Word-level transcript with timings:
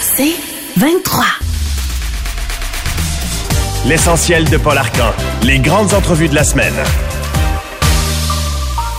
C'est 0.00 0.34
23. 0.76 1.24
L'essentiel 3.86 4.48
de 4.48 4.56
Paul 4.56 4.76
Arcan. 4.76 5.12
Les 5.42 5.58
grandes 5.60 5.94
entrevues 5.94 6.28
de 6.28 6.34
la 6.34 6.44
semaine. 6.44 6.74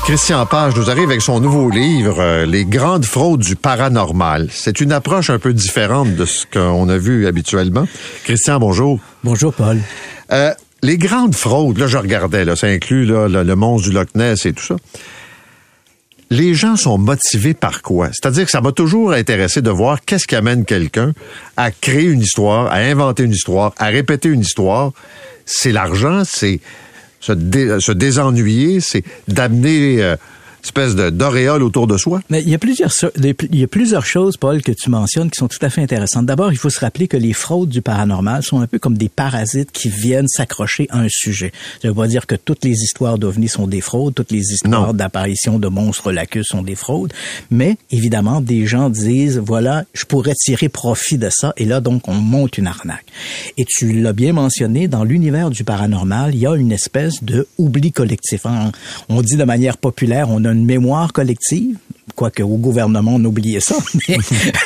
Christian 0.05 0.45
Page 0.45 0.75
nous 0.75 0.89
arrive 0.89 1.09
avec 1.09 1.21
son 1.21 1.39
nouveau 1.39 1.69
livre, 1.69 2.19
euh, 2.19 2.45
Les 2.45 2.65
grandes 2.65 3.05
fraudes 3.05 3.41
du 3.41 3.55
paranormal. 3.55 4.47
C'est 4.51 4.79
une 4.81 4.91
approche 4.91 5.29
un 5.29 5.37
peu 5.37 5.53
différente 5.53 6.15
de 6.15 6.25
ce 6.25 6.45
qu'on 6.51 6.87
a 6.89 6.97
vu 6.97 7.27
habituellement. 7.27 7.85
Christian, 8.23 8.59
bonjour. 8.59 8.99
Bonjour, 9.23 9.53
Paul. 9.53 9.79
Euh, 10.31 10.53
les 10.81 10.97
grandes 10.97 11.35
fraudes, 11.35 11.77
là, 11.77 11.87
je 11.87 11.97
regardais, 11.97 12.45
là, 12.45 12.55
ça 12.55 12.67
inclut 12.67 13.05
là, 13.05 13.27
le, 13.27 13.43
le 13.43 13.55
monstre 13.55 13.89
du 13.89 13.93
Loch 13.93 14.07
Ness 14.15 14.45
et 14.45 14.53
tout 14.53 14.63
ça. 14.63 14.75
Les 16.31 16.53
gens 16.53 16.75
sont 16.75 16.97
motivés 16.99 17.55
par 17.55 17.81
quoi? 17.81 18.09
C'est-à-dire 18.11 18.45
que 18.45 18.51
ça 18.51 18.61
m'a 18.61 18.71
toujours 18.71 19.13
intéressé 19.13 19.61
de 19.63 19.69
voir 19.71 20.01
qu'est-ce 20.05 20.27
qui 20.27 20.35
amène 20.35 20.63
quelqu'un 20.63 21.13
à 21.57 21.71
créer 21.71 22.03
une 22.05 22.21
histoire, 22.21 22.67
à 22.67 22.75
inventer 22.77 23.23
une 23.23 23.31
histoire, 23.31 23.73
à 23.77 23.87
répéter 23.87 24.29
une 24.29 24.41
histoire. 24.41 24.91
C'est 25.45 25.71
l'argent, 25.71 26.21
c'est 26.25 26.59
se, 27.19 27.31
dé- 27.31 27.79
se 27.79 27.91
désennuyer, 27.91 28.79
c'est 28.79 29.03
d'amener 29.27 30.03
euh, 30.03 30.15
espèce 30.63 30.95
de- 30.95 31.09
d'auréole 31.09 31.63
autour 31.63 31.87
de 31.87 31.97
soi. 31.97 32.21
Mais 32.29 32.41
il 32.41 32.49
y 32.49 32.55
a 32.55 32.57
plusieurs 32.59 32.91
il 33.51 33.55
y 33.59 33.63
a 33.63 33.67
plusieurs 33.67 34.05
choses, 34.05 34.37
Paul, 34.37 34.61
que 34.61 34.71
tu 34.71 34.89
mentionnes 34.89 35.29
qui 35.29 35.37
sont 35.37 35.47
tout 35.47 35.57
à 35.61 35.69
fait 35.69 35.81
intéressantes. 35.81 36.25
D'abord, 36.25 36.51
il 36.51 36.57
faut 36.57 36.69
se 36.69 36.79
rappeler 36.79 37.07
que 37.07 37.17
les 37.17 37.33
fraudes 37.33 37.69
du 37.69 37.81
paranormal 37.81 38.43
sont 38.43 38.59
un 38.59 38.67
peu 38.67 38.79
comme 38.79 38.97
des 38.97 39.09
parasites 39.09 39.71
qui 39.71 39.89
viennent 39.89 40.27
s'accrocher 40.27 40.87
à 40.89 40.99
un 40.99 41.07
sujet. 41.09 41.51
Ça 41.81 41.87
veut 41.87 41.93
pas 41.93 42.07
dire 42.07 42.27
que 42.27 42.35
toutes 42.35 42.63
les 42.65 42.83
histoires 42.83 43.17
d'ovnis 43.17 43.47
sont 43.47 43.67
des 43.67 43.81
fraudes, 43.81 44.15
toutes 44.15 44.31
les 44.31 44.51
histoires 44.53 44.93
d'apparition 44.93 45.59
de 45.59 45.67
monstres 45.67 46.11
lacus 46.11 46.47
sont 46.47 46.61
des 46.61 46.75
fraudes, 46.75 47.13
mais 47.51 47.77
évidemment, 47.91 48.41
des 48.41 48.65
gens 48.67 48.89
disent 48.89 49.37
voilà, 49.39 49.85
je 49.93 50.05
pourrais 50.05 50.33
tirer 50.35 50.69
profit 50.69 51.17
de 51.17 51.29
ça 51.31 51.53
et 51.57 51.65
là 51.65 51.79
donc 51.81 52.07
on 52.07 52.13
monte 52.15 52.57
une 52.57 52.67
arnaque. 52.67 53.05
Et 53.57 53.65
tu 53.65 53.93
l'as 53.93 54.13
bien 54.13 54.33
mentionné, 54.33 54.87
dans 54.87 55.03
l'univers 55.03 55.49
du 55.49 55.63
paranormal, 55.63 56.33
il 56.35 56.39
y 56.41 56.47
a 56.47 56.55
une 56.55 56.71
espèce 56.71 57.23
de 57.23 57.47
oubli 57.57 57.91
collectif. 57.91 58.45
hein. 58.45 58.71
On 59.09 59.21
dit 59.21 59.35
de 59.35 59.43
manière 59.43 59.77
populaire, 59.77 60.29
on 60.29 60.43
a 60.45 60.48
une 60.51 60.65
mémoire 60.65 61.13
collective, 61.13 61.77
quoique 62.15 62.43
au 62.43 62.57
gouvernement 62.57 63.15
on 63.15 63.23
oubliait 63.25 63.59
ça, 63.61 63.75
mais, 64.09 64.17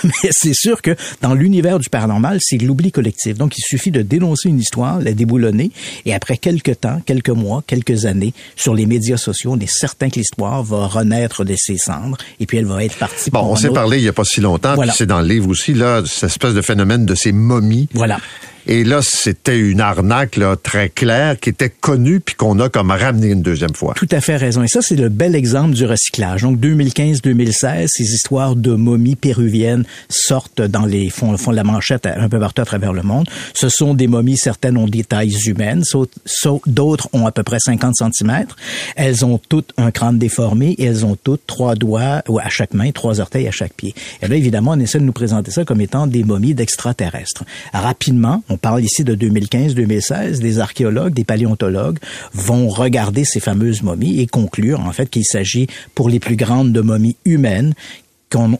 mais 0.03 0.29
c'est 0.31 0.53
sûr 0.55 0.81
que 0.81 0.95
dans 1.21 1.33
l'univers 1.35 1.77
du 1.79 1.89
paranormal, 1.89 2.39
c'est 2.41 2.57
l'oubli 2.57 2.91
collectif. 2.91 3.37
Donc 3.37 3.57
il 3.57 3.61
suffit 3.61 3.91
de 3.91 4.01
dénoncer 4.01 4.49
une 4.49 4.59
histoire, 4.59 4.99
la 4.99 5.13
déboulonner, 5.13 5.71
et 6.05 6.13
après 6.13 6.37
quelques 6.37 6.79
temps, 6.81 7.01
quelques 7.05 7.29
mois, 7.29 7.63
quelques 7.67 8.05
années, 8.05 8.33
sur 8.55 8.73
les 8.73 8.85
médias 8.85 9.17
sociaux, 9.17 9.51
on 9.53 9.59
est 9.59 9.71
certain 9.71 10.09
que 10.09 10.15
l'histoire 10.15 10.63
va 10.63 10.87
renaître 10.87 11.43
de 11.45 11.55
ses 11.57 11.77
cendres, 11.77 12.17
et 12.39 12.45
puis 12.45 12.57
elle 12.57 12.65
va 12.65 12.83
être 12.83 12.95
partie 12.97 13.29
Bon, 13.29 13.41
on 13.41 13.55
s'est 13.55 13.67
autre- 13.67 13.75
parlé 13.75 13.97
il 13.97 14.03
y 14.03 14.07
a 14.09 14.13
pas 14.13 14.23
si 14.23 14.41
longtemps, 14.41 14.75
Voilà. 14.75 14.91
puis 14.93 14.97
c'est 14.99 15.05
dans 15.07 15.21
le 15.21 15.27
livre 15.27 15.49
aussi, 15.49 15.73
là, 15.73 16.01
cette 16.05 16.29
espèce 16.31 16.53
de 16.53 16.61
phénomène 16.61 17.05
de 17.05 17.15
ces 17.15 17.31
momies. 17.31 17.87
Voilà. 17.93 18.19
Et 18.67 18.83
là, 18.83 18.99
c'était 19.01 19.57
une 19.57 19.81
arnaque 19.81 20.37
là, 20.37 20.55
très 20.55 20.89
claire 20.89 21.39
qui 21.39 21.49
était 21.49 21.69
connue 21.69 22.19
puis 22.19 22.35
qu'on 22.35 22.59
a 22.59 22.69
comme 22.69 22.91
ramené 22.91 23.27
une 23.27 23.41
deuxième 23.41 23.75
fois. 23.75 23.93
Tout 23.95 24.07
à 24.11 24.21
fait 24.21 24.37
raison. 24.37 24.63
Et 24.63 24.67
ça, 24.67 24.81
c'est 24.81 24.95
le 24.95 25.09
bel 25.09 25.35
exemple 25.35 25.73
du 25.73 25.85
recyclage. 25.85 26.43
Donc, 26.43 26.59
2015-2016, 26.59 27.87
ces 27.87 28.03
histoires 28.03 28.55
de 28.55 28.73
momies 28.73 29.15
péruviennes 29.15 29.85
sortent 30.09 30.61
dans 30.61 30.85
les 30.85 31.09
font, 31.09 31.37
font 31.37 31.51
la 31.51 31.63
manchette 31.63 32.05
un 32.05 32.29
peu 32.29 32.39
partout 32.39 32.61
à 32.61 32.65
travers 32.65 32.93
le 32.93 33.03
monde. 33.03 33.27
Ce 33.53 33.69
sont 33.69 33.93
des 33.93 34.07
momies, 34.07 34.37
certaines 34.37 34.77
ont 34.77 34.87
des 34.87 35.03
tailles 35.03 35.35
humaines, 35.45 35.83
d'autres 36.65 37.09
ont 37.13 37.25
à 37.25 37.31
peu 37.31 37.43
près 37.43 37.59
50 37.59 37.95
cm. 37.95 38.45
Elles 38.95 39.25
ont 39.25 39.39
toutes 39.49 39.73
un 39.77 39.91
crâne 39.91 40.17
déformé 40.17 40.71
et 40.77 40.85
elles 40.85 41.05
ont 41.05 41.17
toutes 41.21 41.45
trois 41.47 41.75
doigts 41.75 42.21
à 42.41 42.49
chaque 42.49 42.73
main, 42.73 42.91
trois 42.91 43.19
orteils 43.19 43.47
à 43.47 43.51
chaque 43.51 43.73
pied. 43.73 43.93
Et 44.21 44.27
là, 44.27 44.35
évidemment, 44.35 44.71
on 44.71 44.79
essaie 44.79 44.99
de 44.99 45.03
nous 45.03 45.11
présenter 45.13 45.51
ça 45.51 45.65
comme 45.65 45.81
étant 45.81 46.07
des 46.07 46.23
momies 46.23 46.53
d'extraterrestres. 46.53 47.43
Rapidement, 47.73 48.43
on 48.53 48.57
parle 48.57 48.83
ici 48.83 49.03
de 49.03 49.15
2015-2016, 49.15 50.37
des 50.37 50.59
archéologues, 50.59 51.15
des 51.15 51.23
paléontologues 51.23 51.97
vont 52.33 52.69
regarder 52.69 53.25
ces 53.25 53.39
fameuses 53.39 53.81
momies 53.81 54.19
et 54.19 54.27
conclure 54.27 54.79
en 54.79 54.91
fait 54.91 55.09
qu'il 55.09 55.25
s'agit 55.25 55.65
pour 55.95 56.07
les 56.07 56.19
plus 56.19 56.35
grandes 56.35 56.71
de 56.71 56.81
momies 56.81 57.17
humaines 57.25 57.73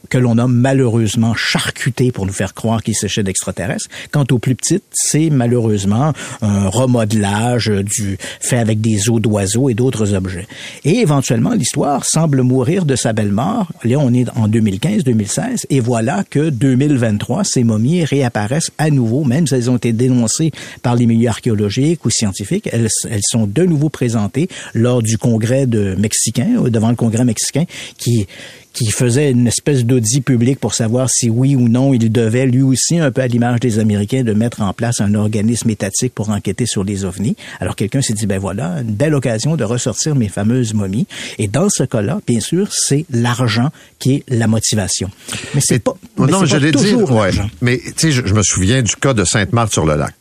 que 0.08 0.18
l'on 0.18 0.38
a 0.38 0.46
malheureusement 0.46 1.34
charcuté 1.34 2.12
pour 2.12 2.26
nous 2.26 2.32
faire 2.32 2.54
croire 2.54 2.82
qu'il 2.82 2.94
s'agit 2.94 3.22
d'extraterrestres. 3.22 3.88
Quant 4.10 4.24
aux 4.30 4.38
plus 4.38 4.54
petites, 4.54 4.84
c'est 4.92 5.30
malheureusement 5.30 6.12
un 6.42 6.68
remodelage 6.68 7.68
du 7.68 8.18
fait 8.40 8.58
avec 8.58 8.80
des 8.80 9.10
os 9.10 9.20
d'oiseaux 9.20 9.68
et 9.68 9.74
d'autres 9.74 10.14
objets. 10.14 10.46
Et 10.84 10.98
éventuellement, 10.98 11.52
l'histoire 11.52 12.04
semble 12.04 12.42
mourir 12.42 12.84
de 12.84 12.96
sa 12.96 13.12
belle 13.12 13.32
mort. 13.32 13.68
Là, 13.84 13.96
on 13.98 14.12
est 14.12 14.28
en 14.36 14.48
2015-2016 14.48 15.66
et 15.70 15.80
voilà 15.80 16.24
que 16.28 16.50
2023, 16.50 17.44
ces 17.44 17.64
momies 17.64 18.04
réapparaissent 18.04 18.70
à 18.78 18.90
nouveau, 18.90 19.24
même 19.24 19.46
si 19.46 19.54
elles 19.54 19.70
ont 19.70 19.76
été 19.76 19.92
dénoncées 19.92 20.52
par 20.82 20.96
les 20.96 21.06
milieux 21.06 21.28
archéologiques 21.28 22.04
ou 22.04 22.10
scientifiques, 22.10 22.68
elles, 22.72 22.88
elles 23.10 23.22
sont 23.22 23.46
de 23.46 23.64
nouveau 23.64 23.88
présentées 23.88 24.48
lors 24.74 25.02
du 25.02 25.18
congrès 25.18 25.66
de 25.66 25.94
mexicain, 25.96 26.64
euh, 26.64 26.70
devant 26.70 26.90
le 26.90 26.96
congrès 26.96 27.24
mexicain, 27.24 27.64
qui 27.98 28.26
qui 28.74 28.90
faisait 28.90 29.30
une 29.30 29.46
espèce 29.46 29.84
d'audit 29.86 30.22
public 30.22 30.58
pour 30.58 30.74
savoir 30.74 31.08
si 31.08 31.30
oui 31.30 31.56
ou 31.56 31.68
non 31.68 31.94
il 31.94 32.12
devait 32.12 32.44
lui 32.44 32.60
aussi, 32.60 32.98
un 32.98 33.10
peu 33.10 33.22
à 33.22 33.26
l'image 33.26 33.60
des 33.60 33.78
Américains, 33.78 34.22
de 34.24 34.34
mettre 34.34 34.60
en 34.60 34.72
place 34.74 35.00
un 35.00 35.14
organisme 35.14 35.70
étatique 35.70 36.12
pour 36.14 36.28
enquêter 36.28 36.66
sur 36.66 36.84
les 36.84 37.04
ovnis. 37.06 37.36
Alors 37.60 37.76
quelqu'un 37.76 38.02
s'est 38.02 38.12
dit, 38.12 38.26
ben 38.26 38.38
voilà, 38.38 38.80
une 38.82 38.92
belle 38.92 39.14
occasion 39.14 39.56
de 39.56 39.64
ressortir 39.64 40.14
mes 40.16 40.28
fameuses 40.28 40.74
momies. 40.74 41.06
Et 41.38 41.48
dans 41.48 41.68
ce 41.70 41.84
cas-là, 41.84 42.20
bien 42.26 42.40
sûr, 42.40 42.68
c'est 42.72 43.06
l'argent 43.10 43.70
qui 43.98 44.16
est 44.16 44.24
la 44.28 44.48
motivation. 44.48 45.08
Mais 45.54 45.60
c'est 45.64 45.78
pas, 45.78 45.94
mais 46.18 46.26
non, 46.26 46.44
je 46.44 46.56
pas 46.56 46.58
l'ai 46.58 46.72
dit. 46.72 46.78
toujours 46.82 47.10
Ouais. 47.12 47.22
l'argent. 47.32 47.48
Mais 47.62 47.78
tu 47.78 47.92
sais, 47.96 48.10
je, 48.12 48.26
je 48.26 48.34
me 48.34 48.42
souviens 48.42 48.82
du 48.82 48.94
cas 48.96 49.14
de 49.14 49.24
Sainte-Marthe-sur-le-Lac. 49.24 50.14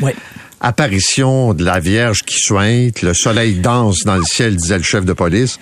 Ouais. 0.00 0.16
Apparition 0.60 1.54
de 1.54 1.64
la 1.64 1.78
Vierge 1.80 2.22
qui 2.24 2.36
sointe, 2.38 3.02
le 3.02 3.14
soleil 3.14 3.54
danse 3.54 4.04
dans 4.04 4.16
le 4.16 4.24
ciel, 4.24 4.56
disait 4.56 4.78
le 4.78 4.82
chef 4.82 5.04
de 5.04 5.12
police. 5.12 5.58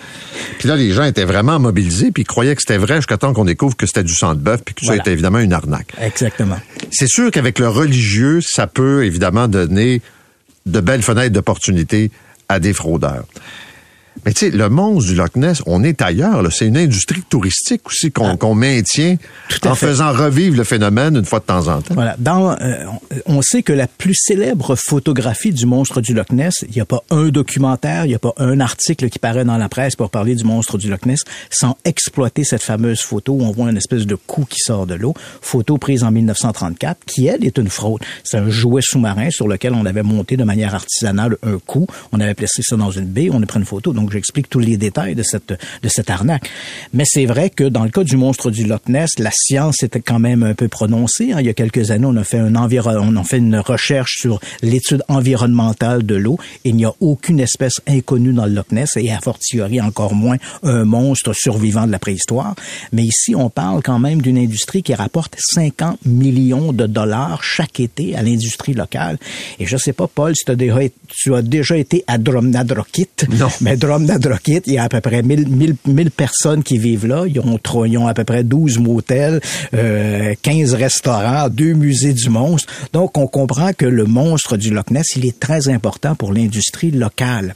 Puis 0.58 0.68
là, 0.68 0.76
les 0.76 0.92
gens 0.92 1.04
étaient 1.04 1.24
vraiment 1.24 1.58
mobilisés, 1.58 2.10
puis 2.12 2.22
ils 2.22 2.26
croyaient 2.26 2.54
que 2.56 2.62
c'était 2.62 2.78
vrai 2.78 2.96
jusqu'à 2.96 3.18
temps 3.18 3.32
qu'on 3.34 3.44
découvre 3.44 3.76
que 3.76 3.86
c'était 3.86 4.02
du 4.04 4.14
sang 4.14 4.34
de 4.34 4.40
bœuf, 4.40 4.62
puis 4.64 4.74
que 4.74 4.80
Voilà. 4.84 4.98
ça 4.98 5.02
était 5.02 5.12
évidemment 5.12 5.38
une 5.40 5.52
arnaque. 5.52 5.92
Exactement. 6.00 6.58
C'est 6.90 7.08
sûr 7.08 7.30
qu'avec 7.30 7.58
le 7.58 7.68
religieux, 7.68 8.40
ça 8.40 8.66
peut 8.66 9.04
évidemment 9.04 9.48
donner 9.48 10.00
de 10.64 10.80
belles 10.80 11.02
fenêtres 11.02 11.32
d'opportunité 11.32 12.10
à 12.48 12.58
des 12.58 12.72
fraudeurs. 12.72 13.24
Mais 14.24 14.32
tu 14.32 14.46
sais, 14.46 14.50
le 14.50 14.68
monstre 14.68 15.10
du 15.10 15.16
Loch 15.16 15.36
Ness, 15.36 15.62
on 15.66 15.84
est 15.84 16.02
ailleurs. 16.02 16.42
là. 16.42 16.50
C'est 16.50 16.66
une 16.66 16.76
industrie 16.76 17.22
touristique 17.28 17.82
aussi 17.86 18.10
qu'on 18.10 18.54
maintient 18.54 19.16
Ah. 19.62 19.68
À 19.68 19.72
en 19.72 19.74
fait. 19.74 19.86
faisant 19.88 20.12
revivre 20.12 20.56
le 20.56 20.64
phénomène 20.64 21.16
une 21.16 21.24
fois 21.24 21.38
de 21.40 21.44
temps 21.44 21.68
en 21.68 21.80
temps. 21.82 21.94
Voilà. 21.94 22.16
Dans, 22.18 22.52
euh, 22.52 22.84
on 23.26 23.42
sait 23.42 23.62
que 23.62 23.72
la 23.72 23.86
plus 23.86 24.14
célèbre 24.14 24.74
photographie 24.76 25.52
du 25.52 25.66
monstre 25.66 26.00
du 26.00 26.14
Loch 26.14 26.30
Ness, 26.32 26.64
il 26.68 26.74
n'y 26.74 26.80
a 26.80 26.84
pas 26.84 27.02
un 27.10 27.28
documentaire, 27.28 28.04
il 28.04 28.08
n'y 28.08 28.14
a 28.14 28.18
pas 28.18 28.32
un 28.38 28.60
article 28.60 29.08
qui 29.08 29.18
paraît 29.18 29.44
dans 29.44 29.58
la 29.58 29.68
presse 29.68 29.96
pour 29.96 30.10
parler 30.10 30.34
du 30.34 30.44
monstre 30.44 30.78
du 30.78 30.88
Loch 30.90 31.04
Ness 31.06 31.20
sans 31.50 31.76
exploiter 31.84 32.44
cette 32.44 32.62
fameuse 32.62 33.00
photo 33.00 33.32
où 33.34 33.42
on 33.42 33.50
voit 33.52 33.70
une 33.70 33.76
espèce 33.76 34.06
de 34.06 34.14
cou 34.14 34.44
qui 34.48 34.58
sort 34.60 34.86
de 34.86 34.94
l'eau. 34.94 35.14
Photo 35.42 35.78
prise 35.78 36.02
en 36.04 36.10
1934, 36.10 37.04
qui 37.06 37.26
elle 37.26 37.44
est 37.44 37.58
une 37.58 37.68
fraude. 37.68 38.00
C'est 38.24 38.38
un 38.38 38.50
jouet 38.50 38.82
sous-marin 38.82 39.30
sur 39.30 39.48
lequel 39.48 39.74
on 39.74 39.84
avait 39.86 40.02
monté 40.02 40.36
de 40.36 40.44
manière 40.44 40.74
artisanale 40.74 41.36
un 41.42 41.58
cou. 41.64 41.86
On 42.12 42.20
avait 42.20 42.34
placé 42.34 42.62
ça 42.62 42.76
dans 42.76 42.90
une 42.90 43.06
baie, 43.06 43.28
on 43.32 43.42
a 43.42 43.46
pris 43.46 43.58
une 43.58 43.64
photo. 43.66 43.92
Donc 43.92 44.05
j'explique 44.12 44.48
tous 44.48 44.58
les 44.58 44.76
détails 44.76 45.14
de 45.14 45.22
cette 45.22 45.54
de 45.82 45.88
cette 45.88 46.10
arnaque. 46.10 46.50
Mais 46.92 47.04
c'est 47.06 47.26
vrai 47.26 47.50
que 47.50 47.64
dans 47.64 47.84
le 47.84 47.90
cas 47.90 48.04
du 48.04 48.16
monstre 48.16 48.50
du 48.50 48.64
Loch 48.64 48.88
Ness, 48.88 49.10
la 49.18 49.30
science 49.32 49.82
était 49.82 50.00
quand 50.00 50.18
même 50.18 50.42
un 50.42 50.54
peu 50.54 50.68
prononcée. 50.68 51.32
hein. 51.32 51.40
Il 51.40 51.46
y 51.46 51.48
a 51.48 51.54
quelques 51.54 51.90
années, 51.90 52.06
on 52.06 52.16
a 52.16 52.24
fait 52.24 52.38
un 52.38 52.54
environ, 52.56 52.96
on 53.00 53.16
a 53.16 53.24
fait 53.24 53.38
une 53.38 53.56
recherche 53.56 54.16
sur 54.18 54.40
l'étude 54.62 55.02
environnementale 55.08 56.04
de 56.04 56.14
l'eau. 56.14 56.38
Il 56.64 56.76
n'y 56.76 56.84
a 56.84 56.92
aucune 57.00 57.40
espèce 57.40 57.80
inconnue 57.86 58.32
dans 58.32 58.46
le 58.46 58.52
Loch 58.52 58.72
Ness 58.72 58.96
et 58.96 59.12
a 59.12 59.20
fortiori 59.20 59.80
encore 59.80 60.14
moins 60.14 60.36
un 60.62 60.84
monstre 60.84 61.32
survivant 61.32 61.86
de 61.86 61.92
la 61.92 61.98
préhistoire. 61.98 62.54
Mais 62.92 63.02
ici, 63.02 63.34
on 63.34 63.50
parle 63.50 63.82
quand 63.82 63.98
même 63.98 64.22
d'une 64.22 64.38
industrie 64.38 64.82
qui 64.82 64.94
rapporte 64.94 65.36
50 65.38 66.04
millions 66.06 66.72
de 66.72 66.86
dollars 66.86 67.42
chaque 67.42 67.80
été 67.80 68.16
à 68.16 68.22
l'industrie 68.22 68.74
locale. 68.74 69.18
Et 69.58 69.66
je 69.66 69.76
sais 69.76 69.92
pas, 69.92 70.06
Paul, 70.06 70.34
si 70.34 70.44
t'as 70.44 70.54
déjà, 70.54 70.80
tu 71.08 71.34
as 71.34 71.42
déjà 71.42 71.76
été 71.76 72.04
à 72.06 72.18
Drumnadrochit. 72.18 73.08
Non. 73.38 73.48
Mais 73.60 73.76
Drumnadrochit, 73.96 74.60
il 74.66 74.74
y 74.74 74.78
a 74.78 74.84
à 74.84 74.88
peu 74.88 75.00
près 75.00 75.22
1000, 75.22 75.48
1000, 75.48 75.76
1000 75.86 76.10
personnes 76.10 76.62
qui 76.62 76.76
vivent 76.76 77.06
là. 77.06 77.24
Ils 77.26 77.40
ont, 77.40 77.58
ils 77.86 77.98
ont 77.98 78.06
à 78.06 78.12
peu 78.12 78.24
près 78.24 78.44
12 78.44 78.78
motels, 78.78 79.40
euh, 79.72 80.34
15 80.42 80.74
restaurants, 80.74 81.48
deux 81.48 81.72
musées 81.72 82.12
du 82.12 82.28
monstre. 82.28 82.72
Donc, 82.92 83.16
on 83.16 83.26
comprend 83.26 83.72
que 83.72 83.86
le 83.86 84.04
monstre 84.04 84.58
du 84.58 84.70
Loch 84.70 84.90
Ness, 84.90 85.16
il 85.16 85.24
est 85.24 85.40
très 85.40 85.68
important 85.68 86.14
pour 86.14 86.32
l'industrie 86.32 86.90
locale. 86.90 87.54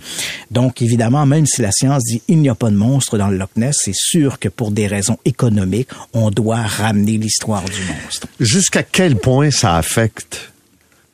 Donc, 0.50 0.80
évidemment, 0.80 1.26
même 1.26 1.44
si 1.44 1.60
la 1.60 1.72
science 1.72 2.04
dit 2.04 2.22
il 2.28 2.38
n'y 2.38 2.48
a 2.48 2.54
pas 2.54 2.70
de 2.70 2.76
monstre 2.76 3.18
dans 3.18 3.28
le 3.28 3.36
Loch 3.36 3.50
Ness, 3.56 3.76
c'est 3.84 3.94
sûr 3.94 4.38
que 4.38 4.48
pour 4.48 4.70
des 4.70 4.86
raisons 4.86 5.18
économiques, 5.26 5.88
on 6.14 6.30
doit 6.30 6.62
ramener 6.62 7.18
l'histoire 7.18 7.64
du 7.64 7.80
monstre. 7.82 8.28
Jusqu'à 8.38 8.82
quel 8.82 9.16
point 9.16 9.50
ça 9.50 9.76
affecte 9.76 10.50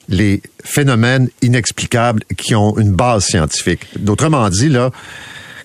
les 0.08 0.42
phénomènes 0.64 1.28
inexplicables 1.42 2.22
qui 2.36 2.54
ont 2.54 2.78
une 2.78 2.92
base 2.92 3.24
scientifique. 3.24 3.86
D'autrement 3.98 4.48
dit, 4.50 4.68
là, 4.68 4.90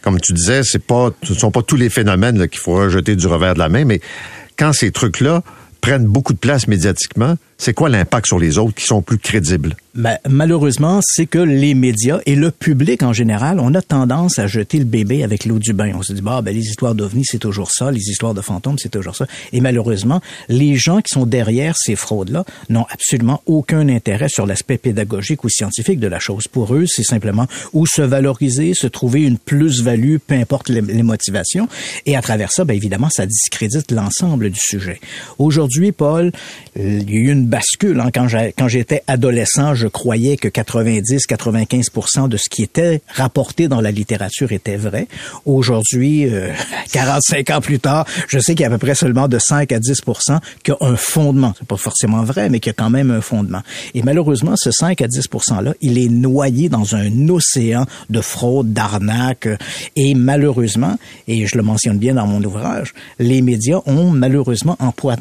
comme 0.02 0.20
tu 0.20 0.34
disais, 0.34 0.62
c'est 0.64 0.84
pas, 0.84 1.12
ce 1.24 1.34
ne 1.34 1.38
sont 1.38 1.52
pas 1.52 1.62
tous 1.62 1.76
les 1.76 1.90
phénomènes 1.90 2.48
qu'il 2.48 2.60
faut 2.60 2.74
rejeter 2.74 3.16
du 3.16 3.28
revers 3.28 3.54
de 3.54 3.60
la 3.60 3.70
main, 3.70 3.86
mais 3.86 4.02
quand 4.58 4.74
ces 4.74 4.92
trucs-là 4.92 5.44
prennent 5.80 6.06
beaucoup 6.06 6.34
de 6.34 6.40
place 6.40 6.68
médiatiquement, 6.68 7.38
c'est 7.62 7.76
quoi 7.76 7.90
l'impact 7.90 8.26
sur 8.26 8.40
les 8.40 8.58
autres 8.58 8.74
qui 8.74 8.86
sont 8.86 9.04
plus 9.04 9.20
crédibles? 9.20 9.76
Ben, 9.94 10.18
malheureusement, 10.28 11.00
c'est 11.04 11.28
que 11.28 11.38
les 11.38 11.76
médias 11.76 12.22
et 12.26 12.36
le 12.36 12.50
public 12.50 13.04
en 13.04 13.14
général, 13.14 13.60
on 13.60 13.76
a 13.76 13.84
tendance 13.84 14.40
à 14.40 14.48
jeter 14.48 14.80
le 14.80 14.86
bébé 14.86 15.24
avec 15.24 15.46
l'eau 15.46 15.60
du 15.60 15.74
bain. 15.74 15.92
On 15.94 16.02
se 16.02 16.14
dit, 16.14 16.22
bah, 16.22 16.42
ben, 16.42 16.56
les 16.56 16.62
histoires 16.62 16.96
d'ovnis, 16.96 17.26
c'est 17.26 17.38
toujours 17.38 17.70
ça, 17.70 17.92
les 17.92 18.10
histoires 18.10 18.34
de 18.34 18.42
fantômes, 18.42 18.80
c'est 18.80 18.90
toujours 18.90 19.16
ça. 19.16 19.28
Et 19.54 19.62
malheureusement, 19.62 20.22
les 20.50 20.76
gens 20.76 21.02
qui 21.02 21.14
sont 21.14 21.28
derrière 21.28 21.76
ces 21.78 21.96
fraudes-là 21.96 22.46
n'ont 22.70 22.86
absolument 22.90 23.44
aucun 23.46 23.90
intérêt 23.90 24.30
sur 24.30 24.48
l'aspect 24.48 24.80
pédagogique 24.80 25.44
ou 25.44 25.50
scientifique 25.50 26.00
de 26.00 26.08
la 26.08 26.18
chose. 26.18 26.48
Pour 26.48 26.74
eux, 26.74 26.86
c'est 26.88 27.04
simplement 27.04 27.46
où 27.74 27.86
se 27.86 28.02
valoriser, 28.02 28.74
se 28.74 28.88
trouver 28.88 29.22
une 29.24 29.38
plus-value, 29.38 30.16
peu 30.26 30.34
importe 30.34 30.70
les, 30.70 30.82
motivations. 31.04 31.68
Et 32.08 32.16
à 32.16 32.24
travers 32.24 32.52
ça, 32.52 32.64
ben, 32.64 32.76
évidemment, 32.76 33.10
ça 33.12 33.28
discrédite 33.28 33.92
l'ensemble 33.92 34.50
du 34.50 34.60
sujet. 34.60 35.00
Aujourd'hui, 35.38 35.92
Paul, 35.92 36.32
il 36.76 37.12
y 37.12 37.18
a 37.18 37.20
eu 37.20 37.32
une 37.32 37.51
bascule. 37.52 38.00
Hein. 38.00 38.10
Quand 38.58 38.68
j'étais 38.68 39.04
adolescent, 39.08 39.76
je 39.76 39.88
croyais 39.88 40.38
que 40.38 40.48
90-95% 40.48 42.30
de 42.30 42.38
ce 42.38 42.50
qui 42.50 42.64
était 42.64 43.02
rapporté 43.14 43.68
dans 43.68 43.82
la 43.82 43.92
littérature 43.92 44.54
était 44.54 44.78
vrai. 44.78 45.08
Aujourd'hui, 45.46 46.28
45 46.94 47.50
euh, 47.50 47.54
ans 47.58 47.62
plus 47.62 47.80
tard, 47.80 48.08
je 48.28 48.40
sais 48.40 48.56
qu'il 48.56 48.62
y 48.62 48.64
a 48.64 48.68
à 48.68 48.72
peu 48.72 48.78
près 48.78 48.96
seulement 48.96 49.28
de 49.28 49.38
5 49.38 49.72
à 49.72 49.80
10% 49.80 50.40
qui 50.64 50.72
a 50.72 50.78
un 50.80 50.96
fondement. 50.96 51.54
C'est 51.60 51.68
pas 51.68 51.78
forcément 51.78 52.24
vrai, 52.24 52.50
mais 52.50 52.62
qui 52.62 52.70
a 52.70 52.74
quand 52.74 52.90
même 52.90 53.12
un 53.12 53.22
fondement. 53.22 53.62
Et 53.94 54.02
malheureusement, 54.02 54.54
ce 54.56 54.72
5 54.72 55.02
à 55.02 55.08
10%-là, 55.08 55.74
il 55.82 56.00
est 56.00 56.10
noyé 56.10 56.70
dans 56.70 56.96
un 56.96 57.28
océan 57.28 57.86
de 58.10 58.22
fraude, 58.22 58.72
d'arnaque. 58.72 59.50
Et 59.98 60.16
malheureusement, 60.16 60.98
et 61.28 61.46
je 61.46 61.58
le 61.58 61.64
mentionne 61.64 61.98
bien 61.98 62.14
dans 62.14 62.28
mon 62.28 62.42
ouvrage, 62.42 62.94
les 63.20 63.42
médias 63.42 63.82
ont 63.86 64.10
malheureusement 64.10 64.78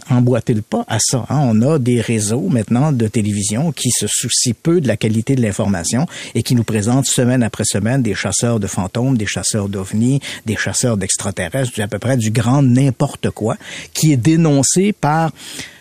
emboîté 0.08 0.54
le 0.54 0.62
pas 0.62 0.84
à 0.86 0.98
ça. 1.00 1.26
Hein. 1.28 1.40
On 1.42 1.60
a 1.62 1.80
des 1.80 2.00
réseaux 2.00 2.19
maintenant 2.50 2.92
de 2.92 3.06
télévision 3.06 3.72
qui 3.72 3.90
se 3.90 4.06
soucient 4.08 4.54
peu 4.62 4.80
de 4.80 4.88
la 4.88 4.96
qualité 4.96 5.34
de 5.34 5.42
l'information 5.42 6.06
et 6.34 6.42
qui 6.42 6.54
nous 6.54 6.64
présentent 6.64 7.06
semaine 7.06 7.42
après 7.42 7.64
semaine 7.64 8.02
des 8.02 8.14
chasseurs 8.14 8.60
de 8.60 8.66
fantômes, 8.66 9.16
des 9.16 9.26
chasseurs 9.26 9.68
d'ovnis, 9.68 10.20
des 10.46 10.56
chasseurs 10.56 10.96
d'extraterrestres, 10.96 11.80
à 11.80 11.88
peu 11.88 11.98
près 11.98 12.16
du 12.16 12.30
grand 12.30 12.62
n'importe 12.62 13.30
quoi, 13.30 13.56
qui 13.94 14.12
est 14.12 14.16
dénoncé 14.16 14.92
par 14.92 15.32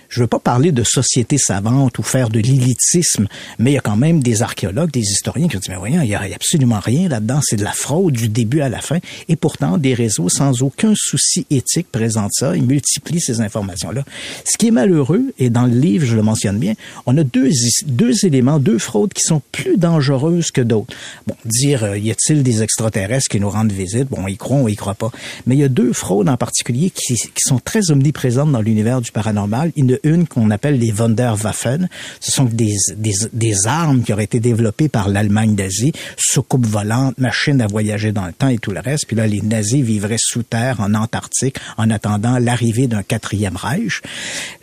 je 0.10 0.22
veux 0.22 0.28
pas 0.28 0.40
parler 0.40 0.72
de 0.72 0.84
société 0.84 1.38
savante 1.38 2.00
ou 2.00 2.04
faire 2.04 2.30
de 2.30 2.40
l'élitisme, 2.40 3.28
mais 3.60 3.72
il 3.72 3.74
y 3.76 3.78
a 3.78 3.82
quand 3.82 3.96
même 3.96 4.22
des 4.22 4.42
archéologues, 4.42 4.92
des 4.92 5.02
historiens 5.02 5.48
qui 5.48 5.58
ont 5.58 5.60
dit, 5.60 5.70
mais 5.70 5.78
voyons, 5.78 6.02
il 6.02 6.10
y 6.10 6.16
a 6.16 6.22
absolument 6.34 6.80
rien 6.80 7.08
là-dedans, 7.08 7.40
c'est 7.44 7.56
de 7.56 7.64
la 7.64 7.72
fraude 7.72 8.14
du 8.14 8.28
début 8.28 8.62
à 8.62 8.70
la 8.70 8.82
fin. 8.82 8.98
Et 9.28 9.36
pourtant, 9.36 9.78
des 9.78 9.94
réseaux 9.94 10.28
sans 10.28 10.64
aucun 10.64 10.94
souci 10.96 11.46
éthique 11.52 11.92
présentent 11.92 12.34
ça, 12.34 12.58
ils 12.58 12.66
multiplient 12.66 13.22
ces 13.22 13.42
informations-là. 13.42 14.04
Ce 14.46 14.58
qui 14.58 14.68
est 14.68 14.72
malheureux, 14.72 15.34
et 15.38 15.50
dans 15.50 15.66
le 15.66 15.74
livre, 15.76 16.06
je 16.06 16.16
le 16.16 16.24
mentionne 16.24 16.58
bien, 16.58 16.74
on 17.06 17.16
a 17.18 17.24
deux, 17.24 17.52
deux 17.86 18.26
éléments, 18.26 18.60
deux 18.60 18.80
fraudes 18.80 19.14
qui 19.14 19.22
sont 19.22 19.42
plus 19.52 19.78
dangereuses 19.78 20.50
que 20.52 20.62
d'autres. 20.62 20.96
Bon, 21.28 21.36
dire, 21.46 21.84
euh, 21.84 21.98
y 21.98 22.10
a-t-il 22.10 22.42
des 22.42 22.64
extraterrestres 22.64 23.30
qui 23.30 23.40
nous 23.40 23.50
rendent 23.50 23.72
visite? 23.72 24.10
Bon, 24.10 24.28
ils 24.28 24.38
croient 24.38 24.62
ou 24.62 24.70
ils 24.70 24.76
croient 24.76 24.96
pas. 24.96 25.12
Mais 25.46 25.56
il 25.56 25.60
y 25.60 25.64
a 25.64 25.70
deux 25.70 25.94
fraudes 25.94 26.30
en 26.30 26.38
particulier 26.38 26.90
qui, 26.90 27.16
qui 27.16 27.42
sont 27.46 27.60
très 27.60 27.92
omniprésentes 27.92 28.52
dans 28.52 28.62
l'univers 28.62 29.02
du 29.02 29.12
paranormal. 29.12 29.72
Il 29.76 29.99
une 30.04 30.28
qu'on 30.28 30.52
appelle 30.52 30.80
les 30.80 30.92
Wunderwaffen. 30.92 31.90
Ce 32.20 32.32
sont 32.32 32.46
des, 32.46 32.76
des, 32.96 33.14
des 33.34 33.68
armes 33.68 34.04
qui 34.04 34.14
auraient 34.14 34.24
été 34.24 34.40
développées 34.40 34.90
par 34.90 35.10
l'Allemagne 35.10 35.56
d'Asie, 35.56 35.92
soucoupes 36.18 36.66
volantes, 36.66 37.18
machines 37.18 37.62
à 37.62 37.68
voyager 37.68 38.12
dans 38.12 38.26
le 38.26 38.34
temps 38.34 38.50
et 38.50 38.58
tout 38.58 38.72
le 38.72 38.80
reste. 38.80 39.06
Puis 39.08 39.16
là, 39.16 39.28
les 39.28 39.42
nazis 39.42 39.84
vivraient 39.84 40.18
sous 40.20 40.44
terre 40.44 40.80
en 40.80 40.94
Antarctique 40.94 41.58
en 41.78 41.90
attendant 41.90 42.40
l'arrivée 42.40 42.88
d'un 42.88 43.04
quatrième 43.04 43.56
Reich. 43.56 44.02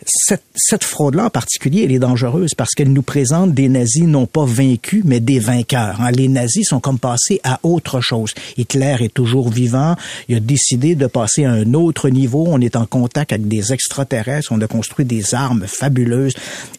Cette, 0.05 0.43
cette 0.55 0.83
fraude-là 0.83 1.25
en 1.25 1.29
particulier, 1.29 1.83
elle 1.83 1.91
est 1.91 1.99
dangereuse 1.99 2.53
parce 2.55 2.71
qu'elle 2.71 2.93
nous 2.93 3.01
présente 3.01 3.53
des 3.53 3.69
nazis 3.69 4.03
non 4.03 4.25
pas 4.25 4.45
vaincus, 4.45 5.03
mais 5.05 5.19
des 5.19 5.39
vainqueurs. 5.39 6.01
Hein. 6.01 6.11
Les 6.11 6.27
nazis 6.27 6.67
sont 6.67 6.79
comme 6.79 6.99
passés 6.99 7.41
à 7.43 7.59
autre 7.63 8.01
chose. 8.01 8.33
Hitler 8.57 8.95
est 9.01 9.13
toujours 9.13 9.49
vivant. 9.49 9.95
Il 10.29 10.37
a 10.37 10.39
décidé 10.39 10.95
de 10.95 11.07
passer 11.07 11.45
à 11.45 11.51
un 11.51 11.73
autre 11.73 12.09
niveau. 12.09 12.45
On 12.47 12.61
est 12.61 12.75
en 12.75 12.85
contact 12.85 13.31
avec 13.33 13.47
des 13.47 13.73
extraterrestres. 13.73 14.51
On 14.51 14.61
a 14.61 14.67
construit 14.67 15.05
des 15.05 15.26
armes 15.33 15.65
fabuleuses. 15.67 16.33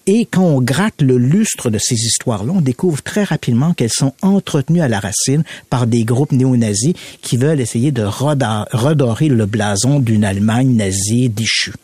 Et 0.07 0.25
quand 0.25 0.45
on 0.45 0.61
gratte 0.61 1.03
le 1.03 1.19
lustre 1.19 1.71
de 1.71 1.79
ces 1.79 1.95
histoires-là, 1.95 2.53
on 2.57 2.61
découvre 2.61 3.03
très 3.03 3.25
rapidement 3.25 3.75
qu'elles 3.75 3.91
sont 3.91 4.15
entretenues 4.23 4.81
à 4.81 4.89
la 4.89 5.01
racine 5.01 5.45
par 5.71 5.87
des 5.87 6.05
groupes 6.05 6.33
néo-nazis 6.33 6.95
qui 7.23 7.37
veulent 7.37 7.61
essayer 7.61 7.93
de 7.93 8.03
redorer 8.03 9.29
le 9.29 9.47
blason 9.47 10.01
d'une 10.01 10.25
Allemagne 10.25 10.75
nazie 10.75 11.29
déchue. 11.29 11.75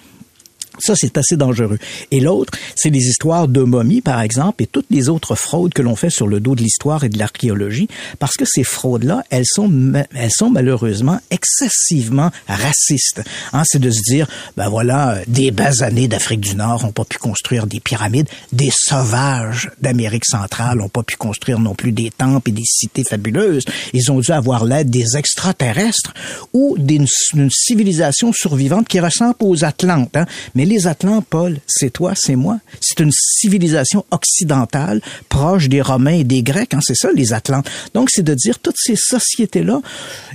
Ça, 0.79 0.95
c'est 0.97 1.17
assez 1.17 1.37
dangereux. 1.37 1.79
Et 2.11 2.21
l'autre, 2.21 2.53
c'est 2.75 2.91
les 2.91 3.07
histoires 3.07 3.49
de 3.49 3.63
momies, 3.63 4.01
par 4.01 4.21
exemple, 4.21 4.63
et 4.63 4.67
toutes 4.67 4.87
les 4.91 5.09
autres 5.09 5.35
fraudes 5.35 5.73
que 5.73 5.83
l'on 5.83 5.97
fait 5.97 6.11
sur 6.11 6.27
le 6.27 6.41
dos 6.41 6.55
de 6.55 6.63
l'histoire 6.63 7.05
et 7.05 7.09
de 7.09 7.19
l'archéologie, 7.19 7.89
parce 8.19 8.37
que 8.37 8.45
ces 8.45 8.65
fraudes-là, 8.65 9.25
elles 9.31 9.47
sont, 9.47 9.71
elles 10.15 10.33
sont 10.33 10.51
malheureusement 10.51 11.19
excessivement 11.31 12.31
racistes. 12.49 13.23
Hein, 13.53 13.63
c'est 13.67 13.79
de 13.79 13.91
se 13.91 14.01
dire, 14.03 14.27
ben 14.57 14.69
voilà, 14.69 15.19
des 15.29 15.51
basanés 15.51 16.09
d'Afrique 16.09 16.41
du 16.41 16.57
Nord 16.57 16.85
n'ont 16.85 16.93
pas 16.93 17.05
pu 17.05 17.19
construire 17.19 17.67
des 17.67 17.81
pyramides, 17.81 18.29
des 18.53 18.71
sauvages 18.73 19.71
d'Amérique 19.81 20.25
centrale 20.27 20.79
n'ont 20.79 20.89
pas 20.89 21.03
pu 21.03 21.17
construire 21.17 21.59
non 21.59 21.75
plus 21.75 21.93
des 21.93 22.11
temples 22.11 22.51
et 22.51 22.53
des 22.53 22.65
cités 22.65 23.05
fabuleuses. 23.05 23.65
Ils 23.93 24.11
ont 24.11 24.21
dû 24.21 24.33
avoir 24.33 24.65
l'aide 24.65 24.91
des 24.91 25.17
extraterrestres 25.17 26.13
ou 26.53 26.77
d'une 26.79 27.07
civilisation 27.51 28.33
survivante 28.33 28.89
qui 28.89 29.01
ressemble 29.01 29.35
aux 29.41 29.65
Atlantes. 29.65 30.17
Hein. 30.17 30.27
Mais 30.55 30.64
les 30.65 30.87
Atlantes, 30.87 31.27
Paul, 31.29 31.59
c'est 31.67 31.91
toi, 31.91 32.13
c'est 32.15 32.37
moi. 32.37 32.59
C'est 32.81 33.01
une 33.01 33.13
civilisation 33.13 34.05
occidentale 34.11 35.01
proche 35.29 35.69
des 35.69 35.81
Romains 35.81 36.19
et 36.19 36.25
des 36.25 36.43
Grecs. 36.43 36.75
Hein, 36.75 36.81
c'est 36.83 36.95
ça, 36.95 37.11
les 37.15 37.33
Atlantes. 37.33 37.69
Donc, 37.95 38.09
c'est 38.11 38.23
de 38.23 38.35
dire 38.35 38.59
toutes 38.59 38.77
ces 38.79 38.97
sociétés-là 38.97 39.81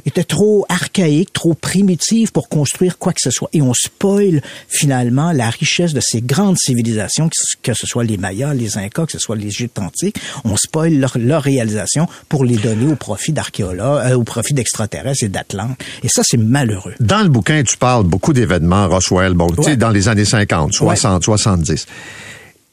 étaient 0.06 0.24
trop 0.24 0.66
archaïques, 0.70 1.34
trop 1.34 1.54
primitives 1.54 2.32
pour 2.32 2.50
construire 2.50 2.98
quoi 2.98 3.14
que 3.14 3.22
ce 3.22 3.32
soit. 3.32 3.50
Et 3.54 3.62
on 3.62 3.74
spoil 3.74 4.42
finalement 4.68 5.32
la 5.32 5.50
richesse 5.50 5.94
de 5.94 6.02
ces 6.02 6.22
grandes 6.22 6.58
civilisations, 6.58 7.30
que 7.64 7.74
ce 7.74 7.88
soit 7.88 8.04
les 8.04 8.18
Mayas, 8.18 8.54
les 8.54 8.78
Incas, 8.78 9.06
que 9.06 9.12
ce 9.12 9.20
soit 9.20 9.36
l'Égypte 9.36 9.80
antique. 9.80 10.18
On 10.44 10.58
spoil 10.58 10.98
leur, 11.00 11.18
leur 11.18 11.44
réalisation 11.44 12.08
pour 12.28 12.46
les 12.46 12.58
donner 12.58 12.92
au 12.92 12.96
profit 12.96 13.32
d'archéologues, 13.32 14.06
euh, 14.06 14.16
au 14.16 14.24
profit 14.24 14.54
d'extraterrestres 14.54 15.24
et 15.24 15.30
d'Atlantes. 15.30 15.78
Et 16.04 16.10
ça, 16.10 16.22
c'est 16.26 16.38
malheureux. 16.38 16.94
Dans 17.00 17.22
le 17.22 17.30
bouquin, 17.30 17.64
tu 17.64 17.78
parles 17.78 18.04
beaucoup 18.04 18.34
d'événements, 18.34 18.88
Roswell, 18.88 19.34
bon, 19.34 19.48
tu 19.50 19.64
sais, 19.64 19.78
dans 19.78 19.90
les 19.90 20.08
années 20.08 20.19
50, 20.26 20.74
60, 20.74 21.24
70. 21.24 21.86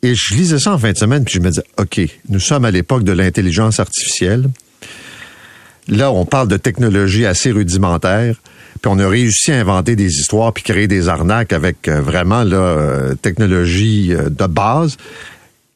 Et 0.02 0.14
je 0.14 0.34
lisais 0.34 0.58
ça 0.58 0.72
en 0.72 0.78
fin 0.78 0.92
de 0.92 0.96
semaine, 0.96 1.24
puis 1.24 1.34
je 1.34 1.40
me 1.40 1.48
disais, 1.48 1.64
OK, 1.78 2.00
nous 2.28 2.40
sommes 2.40 2.64
à 2.64 2.70
l'époque 2.70 3.02
de 3.02 3.12
l'intelligence 3.12 3.80
artificielle. 3.80 4.48
Là, 5.88 6.10
on 6.12 6.24
parle 6.24 6.48
de 6.48 6.56
technologie 6.56 7.26
assez 7.26 7.50
rudimentaire, 7.50 8.36
puis 8.82 8.92
on 8.92 8.98
a 8.98 9.08
réussi 9.08 9.52
à 9.52 9.58
inventer 9.58 9.96
des 9.96 10.10
histoires 10.10 10.52
puis 10.52 10.62
créer 10.62 10.88
des 10.88 11.08
arnaques 11.08 11.52
avec 11.52 11.88
euh, 11.88 12.00
vraiment 12.00 12.44
la 12.44 12.56
euh, 12.56 13.14
technologie 13.14 14.12
euh, 14.12 14.28
de 14.28 14.46
base 14.46 14.96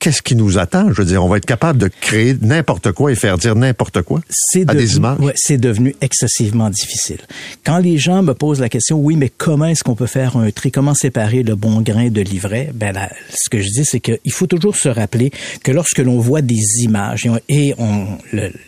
qu'est-ce 0.00 0.22
qui 0.22 0.34
nous 0.34 0.58
attend? 0.58 0.88
Je 0.92 0.94
veux 0.94 1.04
dire, 1.04 1.22
on 1.22 1.28
va 1.28 1.36
être 1.36 1.46
capable 1.46 1.78
de 1.78 1.88
créer 1.88 2.36
n'importe 2.40 2.90
quoi 2.92 3.12
et 3.12 3.14
faire 3.14 3.38
dire 3.38 3.54
n'importe 3.54 4.02
quoi 4.02 4.20
à 4.66 4.74
des 4.74 4.96
images? 4.96 5.20
Ouais, 5.20 5.34
c'est 5.36 5.58
devenu 5.58 5.94
excessivement 6.00 6.70
difficile. 6.70 7.20
Quand 7.64 7.78
les 7.78 7.98
gens 7.98 8.22
me 8.22 8.34
posent 8.34 8.60
la 8.60 8.68
question, 8.68 8.98
oui, 8.98 9.16
mais 9.16 9.28
comment 9.28 9.66
est-ce 9.66 9.84
qu'on 9.84 9.94
peut 9.94 10.06
faire 10.06 10.36
un 10.36 10.50
tri? 10.50 10.72
Comment 10.72 10.94
séparer 10.94 11.42
le 11.42 11.54
bon 11.54 11.82
grain 11.82 12.08
de 12.08 12.20
l'ivraie? 12.22 12.70
Ben, 12.74 12.94
ce 13.30 13.50
que 13.50 13.60
je 13.60 13.68
dis, 13.68 13.84
c'est 13.84 14.00
qu'il 14.00 14.32
faut 14.32 14.46
toujours 14.46 14.76
se 14.76 14.88
rappeler 14.88 15.30
que 15.62 15.70
lorsque 15.70 15.98
l'on 15.98 16.18
voit 16.18 16.42
des 16.42 16.80
images 16.80 17.28
et, 17.48 17.74
on, 17.78 18.06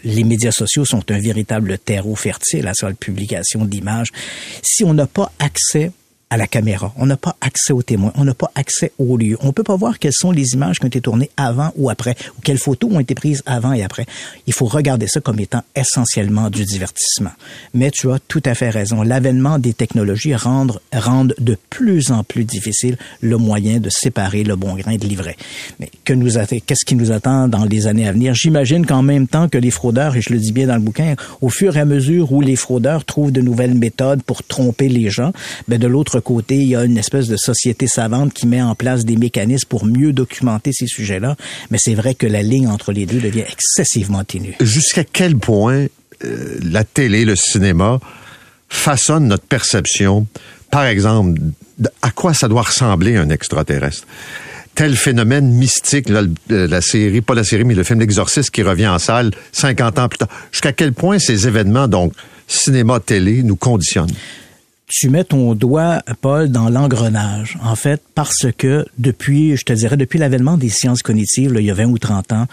les 0.05 0.25
médias 0.25 0.53
sociaux 0.53 0.85
sont 0.85 1.11
un 1.11 1.19
véritable 1.19 1.79
terreau 1.79 2.15
fertile 2.15 2.69
à 2.69 2.73
la 2.83 2.93
publication 2.93 3.65
d'images, 3.65 4.09
si 4.63 4.85
on 4.85 4.93
n'a 4.93 5.07
pas 5.07 5.33
accès 5.39 5.93
à 6.33 6.39
la 6.39 6.47
caméra. 6.47 6.95
On 6.97 7.05
n'a 7.05 7.19
pas 7.19 7.37
accès 7.43 7.75
aux 7.75 7.83
témoins. 7.83 8.11
On 8.17 8.25
n'a 8.25 8.33
pas 8.33 8.51
accès 8.55 8.93
au 8.99 9.19
lieu. 9.19 9.37
On 9.43 9.53
peut 9.53 9.63
pas 9.63 9.77
voir 9.77 9.99
quelles 9.99 10.15
sont 10.15 10.31
les 10.31 10.55
images 10.55 10.79
qui 10.79 10.87
ont 10.87 10.89
été 10.89 11.03
tournées 11.03 11.29
avant 11.37 11.73
ou 11.77 11.91
après, 11.91 12.17
ou 12.39 12.41
quelles 12.43 12.57
photos 12.57 12.91
ont 12.91 13.01
été 13.01 13.15
prises 13.15 13.43
avant 13.45 13.75
et 13.75 13.83
après. 13.83 14.07
Il 14.47 14.55
faut 14.55 14.65
regarder 14.65 15.09
ça 15.09 15.21
comme 15.21 15.39
étant 15.41 15.63
essentiellement 15.77 16.49
du 16.49 16.65
divertissement. 16.65 17.33
Mais 17.75 17.91
tu 17.91 18.11
as 18.11 18.19
tout 18.19 18.41
à 18.47 18.55
fait 18.55 18.71
raison. 18.71 19.03
L'avènement 19.03 19.59
des 19.59 19.75
technologies 19.75 20.35
rendent, 20.35 20.81
rendent 20.91 21.35
de 21.39 21.59
plus 21.69 22.11
en 22.11 22.25
plus 22.25 22.45
difficile 22.45 22.97
le 23.21 23.37
moyen 23.37 23.79
de 23.79 23.91
séparer 23.91 24.43
le 24.43 24.57
bon 24.57 24.75
grain 24.75 24.97
de 24.97 25.07
l'ivraie. 25.07 25.37
Mais 25.81 25.91
que 26.07 26.15
nous 26.15 26.39
qu'est-ce 26.65 26.87
qui 26.87 26.95
nous 26.95 27.13
attend 27.13 27.47
dans 27.47 27.67
les 27.67 27.87
années 27.87 28.09
à 28.09 28.13
venir? 28.13 28.35
J'imagine 28.35 28.87
qu'en 28.87 29.03
même 29.03 29.29
temps 29.29 29.51
que 29.51 29.59
les 29.59 29.71
fraudeurs, 29.71 30.17
et 30.17 30.23
je 30.23 30.33
le 30.33 30.39
dis 30.39 30.53
bien 30.53 30.67
dans 30.67 30.77
le 30.77 30.81
bouquin, 30.81 31.15
au 31.43 31.51
fur 31.51 31.77
et 31.77 31.81
à 31.81 31.85
mesure 31.85 32.33
où 32.33 32.41
les 32.41 32.57
fraudeurs 32.57 33.05
trouvent 33.05 33.33
de 33.33 33.43
nouvelles 33.43 33.75
méthodes 33.75 34.23
pour 34.23 34.43
tromper 34.43 34.89
les 34.89 35.11
gens, 35.11 35.35
ben 35.69 35.79
de 35.79 35.87
l'autre 35.87 36.22
côté, 36.23 36.57
il 36.57 36.69
y 36.69 36.77
a 36.77 36.85
une 36.85 36.97
espèce 36.97 37.29
de 37.29 37.37
société 37.37 37.87
savante 37.87 38.33
qui 38.33 38.47
met 38.47 38.63
en 38.63 38.75
place 38.75 39.05
des 39.05 39.17
mécanismes 39.17 39.69
pour 39.69 39.85
mieux 39.85 40.13
documenter 40.13 40.73
ces 40.73 40.87
sujets-là. 40.87 41.37
Mais 41.71 41.79
c'est 41.79 41.95
vrai 41.95 42.15
que 42.15 42.27
la 42.27 42.43
ligne 42.43 42.69
entre 42.69 42.93
les 42.93 43.05
deux 43.05 43.21
devient 43.21 43.45
excessivement 43.51 44.25
ténue. 44.25 44.57
Jusqu'à 44.61 45.05
quel 45.05 45.37
point 45.37 45.87
euh, 46.25 46.59
la 46.63 46.85
télé, 46.85 47.25
le 47.25 47.37
cinéma 47.37 48.01
façonne 48.69 49.27
notre 49.27 49.45
perception, 49.45 50.27
par 50.71 50.87
exemple, 50.87 51.41
à 52.01 52.11
quoi 52.11 52.33
ça 52.33 52.49
doit 52.49 52.63
ressembler 52.63 53.17
un 53.17 53.29
extraterrestre? 53.29 54.07
Tel 54.75 54.97
phénomène 54.97 55.51
mystique, 55.51 56.09
la 56.49 56.81
série, 56.81 57.21
pas 57.21 57.35
la 57.35 57.45
série, 57.45 57.65
mais 57.65 57.75
le 57.75 57.85
film 57.85 58.01
L'Exorciste 58.01 58.51
qui 58.51 58.63
revient 58.63 58.89
en 58.89 58.99
salle 58.99 59.33
50 59.53 59.99
ans 59.99 60.09
plus 60.09 60.17
tard. 60.17 60.29
Jusqu'à 60.51 60.73
quel 60.73 60.95
point 60.95 61.19
ces 61.19 61.47
événements, 61.47 61.89
donc 61.89 62.15
cinéma, 62.49 62.99
télé, 62.99 63.43
nous 63.43 63.57
conditionnent? 63.57 64.11
Tu 64.93 65.09
mets 65.09 65.25
ton 65.25 65.55
doigt, 65.55 66.03
Paul, 66.21 66.51
dans 66.51 66.69
l'engrenage. 66.69 67.57
En 67.63 67.77
fait, 67.77 68.03
parce 68.15 68.47
que 68.57 68.85
depuis, 68.99 69.57
je 69.57 69.65
te 69.65 69.73
dirais, 69.73 69.97
depuis 69.97 70.19
l'avènement 70.19 70.59
des 70.59 70.69
sciences 70.69 71.03
cognitives, 71.03 71.57
il 71.59 71.65
y 71.65 71.71
a 71.71 71.75
20 71.75 71.87
ou 71.87 71.99
30 71.99 72.33
ans, 72.33 72.47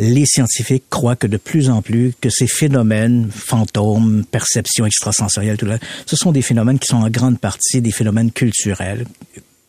les 0.00 0.26
scientifiques 0.26 0.82
croient 0.90 1.14
que 1.14 1.28
de 1.28 1.36
plus 1.36 1.70
en 1.70 1.82
plus 1.82 2.12
que 2.20 2.28
ces 2.28 2.48
phénomènes, 2.48 3.28
fantômes, 3.30 4.24
perceptions 4.28 4.84
extrasensorielles, 4.84 5.56
tout 5.56 5.66
là, 5.66 5.78
ce 6.06 6.16
sont 6.16 6.32
des 6.32 6.42
phénomènes 6.42 6.80
qui 6.80 6.88
sont 6.88 6.96
en 6.96 7.08
grande 7.08 7.38
partie 7.38 7.80
des 7.80 7.92
phénomènes 7.92 8.32
culturels, 8.32 9.06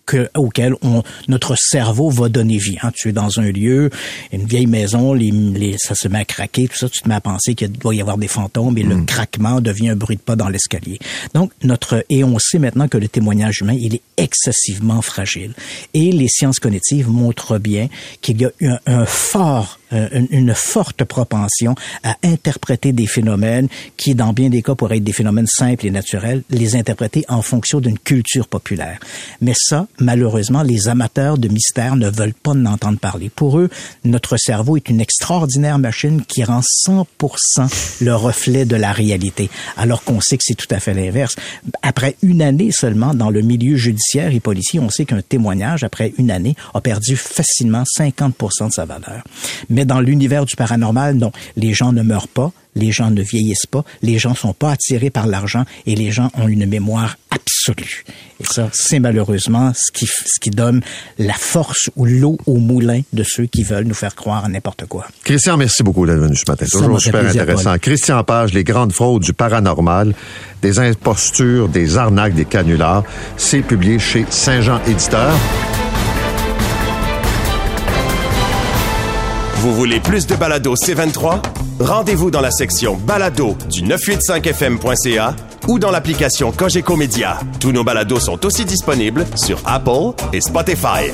que, 0.07 0.29
auquel 0.35 0.73
on, 0.81 1.03
notre 1.27 1.55
cerveau 1.55 2.09
va 2.09 2.29
donner 2.29 2.57
vie. 2.57 2.77
Hein. 2.81 2.91
Tu 2.95 3.09
es 3.09 3.11
dans 3.11 3.39
un 3.39 3.51
lieu, 3.51 3.91
une 4.33 4.45
vieille 4.45 4.65
maison, 4.65 5.13
les, 5.13 5.29
les, 5.29 5.75
ça 5.77 5.93
se 5.93 6.07
met 6.07 6.19
à 6.19 6.25
craquer, 6.25 6.67
tout 6.67 6.77
ça, 6.77 6.89
tu 6.89 7.01
te 7.01 7.07
mets 7.07 7.15
à 7.15 7.21
penser 7.21 7.53
qu'il 7.53 7.71
doit 7.71 7.93
y 7.93 8.01
avoir 8.01 8.17
des 8.17 8.27
fantômes 8.27 8.77
et 8.77 8.83
le 8.83 8.95
mm. 8.95 9.05
craquement 9.05 9.61
devient 9.61 9.89
un 9.89 9.95
bruit 9.95 10.15
de 10.15 10.21
pas 10.21 10.35
dans 10.35 10.49
l'escalier. 10.49 10.97
Donc, 11.35 11.51
notre, 11.61 12.03
et 12.09 12.23
on 12.23 12.39
sait 12.39 12.57
maintenant 12.57 12.87
que 12.87 12.97
le 12.97 13.07
témoignage 13.07 13.59
humain, 13.61 13.77
il 13.79 13.95
est 13.95 14.01
excessivement 14.17 15.01
fragile. 15.01 15.53
Et 15.93 16.11
les 16.11 16.27
sciences 16.27 16.59
cognitives 16.59 17.09
montrent 17.09 17.59
bien 17.59 17.89
qu'il 18.21 18.41
y 18.41 18.45
a 18.45 18.51
un, 18.61 18.79
un 18.87 19.05
fort 19.05 19.77
euh, 19.93 20.09
une, 20.31 20.53
forte 20.53 21.05
propension 21.05 21.75
à 22.03 22.17
interpréter 22.21 22.91
des 22.91 23.07
phénomènes 23.07 23.69
qui, 23.95 24.15
dans 24.15 24.33
bien 24.33 24.49
des 24.49 24.61
cas, 24.61 24.75
pourraient 24.75 24.97
être 24.97 25.03
des 25.03 25.13
phénomènes 25.13 25.47
simples 25.47 25.85
et 25.85 25.91
naturels, 25.91 26.43
les 26.49 26.75
interpréter 26.75 27.23
en 27.29 27.41
fonction 27.41 27.79
d'une 27.79 27.97
culture 27.97 28.49
populaire. 28.49 28.99
Mais 29.39 29.53
ça, 29.55 29.87
malheureusement, 29.99 30.63
les 30.63 30.87
amateurs 30.87 31.37
de 31.37 31.47
mystère 31.47 31.95
ne 31.95 32.09
veulent 32.09 32.33
pas 32.33 32.51
en 32.51 32.65
entendre 32.65 32.99
parler. 32.99 33.29
Pour 33.29 33.59
eux, 33.59 33.69
notre 34.03 34.37
cerveau 34.37 34.77
est 34.77 34.89
une 34.89 35.01
extraordinaire 35.01 35.79
machine 35.79 36.21
qui 36.23 36.43
rend 36.43 36.61
100% 36.61 38.03
le 38.03 38.15
reflet 38.15 38.65
de 38.65 38.75
la 38.75 38.91
réalité, 38.91 39.49
alors 39.75 40.03
qu'on 40.03 40.21
sait 40.21 40.37
que 40.37 40.43
c'est 40.45 40.55
tout 40.55 40.67
à 40.71 40.79
fait 40.79 40.93
l'inverse. 40.93 41.35
Après 41.81 42.15
une 42.21 42.41
année 42.41 42.71
seulement 42.71 43.13
dans 43.13 43.29
le 43.29 43.41
milieu 43.41 43.75
judiciaire 43.75 44.33
et 44.33 44.39
policier, 44.39 44.79
on 44.79 44.89
sait 44.89 45.05
qu'un 45.05 45.21
témoignage, 45.21 45.83
après 45.83 46.13
une 46.17 46.31
année, 46.31 46.55
a 46.73 46.81
perdu 46.81 47.15
facilement 47.15 47.83
50% 47.97 48.67
de 48.67 48.73
sa 48.73 48.85
valeur. 48.85 49.23
Mais 49.69 49.85
dans 49.85 49.99
l'univers 49.99 50.45
du 50.45 50.55
paranormal, 50.55 51.15
non, 51.15 51.31
les 51.55 51.73
gens 51.73 51.91
ne 51.91 52.01
meurent 52.01 52.27
pas, 52.27 52.51
les 52.77 52.91
gens 52.91 53.11
ne 53.11 53.21
vieillissent 53.21 53.65
pas, 53.65 53.83
les 54.01 54.17
gens 54.17 54.35
sont 54.35 54.53
pas 54.53 54.71
attirés 54.71 55.09
par 55.09 55.27
l'argent 55.27 55.65
et 55.85 55.95
les 55.95 56.11
gens 56.11 56.31
ont 56.35 56.47
une 56.47 56.65
mémoire 56.65 57.17
absolue. 57.31 58.03
Et 58.39 58.45
ça, 58.45 58.69
c'est 58.71 58.99
malheureusement 58.99 59.73
ce 59.75 59.91
qui, 59.91 60.05
ce 60.05 60.39
qui 60.39 60.51
donne 60.51 60.81
la 61.17 61.33
force 61.33 61.89
ou 61.95 62.05
l'eau 62.05 62.37
au 62.45 62.57
moulin 62.57 63.01
de 63.13 63.23
ceux 63.23 63.45
qui 63.45 63.63
veulent 63.63 63.85
nous 63.85 63.93
faire 63.93 64.15
croire 64.15 64.45
à 64.45 64.49
n'importe 64.49 64.85
quoi. 64.85 65.07
Christian, 65.23 65.57
merci 65.57 65.83
beaucoup 65.83 66.05
d'être 66.05 66.19
venu 66.19 66.35
ce 66.35 66.49
matin. 66.49 66.65
Toujours 66.71 67.01
super 67.01 67.27
intéressant. 67.27 67.77
Christian 67.79 68.23
Page, 68.23 68.53
les 68.53 68.63
grandes 68.63 68.93
fraudes 68.93 69.23
du 69.23 69.33
paranormal, 69.33 70.13
des 70.61 70.79
impostures, 70.79 71.67
des 71.67 71.97
arnaques, 71.97 72.35
des 72.35 72.45
canulars. 72.45 73.03
C'est 73.37 73.61
publié 73.61 73.99
chez 73.99 74.25
Saint-Jean 74.29 74.79
Éditeur. 74.87 75.33
Vous 79.57 79.73
voulez 79.73 79.99
plus 79.99 80.27
de 80.27 80.35
balado 80.35 80.75
C23? 80.75 81.41
Rendez-vous 81.79 82.31
dans 82.31 82.41
la 82.41 82.49
section 82.49 82.95
balado 82.95 83.55
du 83.69 83.83
985fm.ca 83.83 85.35
ou 85.67 85.77
dans 85.77 85.91
l'application 85.91 86.51
Cogeco 86.51 86.95
Média. 86.95 87.37
Tous 87.59 87.71
nos 87.71 87.83
balados 87.83 88.19
sont 88.19 88.43
aussi 88.47 88.65
disponibles 88.65 89.25
sur 89.35 89.59
Apple 89.63 90.15
et 90.33 90.41
Spotify. 90.41 91.11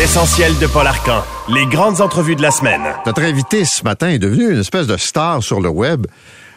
L'essentiel 0.00 0.58
de 0.58 0.66
Paul 0.66 0.88
Arcan. 0.88 1.22
Les 1.48 1.66
grandes 1.66 2.00
entrevues 2.00 2.34
de 2.34 2.42
la 2.42 2.50
semaine. 2.50 2.82
Notre 3.06 3.22
invité 3.22 3.64
ce 3.64 3.84
matin 3.84 4.08
est 4.08 4.18
devenu 4.18 4.50
une 4.50 4.58
espèce 4.58 4.88
de 4.88 4.96
star 4.96 5.44
sur 5.44 5.60
le 5.60 5.68
web 5.68 6.08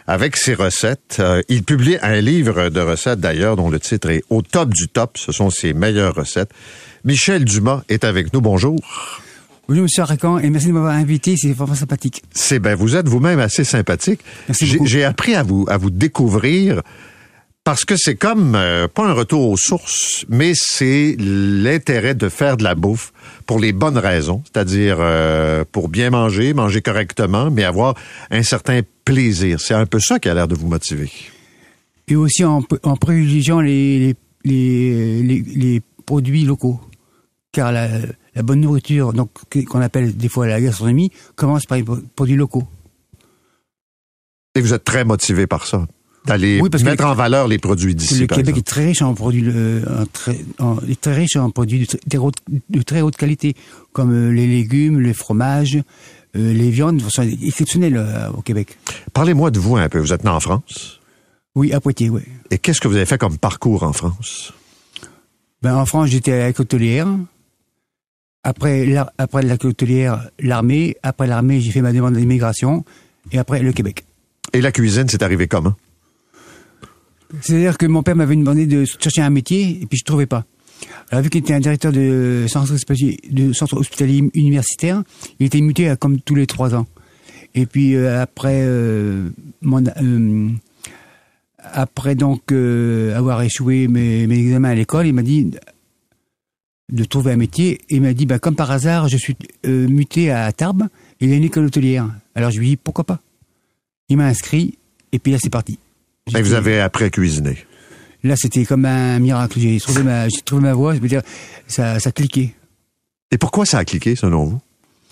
avec 0.08 0.36
ses 0.36 0.54
recettes. 0.54 1.18
Euh, 1.20 1.42
il 1.48 1.62
publie 1.62 1.98
un 2.02 2.20
livre 2.20 2.70
de 2.70 2.80
recettes 2.80 3.20
d'ailleurs 3.20 3.56
dont 3.56 3.68
le 3.68 3.78
titre 3.78 4.10
est 4.10 4.24
Au 4.30 4.42
top 4.42 4.70
du 4.70 4.88
top. 4.88 5.18
Ce 5.18 5.30
sont 5.30 5.50
ses 5.50 5.74
meilleures 5.74 6.14
recettes. 6.14 6.50
Michel 7.04 7.44
Dumas 7.44 7.82
est 7.88 8.04
avec 8.04 8.32
nous. 8.32 8.40
Bonjour. 8.40 8.78
Bonjour, 9.68 9.82
Monsieur 9.82 10.02
Arcan, 10.02 10.38
et 10.38 10.48
merci 10.48 10.68
de 10.68 10.72
m'avoir 10.72 10.94
invité. 10.94 11.36
C'est 11.36 11.52
vraiment 11.52 11.74
sympathique. 11.74 12.22
C'est 12.32 12.58
ben, 12.58 12.74
vous 12.74 12.96
êtes 12.96 13.08
vous-même 13.08 13.38
assez 13.38 13.64
sympathique. 13.64 14.20
J'ai 14.50 15.04
appris 15.04 15.34
à 15.34 15.42
vous 15.42 15.66
à 15.68 15.76
vous 15.76 15.90
découvrir 15.90 16.82
parce 17.68 17.84
que 17.84 17.96
c'est 17.98 18.16
comme 18.16 18.54
euh, 18.54 18.88
pas 18.88 19.06
un 19.06 19.12
retour 19.12 19.46
aux 19.46 19.58
sources, 19.58 20.24
mais 20.30 20.52
c'est 20.54 21.16
l'intérêt 21.18 22.14
de 22.14 22.30
faire 22.30 22.56
de 22.56 22.64
la 22.64 22.74
bouffe 22.74 23.12
pour 23.44 23.58
les 23.58 23.74
bonnes 23.74 23.98
raisons, 23.98 24.42
c'est-à-dire 24.46 24.96
euh, 25.00 25.66
pour 25.70 25.90
bien 25.90 26.08
manger, 26.08 26.54
manger 26.54 26.80
correctement, 26.80 27.50
mais 27.50 27.64
avoir 27.64 27.94
un 28.30 28.42
certain 28.42 28.80
plaisir. 29.04 29.60
C'est 29.60 29.74
un 29.74 29.84
peu 29.84 30.00
ça 30.00 30.18
qui 30.18 30.30
a 30.30 30.34
l'air 30.34 30.48
de 30.48 30.54
vous 30.54 30.66
motiver. 30.66 31.10
Et 32.08 32.16
aussi 32.16 32.42
en, 32.42 32.62
en 32.84 32.96
privilégiant 32.96 33.60
les, 33.60 34.16
les, 34.44 35.22
les, 35.22 35.44
les, 35.54 35.82
produits 36.06 36.44
locaux. 36.44 36.80
Car 37.52 37.72
la, 37.72 37.88
la 38.34 38.42
bonne 38.42 38.60
nourriture, 38.60 39.12
donc 39.12 39.30
qu'on 39.66 39.80
appelle 39.80 40.16
des 40.16 40.28
fois 40.28 40.46
la 40.46 40.60
gastronomie, 40.60 41.10
commence 41.34 41.66
par 41.66 41.78
les 41.78 41.84
produits 42.14 42.36
locaux. 42.36 42.66
Et 44.54 44.60
vous 44.60 44.74
êtes 44.74 44.84
très 44.84 45.04
motivé 45.04 45.46
par 45.46 45.66
ça 45.66 45.86
d'aller 46.28 46.60
mettre 46.84 47.06
en 47.06 47.14
valeur 47.14 47.48
les 47.48 47.58
produits 47.58 47.94
d'ici. 47.94 48.20
Le 48.20 48.26
Québec 48.26 48.56
est 48.58 48.66
très 48.66 48.84
riche 48.86 49.02
en 49.02 49.14
produits, 49.14 49.44
euh, 49.46 49.82
très, 50.12 50.38
est 50.88 51.00
très 51.00 51.14
riche 51.14 51.36
en 51.36 51.50
produits 51.50 51.86
de, 51.86 52.82
très 52.82 53.00
haute 53.00 53.16
qualité, 53.16 53.54
comme 53.92 54.12
euh, 54.12 54.30
les 54.30 54.46
légumes, 54.46 55.00
les 55.00 55.14
fromages, 55.14 55.76
euh, 56.36 56.52
les 56.52 56.70
viandes 56.70 57.00
sont 57.00 57.22
exceptionnelles 57.22 58.04
au 58.36 58.42
Québec. 58.42 58.78
Parlez-moi 59.12 59.50
de 59.50 59.58
vous 59.58 59.76
un 59.76 59.88
peu. 59.88 59.98
Vous 59.98 60.12
êtes 60.12 60.24
né 60.24 60.30
en 60.30 60.40
France? 60.40 61.00
Oui, 61.54 61.72
à 61.72 61.80
Poitiers, 61.80 62.10
oui. 62.10 62.22
Et 62.50 62.58
qu'est-ce 62.58 62.80
que 62.80 62.88
vous 62.88 62.96
avez 62.96 63.06
fait 63.06 63.18
comme 63.18 63.38
parcours 63.38 63.82
en 63.82 63.92
France? 63.92 64.52
Ben 65.62 65.74
en 65.74 65.86
France, 65.86 66.10
j'étais 66.10 66.32
à 66.32 66.50
la 66.50 66.60
hôtelière. 66.60 67.08
Après, 68.48 68.86
la, 68.86 69.12
après 69.18 69.42
la 69.42 69.56
hôtelière, 69.62 70.30
l'armée. 70.40 70.96
Après 71.02 71.26
l'armée, 71.26 71.60
j'ai 71.60 71.70
fait 71.70 71.82
ma 71.82 71.92
demande 71.92 72.16
d'immigration. 72.16 72.82
Et 73.30 73.36
après, 73.36 73.60
le 73.60 73.72
Québec. 73.72 74.06
Et 74.54 74.62
la 74.62 74.72
cuisine, 74.72 75.06
c'est 75.06 75.22
arrivé 75.22 75.46
comment? 75.48 75.74
C'est-à-dire 77.42 77.76
que 77.76 77.84
mon 77.84 78.02
père 78.02 78.16
m'avait 78.16 78.36
demandé 78.36 78.64
de 78.64 78.86
chercher 78.86 79.20
un 79.20 79.28
métier 79.28 79.82
et 79.82 79.84
puis 79.84 79.98
je 79.98 80.04
trouvais 80.04 80.24
pas. 80.24 80.46
Alors 81.10 81.22
vu 81.22 81.28
qu'il 81.28 81.42
était 81.42 81.52
un 81.52 81.60
directeur 81.60 81.92
de 81.92 82.46
centre, 82.48 82.72
de 82.72 83.52
centre 83.52 83.76
hospitalier 83.76 84.30
universitaire, 84.32 85.02
il 85.40 85.44
était 85.44 85.60
muté 85.60 85.90
à, 85.90 85.96
comme 85.96 86.18
tous 86.18 86.34
les 86.34 86.46
trois 86.46 86.74
ans. 86.74 86.86
Et 87.54 87.66
puis 87.66 87.96
euh, 87.96 88.22
après 88.22 88.62
euh, 88.62 89.28
mon, 89.60 89.84
euh, 89.86 90.48
après 91.60 92.14
donc 92.14 92.50
avoir 92.50 93.42
échoué 93.42 93.88
mes, 93.88 94.26
mes 94.26 94.38
examens 94.38 94.70
à 94.70 94.74
l'école, 94.74 95.06
il 95.06 95.12
m'a 95.12 95.22
dit 95.22 95.50
de 96.90 97.04
trouver 97.04 97.32
un 97.32 97.36
métier 97.36 97.80
et 97.88 97.96
il 97.96 98.02
m'a 98.02 98.14
dit 98.14 98.26
bah 98.26 98.38
comme 98.38 98.54
par 98.54 98.70
hasard 98.70 99.08
je 99.08 99.16
suis 99.16 99.36
muté 99.64 100.30
à 100.30 100.50
Tarbes 100.52 100.88
et 101.20 101.24
il 101.24 101.30
y 101.30 101.32
a 101.32 101.36
une 101.36 101.44
école 101.44 101.66
hôtelière. 101.66 102.08
Alors 102.34 102.50
je 102.50 102.58
lui 102.58 102.66
ai 102.66 102.70
dit 102.70 102.76
pourquoi 102.76 103.04
pas? 103.04 103.20
Il 104.08 104.16
m'a 104.16 104.26
inscrit 104.26 104.78
et 105.12 105.18
puis 105.18 105.32
là 105.32 105.38
c'est 105.40 105.50
parti. 105.50 105.78
Et 106.36 106.42
vous 106.42 106.54
avez 106.54 106.80
appris 106.80 107.04
à 107.04 107.10
cuisiner? 107.10 107.58
Là, 108.24 108.34
c'était 108.36 108.64
comme 108.64 108.84
un 108.84 109.18
miracle. 109.18 109.60
J'ai 109.60 109.78
trouvé 109.78 110.02
ma, 110.02 110.28
j'ai 110.28 110.40
trouvé 110.40 110.62
ma 110.62 110.74
voix. 110.74 110.94
Je 110.94 111.00
veux 111.00 111.08
dire, 111.08 111.22
ça, 111.66 112.00
ça 112.00 112.12
cliquait. 112.12 112.54
Et 113.30 113.38
pourquoi 113.38 113.64
ça 113.64 113.78
a 113.78 113.84
cliqué, 113.84 114.16
selon 114.16 114.44
vous? 114.44 114.60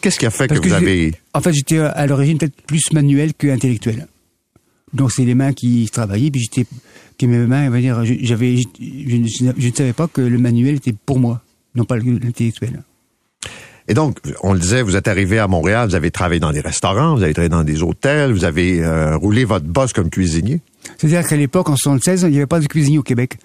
Qu'est-ce 0.00 0.18
qui 0.18 0.26
a 0.26 0.30
fait 0.30 0.48
que, 0.48 0.58
vous 0.58 0.72
avez... 0.72 1.14
En 1.32 1.40
fait, 1.40 1.52
j'étais 1.52 1.78
à 1.78 2.06
l'origine 2.06 2.38
peut-être 2.38 2.60
plus 2.62 2.92
manuel 2.92 3.34
que 3.34 3.48
intellectuel. 3.48 4.06
Donc, 4.92 5.12
c'est 5.12 5.24
les 5.24 5.34
mains 5.34 5.52
qui 5.52 5.88
travaillaient, 5.90 6.30
puis 6.30 6.42
j'étais, 6.42 6.66
que 7.18 7.26
mes 7.26 7.38
mains, 7.38 7.70
va 7.70 7.80
dire, 7.80 8.04
j'avais, 8.04 8.56
je, 8.56 9.16
ne 9.16 9.72
savais 9.72 9.92
pas 9.92 10.08
que 10.08 10.20
le 10.20 10.38
manuel 10.38 10.76
était 10.76 10.94
pour 10.94 11.18
moi, 11.18 11.42
non 11.76 11.84
pas 11.84 11.96
l'intellectuel. 11.96 12.82
Et 13.88 13.94
donc, 13.94 14.18
on 14.42 14.52
le 14.52 14.58
disait, 14.58 14.82
vous 14.82 14.96
êtes 14.96 15.06
arrivé 15.06 15.38
à 15.38 15.46
Montréal, 15.46 15.88
vous 15.88 15.94
avez 15.94 16.10
travaillé 16.10 16.40
dans 16.40 16.50
des 16.50 16.60
restaurants, 16.60 17.14
vous 17.14 17.22
avez 17.22 17.32
travaillé 17.32 17.50
dans 17.50 17.62
des 17.62 17.82
hôtels, 17.82 18.32
vous 18.32 18.44
avez 18.44 18.82
euh, 18.82 19.16
roulé 19.16 19.44
votre 19.44 19.66
boss 19.66 19.92
comme 19.92 20.10
cuisinier. 20.10 20.60
C'est-à-dire 20.98 21.26
qu'à 21.26 21.36
l'époque, 21.36 21.68
en 21.68 21.76
76, 21.76 22.22
il 22.22 22.30
n'y 22.30 22.36
avait 22.38 22.46
pas 22.46 22.58
de 22.58 22.66
cuisinier 22.66 22.98
au 22.98 23.04
Québec. 23.04 23.38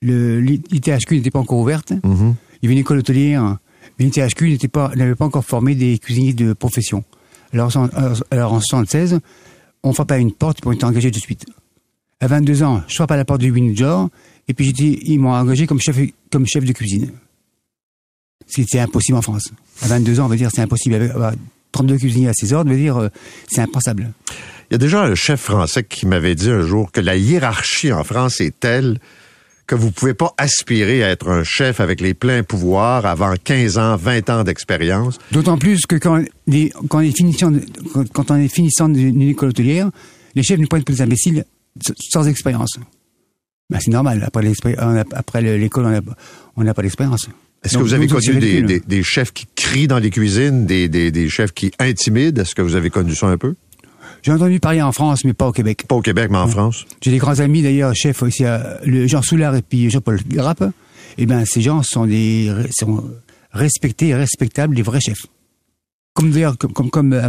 L'ITHQ 0.00 1.16
n'était 1.16 1.30
pas 1.30 1.40
encore 1.40 1.58
ouverte. 1.58 1.92
Mm-hmm. 1.92 2.34
Il 2.62 2.64
y 2.64 2.66
avait 2.66 2.72
une 2.72 2.78
école 2.78 2.98
hôtelière, 2.98 3.58
mais 3.98 4.06
l'ITHQ 4.06 4.52
n'avait 4.52 4.68
pas, 4.68 4.90
pas 5.18 5.24
encore 5.24 5.44
formé 5.44 5.74
des 5.74 5.98
cuisiniers 5.98 6.32
de 6.32 6.54
profession. 6.54 7.04
Alors, 7.52 7.76
en, 7.76 7.88
alors 8.30 8.54
en 8.54 8.60
76, 8.60 9.20
on 9.82 9.92
frappe 9.92 10.12
à 10.12 10.18
une 10.18 10.32
porte 10.32 10.62
pour 10.62 10.72
être 10.72 10.84
engagé 10.84 11.10
de 11.10 11.18
suite. 11.18 11.44
À 12.20 12.28
22 12.28 12.62
ans, 12.62 12.82
je 12.88 12.94
frappe 12.94 13.10
à 13.10 13.16
la 13.16 13.24
porte 13.24 13.40
du 13.40 13.50
Windsor, 13.50 14.08
et 14.48 14.54
puis 14.54 14.70
ils 14.70 15.18
m'ont 15.18 15.34
engagé 15.34 15.66
comme 15.66 15.80
chef, 15.80 15.98
comme 16.30 16.46
chef 16.46 16.64
de 16.64 16.72
cuisine. 16.72 17.10
C'était 18.54 18.80
impossible 18.80 19.16
en 19.18 19.22
France. 19.22 19.50
À 19.82 19.86
22 19.88 20.20
ans, 20.20 20.26
on 20.26 20.28
va 20.28 20.36
dire, 20.36 20.50
c'est 20.54 20.60
impossible. 20.62 21.12
32 21.72 21.96
cuisiniers 21.96 22.28
à 22.28 22.32
ses 22.34 22.52
ordres, 22.52 22.70
veut 22.70 22.76
dire, 22.76 22.98
euh, 22.98 23.08
c'est 23.50 23.62
impensable. 23.62 24.12
Il 24.70 24.74
y 24.74 24.76
a 24.76 24.78
déjà 24.78 25.02
un 25.04 25.14
chef 25.14 25.40
français 25.40 25.84
qui 25.84 26.06
m'avait 26.06 26.34
dit 26.34 26.50
un 26.50 26.60
jour 26.66 26.92
que 26.92 27.00
la 27.00 27.16
hiérarchie 27.16 27.92
en 27.92 28.04
France 28.04 28.40
est 28.42 28.58
telle 28.60 28.98
que 29.66 29.74
vous 29.74 29.90
pouvez 29.90 30.12
pas 30.12 30.34
aspirer 30.36 31.02
à 31.02 31.08
être 31.08 31.28
un 31.30 31.44
chef 31.44 31.80
avec 31.80 32.00
les 32.02 32.12
pleins 32.12 32.42
pouvoirs 32.42 33.06
avant 33.06 33.32
15 33.42 33.78
ans, 33.78 33.96
20 33.96 34.28
ans 34.28 34.44
d'expérience. 34.44 35.18
D'autant 35.30 35.56
plus 35.56 35.86
que 35.86 35.96
quand, 35.96 36.22
les- 36.46 36.70
quand, 36.90 36.98
on 36.98 37.00
est 37.00 37.16
finissant 37.16 37.50
de- 37.50 37.64
quand- 38.12 38.30
on 38.30 38.36
est 38.36 38.48
finissant 38.48 38.88
d'une 38.90 39.22
école 39.22 39.50
hôtelière, 39.50 39.90
les 40.34 40.42
chefs 40.42 40.58
ne 40.58 40.66
prennent 40.66 40.84
pas 40.84 40.92
des 40.92 41.00
imbéciles 41.00 41.44
sans 42.10 42.26
expérience. 42.28 42.72
Ben, 43.70 43.78
c'est 43.80 43.90
normal. 43.92 44.22
Après 44.26 44.40
on 44.40 45.42
l'école, 45.42 45.86
on 45.86 46.02
on 46.56 46.64
n'a 46.64 46.74
pas 46.74 46.82
d'expérience. 46.82 47.28
Est-ce 47.64 47.78
que 47.78 47.82
vous 47.82 47.94
avez 47.94 48.08
connu 48.08 48.26
des, 48.26 48.32
ridicule. 48.32 48.66
des- 48.66 48.80
des 48.80 49.02
chefs 49.02 49.32
qui 49.32 49.46
crient 49.54 49.86
dans 49.86 49.98
les 49.98 50.10
cuisines, 50.10 50.66
des, 50.66 51.28
chefs 51.28 51.52
qui 51.52 51.70
intimident? 51.78 52.40
Est-ce 52.42 52.54
que 52.54 52.62
vous 52.62 52.74
avez 52.74 52.90
connu 52.90 53.14
ça 53.14 53.26
un 53.28 53.38
peu? 53.38 53.54
J'ai 54.22 54.32
entendu 54.32 54.58
parler 54.60 54.82
en 54.82 54.92
France, 54.92 55.24
mais 55.24 55.32
pas 55.32 55.48
au 55.48 55.52
Québec. 55.52 55.84
Pas 55.88 55.94
au 55.96 56.02
Québec, 56.02 56.28
mais 56.30 56.38
en 56.38 56.46
France. 56.48 56.84
J'ai 57.02 57.10
des 57.10 57.18
grands 57.18 57.38
amis 57.40 57.62
d'ailleurs, 57.62 57.94
chefs 57.94 58.22
aussi, 58.22 58.44
à- 58.44 58.78
le 58.84 59.06
Jean 59.06 59.22
Soulard 59.22 59.54
et 59.56 59.62
puis 59.62 59.90
Jean-Paul 59.90 60.20
Grappe. 60.28 60.64
Eh 61.18 61.26
ben, 61.26 61.44
ces 61.44 61.60
gens 61.60 61.82
sont 61.82 62.06
des 62.06 62.50
sont 62.78 63.04
respectés 63.52 64.08
et 64.08 64.14
respectables, 64.14 64.74
des 64.74 64.82
vrais 64.82 65.00
chefs. 65.00 65.26
Comme 66.14 66.30
d'ailleurs, 66.30 66.56
comme, 66.58 66.72
comme, 66.72 66.90
comme 66.90 67.12
à, 67.12 67.28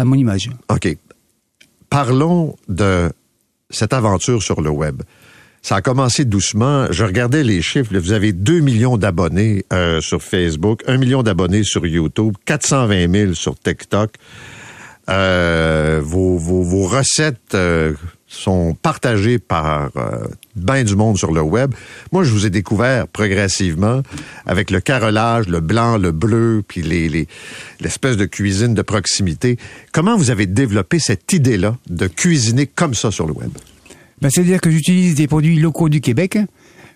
à 0.00 0.04
mon 0.04 0.14
image. 0.14 0.50
OK. 0.70 0.96
Parlons 1.90 2.56
de 2.68 3.10
cette 3.70 3.92
aventure 3.92 4.42
sur 4.42 4.60
le 4.60 4.70
web. 4.70 5.02
Ça 5.66 5.74
a 5.74 5.80
commencé 5.80 6.24
doucement. 6.24 6.86
Je 6.92 7.02
regardais 7.02 7.42
les 7.42 7.60
chiffres. 7.60 7.90
Vous 7.98 8.12
avez 8.12 8.32
2 8.32 8.60
millions 8.60 8.96
d'abonnés 8.96 9.64
euh, 9.72 10.00
sur 10.00 10.22
Facebook, 10.22 10.84
1 10.86 10.96
million 10.96 11.24
d'abonnés 11.24 11.64
sur 11.64 11.84
YouTube, 11.84 12.36
420 12.44 13.12
000 13.12 13.34
sur 13.34 13.58
TikTok. 13.58 14.12
Euh, 15.10 16.00
vos, 16.04 16.38
vos, 16.38 16.62
vos 16.62 16.86
recettes 16.86 17.56
euh, 17.56 17.94
sont 18.28 18.76
partagées 18.80 19.40
par 19.40 19.90
euh, 19.96 20.28
ben 20.54 20.84
du 20.84 20.94
monde 20.94 21.18
sur 21.18 21.32
le 21.32 21.40
web. 21.40 21.74
Moi, 22.12 22.22
je 22.22 22.30
vous 22.30 22.46
ai 22.46 22.50
découvert 22.50 23.08
progressivement 23.08 24.02
avec 24.46 24.70
le 24.70 24.78
carrelage, 24.78 25.48
le 25.48 25.58
blanc, 25.58 25.98
le 25.98 26.12
bleu, 26.12 26.62
puis 26.68 26.82
les, 26.82 27.08
les, 27.08 27.26
l'espèce 27.80 28.16
de 28.16 28.26
cuisine 28.26 28.74
de 28.74 28.82
proximité. 28.82 29.58
Comment 29.90 30.16
vous 30.16 30.30
avez 30.30 30.46
développé 30.46 31.00
cette 31.00 31.32
idée-là 31.32 31.76
de 31.90 32.06
cuisiner 32.06 32.68
comme 32.68 32.94
ça 32.94 33.10
sur 33.10 33.26
le 33.26 33.32
web? 33.32 33.50
Ben, 34.20 34.30
C'est-à-dire 34.30 34.60
que 34.60 34.70
j'utilise 34.70 35.14
des 35.14 35.26
produits 35.26 35.58
locaux 35.58 35.88
du 35.88 36.00
Québec, 36.00 36.38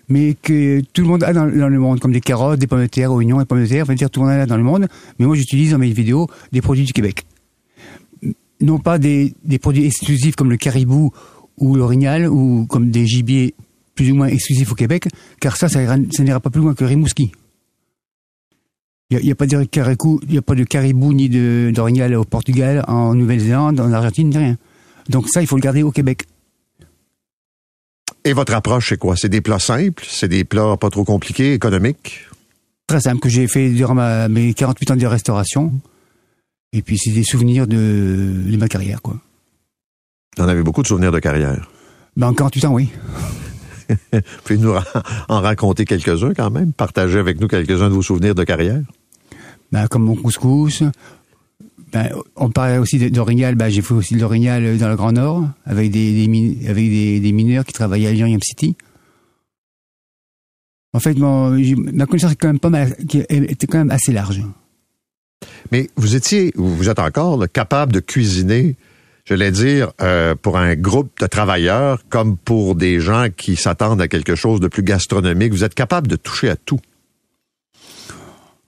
mais 0.09 0.33
que 0.41 0.81
tout 0.93 1.01
le 1.03 1.07
monde 1.07 1.23
a 1.23 1.33
dans, 1.33 1.45
le 1.45 1.79
monde, 1.79 1.99
comme 1.99 2.11
des 2.11 2.21
carottes, 2.21 2.59
des 2.59 2.67
pommes 2.67 2.81
de 2.81 2.87
terre, 2.87 3.11
oignons 3.13 3.39
et 3.39 3.45
pommes 3.45 3.61
de 3.61 3.67
terre, 3.67 3.83
enfin, 3.83 3.93
dire 3.93 4.09
tout 4.09 4.21
le 4.21 4.27
monde 4.27 4.35
a 4.39 4.45
dans 4.45 4.57
le 4.57 4.63
monde, 4.63 4.87
mais 5.19 5.25
moi 5.25 5.35
j'utilise 5.35 5.71
dans 5.71 5.77
mes 5.77 5.91
vidéos 5.91 6.27
des 6.51 6.61
produits 6.61 6.83
du 6.85 6.93
Québec. 6.93 7.23
Non 8.59 8.77
pas 8.79 8.97
des, 8.99 9.33
des 9.43 9.57
produits 9.59 9.85
exclusifs 9.85 10.35
comme 10.35 10.49
le 10.49 10.57
caribou 10.57 11.11
ou 11.57 11.75
l'orignal, 11.75 12.27
ou 12.27 12.65
comme 12.67 12.89
des 12.91 13.05
gibiers 13.05 13.53
plus 13.95 14.11
ou 14.11 14.15
moins 14.15 14.27
exclusifs 14.27 14.71
au 14.71 14.75
Québec, 14.75 15.07
car 15.39 15.57
ça, 15.57 15.69
ça, 15.69 15.81
ira- 15.81 15.97
ça 16.11 16.23
n'ira 16.23 16.39
pas 16.39 16.49
plus 16.49 16.61
loin 16.61 16.73
que 16.73 16.83
Rimouski. 16.83 17.31
Il 19.11 19.19
n'y 19.19 19.31
a, 19.31 19.35
pas 19.35 19.45
de 19.45 19.63
caribou, 19.65 20.21
a 20.35 20.41
pas 20.41 20.55
de 20.55 20.63
caribou 20.63 21.11
ni 21.13 21.27
d'orignal 21.73 22.15
au 22.15 22.23
Portugal, 22.23 22.85
en 22.87 23.13
Nouvelle-Zélande, 23.13 23.79
en 23.81 23.91
Argentine, 23.91 24.35
rien. 24.35 24.57
Donc 25.09 25.27
ça, 25.27 25.41
il 25.41 25.47
faut 25.47 25.57
le 25.57 25.61
garder 25.61 25.83
au 25.83 25.91
Québec. 25.91 26.23
Et 28.23 28.33
votre 28.33 28.53
approche, 28.53 28.89
c'est 28.89 28.97
quoi? 28.97 29.15
C'est 29.15 29.29
des 29.29 29.41
plats 29.41 29.59
simples? 29.59 30.05
C'est 30.07 30.27
des 30.27 30.43
plats 30.43 30.77
pas 30.77 30.89
trop 30.89 31.03
compliqués, 31.03 31.53
économiques? 31.53 32.27
très 32.91 32.99
simple 32.99 33.21
que 33.21 33.29
j'ai 33.29 33.47
fait 33.47 33.69
durant 33.69 33.93
ma, 33.93 34.27
mes 34.27 34.53
48 34.53 34.91
ans 34.91 34.95
de 34.97 35.05
restauration. 35.05 35.71
Et 36.73 36.81
puis 36.81 36.97
c'est 36.97 37.11
des 37.11 37.23
souvenirs 37.23 37.65
de, 37.65 37.77
de 38.45 38.57
ma 38.57 38.67
carrière, 38.67 39.01
quoi. 39.01 39.15
Vous 40.37 40.43
en 40.43 40.47
avez 40.49 40.61
beaucoup 40.61 40.81
de 40.81 40.87
souvenirs 40.87 41.11
de 41.13 41.19
carrière. 41.19 41.69
Ben, 42.17 42.27
en 42.27 42.33
48 42.33 42.65
ans, 42.65 42.73
oui. 42.73 42.89
Pouvez 44.43 44.59
nous 44.59 44.73
en 45.29 45.41
raconter 45.41 45.85
quelques-uns 45.85 46.33
quand 46.33 46.49
même? 46.49 46.73
Partager 46.73 47.17
avec 47.17 47.39
nous 47.39 47.47
quelques-uns 47.47 47.87
de 47.87 47.93
vos 47.93 48.01
souvenirs 48.01 48.35
de 48.35 48.43
carrière? 48.43 48.81
Ben, 49.71 49.87
comme 49.87 50.03
mon 50.03 50.15
couscous. 50.15 50.83
Ben, 51.91 52.09
on 52.35 52.49
parlait 52.49 52.77
aussi 52.77 53.11
d'orignal. 53.11 53.55
Ben, 53.55 53.69
j'ai 53.69 53.81
fait 53.81 53.93
aussi 53.93 54.15
de 54.15 54.21
l'orignal 54.21 54.77
dans 54.77 54.89
le 54.89 54.95
Grand 54.95 55.11
Nord 55.11 55.45
avec 55.65 55.91
des, 55.91 56.27
mineurs 56.27 57.65
qui 57.65 57.73
travaillaient 57.73 58.07
à 58.07 58.11
Lyon 58.11 58.37
City. 58.41 58.75
En 60.93 60.99
fait, 60.99 61.17
ma 61.17 62.05
connaissance 62.05 62.33
était 62.33 63.67
quand 63.67 63.77
même 63.77 63.91
assez 63.91 64.11
large. 64.11 64.41
Mais 65.71 65.89
vous 65.95 66.15
étiez, 66.15 66.51
ou 66.57 66.65
vous 66.65 66.89
êtes 66.89 66.99
encore 66.99 67.43
capable 67.51 67.93
de 67.93 67.99
cuisiner, 67.99 68.75
je 69.25 69.33
vais 69.33 69.51
dire, 69.51 69.91
euh, 70.01 70.35
pour 70.35 70.57
un 70.57 70.75
groupe 70.75 71.11
de 71.19 71.27
travailleurs 71.27 72.03
comme 72.09 72.37
pour 72.37 72.75
des 72.75 72.99
gens 72.99 73.27
qui 73.35 73.55
s'attendent 73.55 74.01
à 74.01 74.07
quelque 74.07 74.35
chose 74.35 74.59
de 74.59 74.67
plus 74.67 74.83
gastronomique. 74.83 75.53
Vous 75.53 75.63
êtes 75.63 75.75
capable 75.75 76.07
de 76.07 76.15
toucher 76.15 76.49
à 76.49 76.55
tout. 76.55 76.79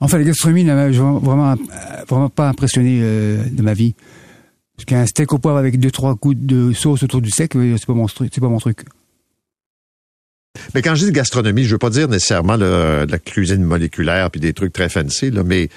Enfin, 0.04 0.18
la 0.18 0.26
gastronomie 0.26 0.66
n'a 0.66 0.90
vraiment, 0.90 1.56
vraiment 2.10 2.30
pas 2.30 2.50
impressionné 2.50 3.00
euh, 3.02 3.42
de 3.50 3.62
ma 3.62 3.74
vie. 3.74 3.96
Parce 4.76 4.86
qu'un 4.86 5.06
steak 5.06 5.32
au 5.32 5.38
poivre 5.38 5.58
avec 5.58 5.80
deux 5.80 5.92
trois 5.92 6.16
coups 6.16 6.36
de 6.38 6.74
sauce 6.74 7.04
autour 7.04 7.22
du 7.22 7.30
steak, 7.30 7.56
euh, 7.56 7.78
c'est 7.78 7.86
pas 7.86 7.94
mon 7.94 8.08
truc. 8.08 8.30
C'est 8.36 8.42
pas 8.42 8.50
mon 8.50 8.60
truc. 8.60 8.80
Mais 10.76 10.82
quand 10.82 10.94
je 10.96 11.06
dis 11.06 11.12
gastronomie, 11.14 11.64
je 11.64 11.72
veux 11.72 11.78
pas 11.78 11.90
dire 11.90 12.10
nécessairement 12.10 12.58
la 12.58 13.18
cuisine 13.18 13.64
moléculaire 13.64 14.30
puis 14.30 14.42
des 14.42 14.54
trucs 14.54 14.74
très 14.74 14.90
fancy, 14.90 15.32
mais 15.46 15.70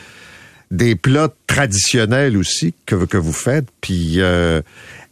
des 0.73 0.97
plats 0.97 1.33
traditionnels 1.47 2.37
aussi 2.37 2.75
que, 2.85 2.97
que 3.05 3.17
vous 3.17 3.33
faites. 3.33 3.69
Puis 3.81 4.21
euh, 4.21 4.61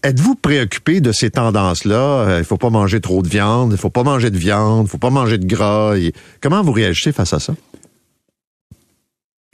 êtes-vous 0.03 0.35
préoccupé 0.35 1.00
de 1.00 1.12
ces 1.12 1.31
tendances-là? 1.31 1.96
Euh, 1.96 2.38
Il 2.40 2.44
faut 2.44 2.57
pas 2.59 2.70
manger 2.70 3.00
trop 3.00 3.22
de 3.22 3.29
viande, 3.29 3.72
il 3.72 3.79
faut 3.79 3.90
pas 3.90 4.03
manger 4.03 4.31
de 4.31 4.38
viande, 4.38 4.87
il 4.87 4.90
faut 4.90 4.98
pas 4.98 5.11
manger 5.11 5.38
de 5.38 5.46
gras. 5.46 5.94
Comment 6.40 6.62
vous 6.62 6.72
réagissez 6.72 7.12
face 7.12 7.33
à 7.33 7.38
ça? 7.38 7.55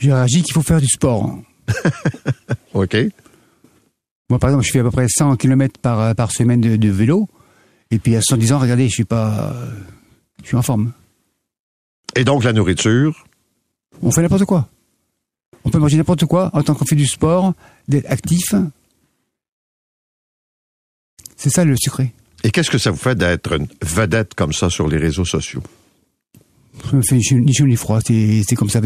J'ai 0.01 0.13
réagi 0.13 0.43
qu'il 0.43 0.55
faut 0.55 0.63
faire 0.63 0.81
du 0.81 0.89
sport. 0.89 1.39
Ok. 2.73 2.97
Moi, 4.29 4.39
par 4.39 4.51
exemple, 4.51 4.65
je 4.65 4.71
fais 4.71 4.79
à 4.79 4.85
peu 4.85 4.93
près 4.93 5.09
100 5.09 5.35
km 5.37 5.81
par, 5.81 6.15
par 6.15 6.31
semaine 6.31 6.61
de, 6.61 6.77
de 6.77 6.89
vélo. 6.89 7.29
Et 7.91 7.99
puis 7.99 8.15
à 8.15 8.21
70 8.23 8.53
ans, 8.53 8.59
regardez, 8.61 8.89
je 8.89 8.95
suis 8.95 9.05
pas, 9.05 9.51
euh, 9.53 9.71
je 10.43 10.47
suis 10.49 10.57
en 10.57 10.63
forme. 10.63 10.93
Et 12.15 12.23
donc 12.23 12.45
la 12.45 12.53
nourriture? 12.53 13.27
On 14.03 14.13
fait 14.13 14.23
n'importe 14.23 14.45
quoi. 14.45 14.69
On 15.65 15.71
peut 15.71 15.79
manger 15.79 15.97
n'importe 15.97 16.25
quoi 16.27 16.51
en 16.55 16.63
tant 16.63 16.75
qu'on 16.75 16.85
fait 16.85 16.95
du 16.95 17.07
sport, 17.07 17.55
d'être 17.89 18.09
actif. 18.11 18.55
C'est 21.37 21.51
ça 21.51 21.65
le 21.65 21.77
secret. 21.77 22.13
Et 22.45 22.53
qu'est-ce 22.53 22.71
que 22.71 22.79
ça 22.79 22.93
vous 22.93 22.97
fait 22.97 23.17
d'être 23.17 23.53
une 23.53 23.67
vedette 23.83 24.35
comme 24.35 24.53
ça 24.53 24.71
sur 24.71 24.87
les 24.89 24.97
réseaux 24.97 25.25
sociaux? 25.25 25.63
Fait 26.83 27.16
ni 27.35 27.53
chaud 27.53 27.66
ni 27.66 27.77
froid. 27.77 28.01
C'est 28.03 28.57
comme 28.57 28.71
ça. 28.71 28.81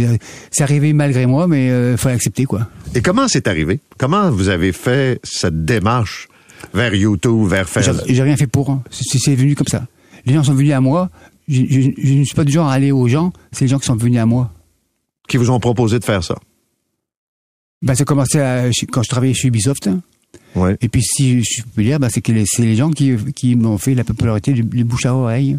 C'est 0.50 0.62
arrivé 0.62 0.92
malgré 0.92 1.26
moi, 1.26 1.46
mais 1.46 1.92
il 1.92 1.96
fallait 1.96 2.16
accepter 2.16 2.44
quoi. 2.44 2.68
Et 2.94 3.02
comment 3.02 3.28
c'est 3.28 3.46
arrivé? 3.48 3.80
Comment 3.98 4.30
vous 4.30 4.48
avez 4.48 4.72
fait 4.72 5.20
cette 5.22 5.64
démarche 5.64 6.28
vers 6.72 6.94
YouTube, 6.94 7.46
vers 7.48 7.68
Facebook 7.68 8.04
j'ai 8.08 8.22
rien 8.22 8.36
fait 8.36 8.46
pour. 8.46 8.70
hein. 8.70 8.82
C'est 8.90 9.34
venu 9.34 9.54
comme 9.54 9.66
ça. 9.68 9.86
Les 10.26 10.34
gens 10.34 10.42
sont 10.44 10.54
venus 10.54 10.72
à 10.72 10.80
moi. 10.80 11.10
Je, 11.46 11.60
je- 11.68 11.90
je 12.02 12.12
ne 12.14 12.24
suis 12.24 12.34
pas 12.34 12.44
du 12.44 12.52
genre 12.52 12.68
à 12.68 12.72
aller 12.72 12.90
aux 12.90 13.06
gens. 13.06 13.32
C'est 13.52 13.66
les 13.66 13.68
gens 13.68 13.78
qui 13.78 13.86
sont 13.86 13.96
venus 13.96 14.18
à 14.18 14.26
moi. 14.26 14.50
qui 15.28 15.36
vous 15.36 15.50
ont 15.50 15.60
proposé 15.60 15.98
de 15.98 16.04
faire 16.04 16.24
ça? 16.24 16.36
Ben, 17.82 17.94
ça 17.94 18.02
a 18.02 18.04
commencé 18.04 18.38
à- 18.40 18.70
quand 18.90 19.02
je 19.02 19.08
travaillais 19.08 19.34
chez 19.34 19.48
Ubisoft. 19.48 19.88
Ouais. 20.54 20.76
Et 20.80 20.88
puis, 20.88 21.02
si 21.02 21.42
je 21.42 21.62
peux 21.74 21.82
dire, 21.82 21.98
ben, 22.00 22.08
c'est 22.10 22.20
que 22.22 22.32
c'est 22.46 22.62
les 22.62 22.76
gens 22.76 22.90
qui, 22.90 23.14
qui 23.34 23.56
m'ont 23.56 23.76
fait 23.78 23.94
la 23.94 24.04
popularité 24.04 24.52
du, 24.52 24.62
du 24.62 24.84
bouche 24.84 25.04
à 25.06 25.14
oreille. 25.14 25.58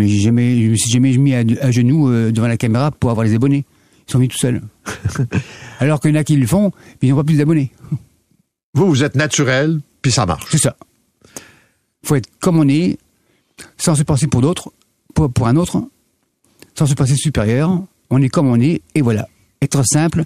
Mais 0.00 0.08
j'ai 0.08 0.20
jamais, 0.20 0.62
je 0.62 0.70
me 0.70 0.76
suis 0.76 0.90
jamais 0.90 1.14
mis 1.18 1.34
à, 1.34 1.44
à 1.60 1.70
genoux 1.70 2.08
euh, 2.08 2.32
devant 2.32 2.48
la 2.48 2.56
caméra 2.56 2.90
pour 2.90 3.10
avoir 3.10 3.26
les 3.26 3.34
abonnés. 3.34 3.66
Ils 4.08 4.10
sont 4.10 4.16
venus 4.16 4.30
tout 4.30 4.38
seuls. 4.38 4.62
Alors 5.78 6.00
qu'il 6.00 6.10
y 6.10 6.16
en 6.16 6.16
a 6.18 6.24
qui 6.24 6.36
le 6.36 6.46
font, 6.46 6.72
mais 7.02 7.08
ils 7.08 7.10
n'ont 7.10 7.18
pas 7.18 7.24
plus 7.24 7.36
d'abonnés. 7.36 7.70
Vous, 8.74 8.86
vous 8.88 9.04
êtes 9.04 9.14
naturel, 9.14 9.80
puis 10.00 10.10
ça 10.10 10.24
marche. 10.24 10.46
C'est 10.50 10.56
ça. 10.56 10.74
faut 12.02 12.14
être 12.14 12.30
comme 12.40 12.58
on 12.58 12.66
est, 12.66 12.96
sans 13.76 13.94
se 13.94 14.02
passer 14.02 14.26
pour 14.26 14.40
d'autres, 14.40 14.72
pour, 15.14 15.30
pour 15.30 15.48
un 15.48 15.56
autre, 15.56 15.82
sans 16.78 16.86
se 16.86 16.94
passer 16.94 17.16
supérieur. 17.16 17.82
On 18.08 18.22
est 18.22 18.30
comme 18.30 18.46
on 18.46 18.58
est, 18.58 18.80
et 18.94 19.02
voilà. 19.02 19.28
Être 19.60 19.82
simple 19.84 20.24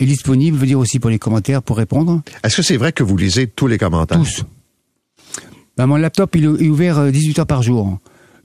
et 0.00 0.04
disponible 0.04 0.58
veut 0.58 0.66
dire 0.66 0.80
aussi 0.80 0.98
pour 0.98 1.10
les 1.10 1.20
commentaires, 1.20 1.62
pour 1.62 1.76
répondre. 1.76 2.22
Est-ce 2.42 2.56
que 2.56 2.62
c'est 2.62 2.76
vrai 2.76 2.90
que 2.90 3.04
vous 3.04 3.16
lisez 3.16 3.46
tous 3.46 3.68
les 3.68 3.78
commentaires? 3.78 4.18
Tous. 4.18 4.44
Ben, 5.76 5.86
mon 5.86 5.96
laptop, 5.96 6.34
il 6.34 6.44
est 6.44 6.68
ouvert 6.68 6.98
euh, 6.98 7.10
18 7.12 7.38
heures 7.38 7.46
par 7.46 7.62
jour, 7.62 7.98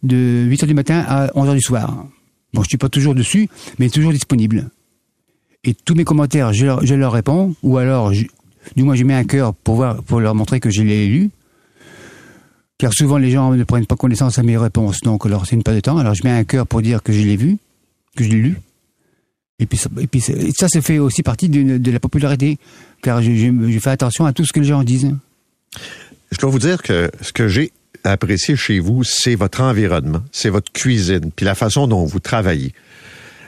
de 0.03 0.45
8 0.47 0.63
heures 0.63 0.67
du 0.67 0.73
matin 0.73 1.03
à 1.07 1.31
11 1.35 1.47
heures 1.47 1.53
du 1.53 1.61
soir. 1.61 2.05
Bon, 2.53 2.63
je 2.63 2.67
suis 2.67 2.77
pas 2.77 2.89
toujours 2.89 3.15
dessus, 3.15 3.49
mais 3.79 3.89
toujours 3.89 4.11
disponible. 4.11 4.69
Et 5.63 5.73
tous 5.73 5.95
mes 5.95 6.03
commentaires, 6.03 6.53
je 6.53 6.65
leur, 6.65 7.11
réponds, 7.11 7.55
ou 7.63 7.77
alors, 7.77 8.11
du 8.11 8.83
moins, 8.83 8.95
je 8.95 9.03
mets 9.03 9.13
un 9.13 9.23
cœur 9.23 9.53
pour 9.53 9.75
voir, 9.75 10.01
pour 10.03 10.19
leur 10.19 10.35
montrer 10.35 10.59
que 10.59 10.69
je 10.69 10.81
l'ai 10.81 11.07
lu. 11.07 11.29
Car 12.77 12.93
souvent, 12.93 13.17
les 13.17 13.29
gens 13.29 13.53
ne 13.53 13.63
prennent 13.63 13.85
pas 13.85 13.95
connaissance 13.95 14.39
à 14.39 14.43
mes 14.43 14.57
réponses, 14.57 15.01
donc 15.01 15.25
alors 15.27 15.45
c'est 15.45 15.55
une 15.55 15.61
perte 15.61 15.75
de 15.75 15.81
temps. 15.81 15.97
Alors, 15.97 16.15
je 16.15 16.23
mets 16.23 16.31
un 16.31 16.43
cœur 16.43 16.65
pour 16.65 16.81
dire 16.81 17.03
que 17.03 17.13
je 17.13 17.21
l'ai 17.21 17.37
vu, 17.37 17.57
que 18.17 18.23
je 18.23 18.29
l'ai 18.29 18.37
lu. 18.37 18.59
Et 19.59 19.67
puis, 19.67 19.79
et 19.99 20.51
ça, 20.51 20.67
ça, 20.67 20.81
fait 20.81 20.97
aussi 20.97 21.21
partie 21.21 21.47
de, 21.47 21.91
la 21.91 21.99
popularité, 21.99 22.57
car 23.03 23.21
je 23.21 23.79
fais 23.79 23.91
attention 23.91 24.25
à 24.25 24.33
tout 24.33 24.43
ce 24.43 24.51
que 24.51 24.59
les 24.59 24.65
gens 24.65 24.81
disent. 24.81 25.15
Je 26.31 26.37
dois 26.39 26.49
vous 26.49 26.57
dire 26.57 26.81
que 26.81 27.11
ce 27.21 27.31
que 27.31 27.47
j'ai 27.47 27.71
apprécié 28.03 28.55
chez 28.55 28.79
vous, 28.79 29.03
c'est 29.03 29.35
votre 29.35 29.61
environnement, 29.61 30.21
c'est 30.31 30.49
votre 30.49 30.71
cuisine, 30.71 31.31
puis 31.35 31.45
la 31.45 31.55
façon 31.55 31.87
dont 31.87 32.05
vous 32.05 32.19
travaillez 32.19 32.73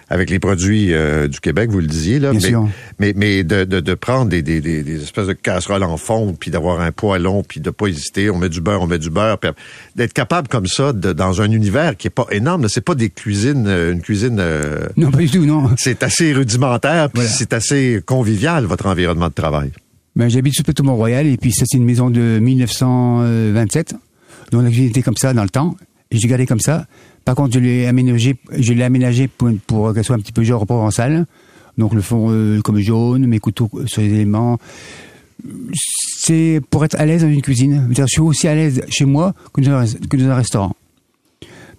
avec 0.10 0.30
les 0.30 0.38
produits 0.38 0.94
euh, 0.94 1.28
du 1.28 1.40
Québec, 1.40 1.72
vous 1.72 1.80
le 1.80 1.88
disiez 1.88 2.20
là, 2.20 2.32
Bien 2.32 2.40
mais, 2.42 2.48
sûr. 2.50 2.70
mais 3.00 3.14
mais 3.16 3.44
de, 3.44 3.64
de, 3.64 3.80
de 3.80 3.94
prendre 3.96 4.30
des, 4.30 4.44
des, 4.44 4.60
des, 4.62 5.02
espèces 5.02 5.26
de 5.28 5.34
casseroles 5.34 5.82
en 5.82 5.98
fond, 5.98 6.36
puis 6.40 6.52
d'avoir 6.52 6.82
un 6.82 6.92
poêlon, 6.92 7.42
puis 7.42 7.62
de 7.62 7.70
pas 7.72 7.88
hésiter, 7.88 8.30
on 8.30 8.38
met 8.38 8.50
du 8.50 8.62
beurre, 8.62 8.82
on 8.84 8.88
met 8.88 9.00
du 9.00 9.10
beurre, 9.10 9.40
puis 9.40 9.50
d'être 9.96 10.14
capable 10.14 10.50
comme 10.50 10.68
ça 10.68 10.94
de, 10.94 11.14
dans 11.14 11.42
un 11.42 11.50
univers 11.52 11.98
qui 11.98 12.08
est 12.08 12.12
pas 12.12 12.28
énorme, 12.32 12.68
c'est 12.70 12.82
pas 12.82 12.94
des 12.96 13.10
cuisines, 13.10 13.66
euh, 13.66 13.94
une 13.94 14.02
cuisine. 14.02 14.38
euh, 14.40 14.88
Non, 14.98 15.10
pas 15.10 15.20
du 15.20 15.30
tout, 15.32 15.46
non. 15.46 15.72
c'est 15.78 16.04
assez 16.04 16.34
rudimentaire, 16.34 17.10
puis 17.10 17.22
Voilà. 17.22 17.30
c'est 17.30 17.54
assez 17.54 18.02
convivial 18.06 18.66
votre 18.66 18.86
environnement 18.86 19.30
de 19.30 19.34
travail. 19.34 19.72
Ben, 20.16 20.30
j'habite 20.30 20.54
sous 20.54 20.64
Plateau 20.64 20.84
Mont-Royal, 20.84 21.26
et 21.26 21.38
puis 21.38 21.52
ça, 21.54 21.64
c'est 21.68 21.78
une 21.78 21.86
maison 21.86 22.12
de 22.12 22.38
1927, 22.40 23.96
dont 24.52 24.62
la 24.62 24.70
cuisine 24.70 24.88
était 24.88 25.02
comme 25.02 25.18
ça 25.18 25.34
dans 25.34 25.44
le 25.44 25.50
temps, 25.50 25.76
et 26.12 26.18
j'ai 26.18 26.28
gardé 26.28 26.46
comme 26.46 26.60
ça. 26.60 26.86
Par 27.26 27.36
contre, 27.36 27.54
je 27.54 27.60
l'ai 27.60 27.88
aménagé, 27.88 28.36
je 28.52 28.74
l'ai 28.74 28.84
aménagé 28.84 29.28
pour, 29.28 29.94
qu'elle 29.94 30.04
soit 30.04 30.16
un 30.16 30.20
petit 30.20 30.32
peu 30.32 30.44
genre 30.44 30.66
provençal. 30.66 31.26
Donc 31.78 31.94
le 31.94 32.02
fond 32.02 32.28
euh, 32.30 32.62
comme 32.62 32.80
jaune, 32.80 33.26
mes 33.26 33.40
couteaux 33.40 33.70
sur 33.86 34.02
les 34.02 34.10
éléments. 34.10 34.60
C'est 36.20 36.62
pour 36.70 36.86
être 36.86 36.96
à 36.96 37.06
l'aise 37.06 37.24
dans 37.24 37.30
une 37.30 37.42
cuisine. 37.42 37.88
Je 37.90 38.02
Je 38.02 38.08
suis 38.08 38.22
aussi 38.22 38.48
à 38.48 38.56
l'aise 38.56 38.84
chez 38.90 39.06
moi 39.06 39.34
que 39.54 39.62
dans 39.62 40.32
un, 40.32 40.36
restaurant. 40.36 40.76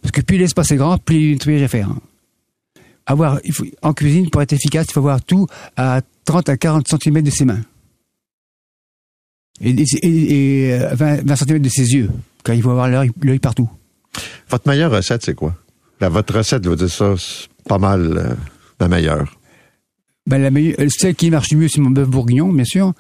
Parce 0.02 0.12
que 0.12 0.20
plus 0.20 0.36
l'espace 0.36 0.70
est 0.72 0.76
grand, 0.76 0.98
plus 0.98 1.16
il 1.16 1.20
y 1.20 1.24
a 1.24 1.28
du 1.28 1.32
nettoyage 1.34 1.62
à 1.62 1.68
faire. 1.68 1.90
Avoir, 3.06 3.38
en 3.82 3.92
cuisine, 3.92 4.30
pour 4.30 4.42
être 4.42 4.52
efficace, 4.52 4.86
il 4.88 4.92
faut 4.92 5.00
avoir 5.00 5.22
tout 5.22 5.46
à 5.76 6.00
30 6.24 6.48
à 6.48 6.56
40 6.56 6.88
cm 6.88 7.22
de 7.22 7.30
ses 7.30 7.44
mains. 7.44 7.60
Et, 9.60 9.70
et, 9.70 10.64
et, 10.66 10.72
euh, 10.72 10.94
20, 10.94 11.26
20 11.26 11.36
cm 11.36 11.58
de 11.60 11.68
ses 11.68 11.92
yeux, 11.92 12.10
car 12.44 12.54
il 12.54 12.62
faut 12.62 12.70
avoir 12.70 12.88
l'œil 12.88 13.38
partout. 13.40 13.68
Votre 14.48 14.68
meilleure 14.68 14.90
recette, 14.92 15.24
c'est 15.24 15.34
quoi? 15.34 15.54
La, 16.00 16.08
votre 16.08 16.36
recette, 16.36 16.62
je 16.64 16.70
veux 16.70 16.76
dire 16.76 16.90
ça, 16.90 17.14
c'est 17.18 17.48
pas 17.68 17.78
mal 17.78 18.16
euh, 18.18 18.34
la 18.80 18.88
meilleure. 18.88 19.36
Ben, 20.26 20.40
la 20.40 20.50
meilleure, 20.50 20.76
celle 20.88 21.14
qui 21.14 21.30
marche 21.30 21.50
le 21.52 21.58
mieux, 21.58 21.68
c'est 21.68 21.80
mon 21.80 21.90
bœuf 21.90 22.08
bourguignon, 22.08 22.52
bien 22.52 22.64
sûr. 22.64 22.92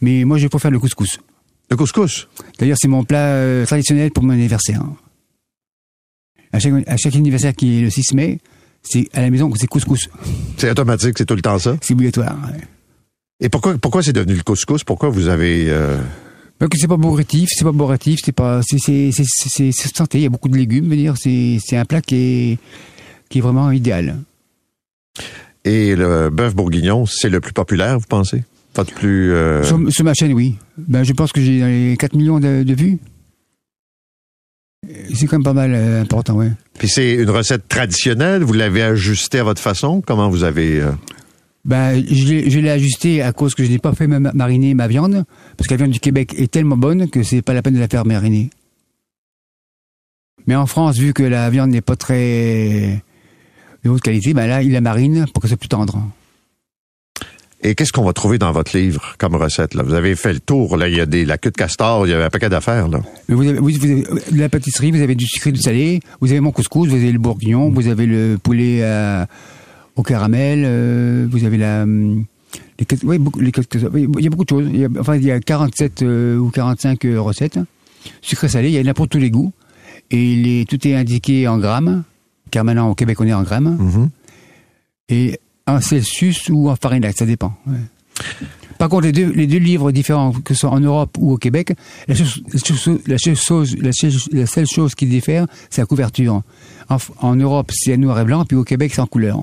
Mais 0.00 0.24
moi, 0.24 0.38
je 0.38 0.46
préfère 0.48 0.70
le 0.70 0.78
couscous. 0.78 1.18
Le 1.70 1.76
couscous? 1.76 2.28
D'ailleurs, 2.58 2.76
c'est 2.80 2.88
mon 2.88 3.04
plat 3.04 3.34
euh, 3.34 3.66
traditionnel 3.66 4.10
pour 4.10 4.24
mon 4.24 4.32
anniversaire. 4.32 4.82
À 6.52 6.58
chaque, 6.58 6.72
à 6.86 6.96
chaque 6.96 7.14
anniversaire 7.16 7.54
qui 7.54 7.78
est 7.78 7.82
le 7.82 7.90
6 7.90 8.14
mai, 8.14 8.38
c'est 8.82 9.08
à 9.12 9.20
la 9.22 9.30
maison, 9.30 9.52
c'est 9.56 9.66
couscous. 9.66 10.08
C'est 10.56 10.70
automatique, 10.70 11.14
c'est 11.18 11.26
tout 11.26 11.34
le 11.34 11.42
temps 11.42 11.58
ça? 11.58 11.76
C'est 11.82 11.92
obligatoire. 11.94 12.36
ouais. 12.46 12.60
Et 13.40 13.48
pourquoi, 13.48 13.76
pourquoi 13.78 14.02
c'est 14.02 14.12
devenu 14.12 14.34
le 14.34 14.42
couscous? 14.42 14.82
Pourquoi 14.84 15.10
vous 15.10 15.28
avez... 15.28 15.66
euh, 15.68 15.98
Donc 16.60 16.74
c'est 16.76 16.88
pas 16.88 16.96
bourratif, 16.96 17.48
c'est 17.52 17.64
pas 17.64 17.72
bourratif, 17.72 18.18
c'est 18.24 18.32
pas, 18.32 18.60
c'est, 18.62 18.78
c'est, 18.78 19.10
c'est, 19.12 19.24
c'est, 19.26 19.70
c'est 19.72 19.96
santé. 19.96 20.18
Il 20.18 20.22
y 20.22 20.26
a 20.26 20.30
beaucoup 20.30 20.48
de 20.48 20.56
légumes, 20.56 20.88
dire, 20.88 21.14
c'est, 21.16 21.58
c'est 21.64 21.76
un 21.76 21.84
plat 21.84 22.00
qui 22.00 22.16
est, 22.16 22.58
qui 23.28 23.38
est 23.38 23.40
vraiment 23.40 23.70
idéal. 23.70 24.16
Et 25.64 25.94
le 25.94 26.30
bœuf 26.30 26.54
bourguignon, 26.54 27.06
c'est 27.06 27.28
le 27.28 27.40
plus 27.40 27.52
populaire, 27.52 27.98
vous 27.98 28.06
pensez? 28.08 28.42
Votre 28.74 28.92
plus... 28.94 29.32
euh, 29.32 29.62
Sur, 29.64 29.80
sur 29.92 30.04
ma 30.04 30.14
chaîne, 30.14 30.32
oui. 30.32 30.56
Ben, 30.76 31.02
je 31.04 31.12
pense 31.12 31.32
que 31.32 31.40
j'ai 31.40 31.60
dans 31.60 31.66
les 31.66 31.96
4 31.98 32.14
millions 32.14 32.40
de, 32.40 32.62
de 32.62 32.74
vues. 32.74 32.98
C'est 35.14 35.26
quand 35.26 35.36
même 35.38 35.42
pas 35.44 35.52
mal 35.52 35.72
euh, 35.74 36.02
important, 36.02 36.34
ouais. 36.34 36.52
Puis 36.78 36.88
c'est 36.88 37.14
une 37.14 37.30
recette 37.30 37.66
traditionnelle, 37.68 38.42
vous 38.42 38.52
l'avez 38.52 38.82
ajustée 38.82 39.40
à 39.40 39.44
votre 39.44 39.60
façon? 39.60 40.00
Comment 40.06 40.28
vous 40.28 40.44
avez... 40.44 40.80
euh, 40.80 40.92
Ben, 41.64 42.02
je 42.10 42.58
l'ai, 42.60 42.70
ajusté 42.70 43.20
à 43.20 43.32
cause 43.32 43.54
que 43.54 43.64
je 43.64 43.70
n'ai 43.70 43.78
pas 43.78 43.92
fait 43.92 44.06
ma- 44.06 44.32
mariner 44.32 44.74
ma 44.74 44.88
viande, 44.88 45.24
parce 45.56 45.68
que 45.68 45.74
la 45.74 45.78
viande 45.78 45.90
du 45.90 46.00
Québec 46.00 46.34
est 46.38 46.50
tellement 46.50 46.76
bonne 46.76 47.10
que 47.10 47.22
c'est 47.22 47.42
pas 47.42 47.52
la 47.52 47.62
peine 47.62 47.74
de 47.74 47.80
la 47.80 47.88
faire 47.88 48.06
mariner. 48.06 48.48
Mais 50.46 50.54
en 50.54 50.66
France, 50.66 50.96
vu 50.96 51.12
que 51.12 51.22
la 51.22 51.50
viande 51.50 51.70
n'est 51.70 51.82
pas 51.82 51.96
très 51.96 53.02
de 53.84 53.90
haute 53.90 54.00
qualité, 54.00 54.32
ben 54.34 54.46
là, 54.46 54.62
il 54.62 54.72
la 54.72 54.80
marine 54.80 55.26
pour 55.34 55.42
que 55.42 55.48
ce 55.48 55.52
soit 55.52 55.58
plus 55.58 55.68
tendre. 55.68 56.00
Et 57.60 57.74
qu'est-ce 57.74 57.92
qu'on 57.92 58.04
va 58.04 58.12
trouver 58.12 58.38
dans 58.38 58.52
votre 58.52 58.76
livre 58.76 59.14
comme 59.18 59.34
recette? 59.34 59.74
Là? 59.74 59.82
Vous 59.82 59.94
avez 59.94 60.14
fait 60.14 60.32
le 60.32 60.40
tour, 60.40 60.76
là, 60.76 60.88
il 60.88 60.96
y 60.96 61.00
a 61.00 61.06
des, 61.06 61.24
la 61.24 61.38
queue 61.38 61.50
de 61.50 61.56
castor, 61.56 62.06
il 62.06 62.10
y 62.10 62.14
a 62.14 62.24
un 62.24 62.30
paquet 62.30 62.48
d'affaires. 62.48 62.88
Là. 62.88 63.00
Mais 63.28 63.34
vous 63.34 63.46
avez, 63.46 63.58
oui, 63.58 63.76
vous 63.76 63.84
avez 63.84 64.02
de 64.30 64.38
la 64.38 64.48
pâtisserie, 64.48 64.92
vous 64.92 65.02
avez 65.02 65.16
du 65.16 65.26
sucré, 65.26 65.50
du 65.50 65.60
salé, 65.60 66.00
vous 66.20 66.30
avez 66.30 66.40
mon 66.40 66.52
couscous, 66.52 66.88
vous 66.88 66.94
avez 66.94 67.10
le 67.10 67.18
bourguignon, 67.18 67.68
vous 67.70 67.88
avez 67.88 68.06
le 68.06 68.38
poulet 68.40 68.78
euh, 68.82 69.26
au 69.98 70.02
caramel, 70.02 70.62
euh, 70.64 71.26
vous 71.30 71.44
avez 71.44 71.58
la... 71.58 71.82
hum, 71.82 72.24
Les, 72.78 72.86
oui, 73.02 73.18
beaucoup, 73.18 73.40
les, 73.40 73.50
il 73.94 74.20
y 74.22 74.26
a 74.26 74.30
beaucoup 74.30 74.44
de 74.44 74.48
choses. 74.48 74.68
Il 74.72 74.78
y 74.80 74.84
a, 74.84 74.88
enfin, 74.98 75.16
il 75.16 75.24
y 75.24 75.30
a 75.30 75.40
47 75.40 76.02
euh, 76.02 76.38
ou 76.38 76.50
45 76.50 77.04
euh, 77.04 77.20
recettes. 77.20 77.58
Sucré 78.22 78.48
salé, 78.48 78.70
il 78.70 78.74
y 78.74 78.80
en 78.80 78.90
a 78.90 78.94
pour 78.94 79.08
tous 79.08 79.18
les 79.18 79.30
goûts. 79.30 79.52
Et 80.10 80.36
les, 80.36 80.64
tout 80.66 80.86
est 80.86 80.94
indiqué 80.94 81.46
en 81.48 81.58
grammes, 81.58 82.04
car 82.50 82.64
maintenant 82.64 82.88
au 82.88 82.94
Québec 82.94 83.20
on 83.20 83.26
est 83.26 83.32
en 83.34 83.42
grammes. 83.42 83.76
Mhm. 83.78 84.08
Et 85.10 85.38
en 85.66 85.80
Celsius 85.80 86.48
ou 86.48 86.70
en 86.70 86.76
Fahrenheit, 86.76 87.12
ça 87.16 87.26
dépend. 87.26 87.52
ouais. 87.66 87.74
Par 88.78 88.88
contre, 88.88 89.06
les 89.06 89.12
deux, 89.12 89.30
les 89.32 89.46
deux 89.46 89.58
livres 89.58 89.90
différents, 89.92 90.32
que 90.32 90.54
ce 90.54 90.60
soit 90.60 90.70
en 90.70 90.80
Europe 90.80 91.16
ou 91.18 91.32
au 91.32 91.36
Québec, 91.36 91.72
la, 92.06 92.14
chose- 92.14 92.42
seule 92.54 92.76
chose, 93.36 93.76
la 93.78 93.92
seule- 93.92 94.12
la 94.32 94.46
seule 94.46 94.66
chose 94.66 94.94
qui 94.94 95.06
diffère, 95.06 95.46
c'est 95.70 95.80
la 95.82 95.86
couverture. 95.86 96.42
En, 97.20 97.34
Europe, 97.36 97.70
c'est 97.74 97.96
noir 97.96 98.18
et 98.20 98.24
blanc, 98.24 98.44
puis 98.44 98.56
au 98.56 98.64
Québec, 98.64 98.92
c'est 98.94 99.00
en 99.00 99.06
couleur. 99.06 99.42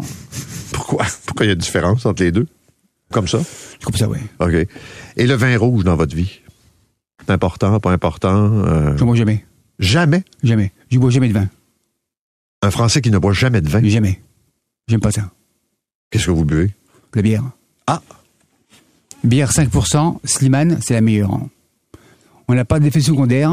Pourquoi? 0.72 1.06
Pourquoi 1.26 1.46
il 1.46 1.50
y 1.50 1.52
a 1.52 1.54
une 1.54 1.60
différence 1.60 2.06
entre 2.06 2.24
les 2.24 2.32
deux? 2.32 2.48
Comme 3.12 3.28
ça? 3.28 3.40
Comme 3.84 3.96
ça, 3.96 4.08
ouais. 4.10 4.20
OK. 4.40 4.68
Et 5.18 5.28
le 5.28 5.34
vin 5.36 5.56
rouge 5.58 5.84
dans 5.84 5.96
votre 5.96 6.16
vie? 6.16 6.40
Important, 7.28 7.80
pas 7.80 7.92
important? 7.92 8.52
euh, 8.66 8.98
Je 8.98 9.04
bois 9.04 9.16
jamais. 9.16 9.46
jamais? 9.80 10.24
Jamais. 10.44 10.72
Je 10.90 10.98
bois 11.00 11.10
jamais 11.12 11.28
de 11.28 11.34
vin. 11.34 11.48
Un 12.62 12.72
Français 12.72 13.02
qui 13.02 13.12
ne 13.12 13.18
boit 13.18 13.34
jamais 13.34 13.62
de 13.62 13.70
vin? 13.70 13.84
Jamais. 13.84 14.22
J'aime 14.88 15.02
pas 15.02 15.12
ça. 15.12 15.30
Qu'est-ce 16.10 16.28
que 16.28 16.32
vous 16.32 16.46
buvez? 16.46 16.72
La 17.14 17.22
bière. 17.22 17.44
Ah! 17.88 18.02
Bière 19.26 19.52
5%, 19.52 20.18
Slimane, 20.24 20.80
c'est 20.82 20.94
la 20.94 21.02
meilleure. 21.02 21.40
On 22.48 22.54
n'a 22.54 22.66
pas 22.66 22.80
d'effet 22.80 23.02
secondaire. 23.02 23.52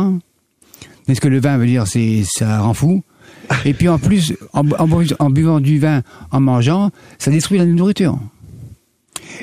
Mais 1.08 1.14
ce 1.14 1.20
que 1.20 1.28
le 1.28 1.40
vin 1.40 1.56
veut 1.58 1.66
dire, 1.66 1.86
c'est 1.86 2.22
ça 2.26 2.60
rend 2.60 2.74
fou? 2.74 3.02
Et 3.64 3.74
puis 3.74 3.88
en 3.88 3.98
plus, 3.98 4.34
en, 4.52 4.68
en 4.78 4.86
bu- 4.86 5.14
en 5.18 5.30
buvant 5.30 5.60
du 5.60 5.78
vin, 5.78 6.02
en 6.30 6.40
mangeant, 6.40 6.90
ça 7.18 7.30
détruit 7.30 7.58
la 7.58 7.64
nourriture. 7.66 8.18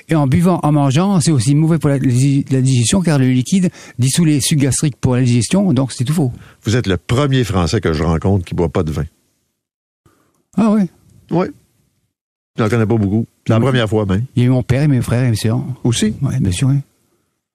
Et 0.08 0.16
en 0.16 0.28
buvant, 0.28 0.60
en 0.64 0.72
mangeant, 0.72 1.20
c'est 1.20 1.32
aussi 1.32 1.56
mauvais 1.56 1.80
pour 1.80 1.90
la, 1.90 1.98
la 1.98 2.62
digestion, 2.62 3.02
car 3.02 3.18
le 3.18 3.30
liquide 3.30 3.70
dissout 3.98 4.24
les 4.24 4.40
sucs 4.40 4.60
gastriques 4.60 4.96
pour 4.98 5.16
la 5.16 5.24
digestion, 5.24 5.74
donc 5.74 5.92
c'est 5.92 6.04
tout 6.04 6.14
faux. 6.14 6.32
Vous 6.64 6.76
êtes 6.76 6.86
le 6.88 6.98
premier 6.98 7.44
Français 7.44 7.82
que 7.82 7.92
je 7.94 8.04
rencontre 8.04 8.46
qui 8.46 8.54
boit 8.56 8.70
pas 8.70 8.84
de 8.84 8.92
vin. 8.92 9.06
Ah. 10.56 10.76
Oui. 11.32 11.48
Je 12.58 12.64
n'en 12.64 12.70
connais 12.70 12.86
pas 12.86 12.98
beaucoup. 12.98 13.26
C'est 13.50 13.54
la 13.54 13.60
Oui. 13.60 13.66
première 13.66 13.90
fois, 13.90 14.06
même. 14.06 14.26
Il 14.36 14.44
y 14.44 14.46
a 14.46 14.48
eu 14.48 14.52
mon 14.52 14.62
père 14.62 14.84
et 14.84 14.88
mes 14.88 15.02
frères 15.02 15.24
et 15.24 15.30
mes 15.32 15.36
sœurs. 15.36 15.60
Aussi? 15.84 16.14
Ouais, 16.22 16.40
bien 16.40 16.52
sûr, 16.52 16.68
oui. 16.68 16.76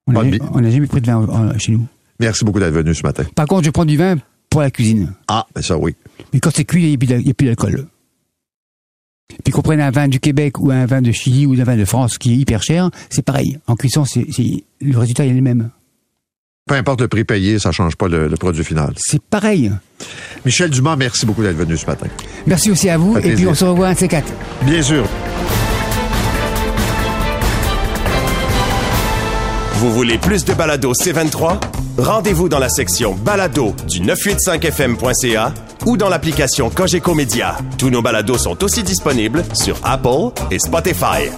On 0.08 0.12
n'a 0.12 0.70
jamais, 0.70 0.86
pris 0.88 1.00
de 1.00 1.06
vin 1.06 1.22
euh, 1.22 1.56
chez 1.58 1.70
nous. 1.70 1.86
Merci 2.18 2.44
beaucoup 2.44 2.58
d'être 2.58 2.74
venu 2.74 2.92
ce 2.94 3.04
matin. 3.04 3.22
Par 3.36 3.46
contre, 3.46 3.64
je 3.64 3.70
prends 3.70 3.84
du 3.84 3.96
vin 3.96 4.16
pour 4.50 4.60
la 4.60 4.72
cuisine. 4.72 5.12
Ah, 5.28 5.46
ben 5.54 5.62
ça, 5.62 5.78
oui. 5.78 5.94
Mais 6.32 6.40
quand 6.40 6.50
c'est 6.52 6.64
cuit, 6.64 6.82
il 6.82 6.98
n'y 6.98 7.30
a 7.30 7.34
plus 7.34 7.46
d'alcool. 7.46 7.86
Puis 9.44 9.52
qu'on 9.52 9.62
prenne 9.62 9.80
un 9.80 9.92
vin 9.92 10.08
du 10.08 10.18
Québec 10.18 10.58
ou 10.58 10.72
un 10.72 10.84
vin 10.84 11.00
de 11.00 11.12
Chili 11.12 11.46
ou 11.46 11.52
un 11.52 11.62
vin 11.64 11.76
de 11.76 11.84
France 11.84 12.18
qui 12.18 12.32
est 12.32 12.36
hyper 12.36 12.60
cher, 12.62 12.90
c'est 13.08 13.24
pareil. 13.24 13.58
En 13.68 13.76
cuisson, 13.76 14.04
c'est, 14.04 14.26
le 14.80 14.98
résultat 14.98 15.24
est 15.26 15.32
le 15.32 15.40
même. 15.40 15.70
Peu 16.66 16.74
importe 16.74 17.00
le 17.02 17.08
prix 17.08 17.24
payé, 17.24 17.60
ça 17.60 17.70
change 17.70 17.94
pas 17.94 18.08
le, 18.08 18.26
le 18.26 18.36
produit 18.36 18.64
final. 18.64 18.94
C'est 18.96 19.22
pareil. 19.22 19.70
Michel 20.44 20.70
Dumas, 20.70 20.96
merci 20.96 21.24
beaucoup 21.24 21.42
d'être 21.42 21.56
venu 21.56 21.76
ce 21.76 21.86
matin. 21.86 22.08
Merci 22.48 22.72
aussi 22.72 22.88
à 22.88 22.98
vous. 22.98 23.16
Et 23.18 23.34
puis 23.36 23.46
on 23.46 23.54
se 23.54 23.64
revoit 23.64 23.88
un 23.88 23.92
de 23.92 23.98
ces 23.98 24.08
quatre. 24.08 24.32
Bien 24.64 24.82
sûr. 24.82 25.06
Vous 29.84 29.92
voulez 29.92 30.16
plus 30.16 30.46
de 30.46 30.54
balado 30.54 30.94
C23? 30.94 31.58
Rendez-vous 31.98 32.48
dans 32.48 32.58
la 32.58 32.70
section 32.70 33.12
balado 33.12 33.74
du 33.86 34.00
985fm.ca 34.00 35.52
ou 35.84 35.98
dans 35.98 36.08
l'application 36.08 36.70
Cogeco 36.70 37.14
Média. 37.14 37.58
Tous 37.76 37.90
nos 37.90 38.00
balados 38.00 38.38
sont 38.38 38.64
aussi 38.64 38.82
disponibles 38.82 39.44
sur 39.52 39.78
Apple 39.84 40.32
et 40.50 40.58
Spotify. 40.58 41.28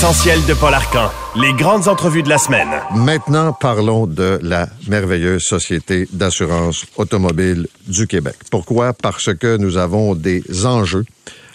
L'essentiel 0.00 0.38
de 0.48 0.58
Paul 0.58 0.72
Arcan. 0.72 1.10
Les 1.38 1.52
grandes 1.52 1.86
entrevues 1.86 2.22
de 2.22 2.30
la 2.30 2.38
semaine. 2.38 2.70
Maintenant, 2.96 3.52
parlons 3.52 4.06
de 4.06 4.38
la 4.40 4.66
merveilleuse 4.88 5.42
Société 5.42 6.08
d'assurance 6.10 6.86
automobile 6.96 7.66
du 7.86 8.06
Québec. 8.06 8.36
Pourquoi? 8.50 8.94
Parce 8.94 9.34
que 9.34 9.58
nous 9.58 9.76
avons 9.76 10.14
des 10.14 10.64
enjeux. 10.64 11.04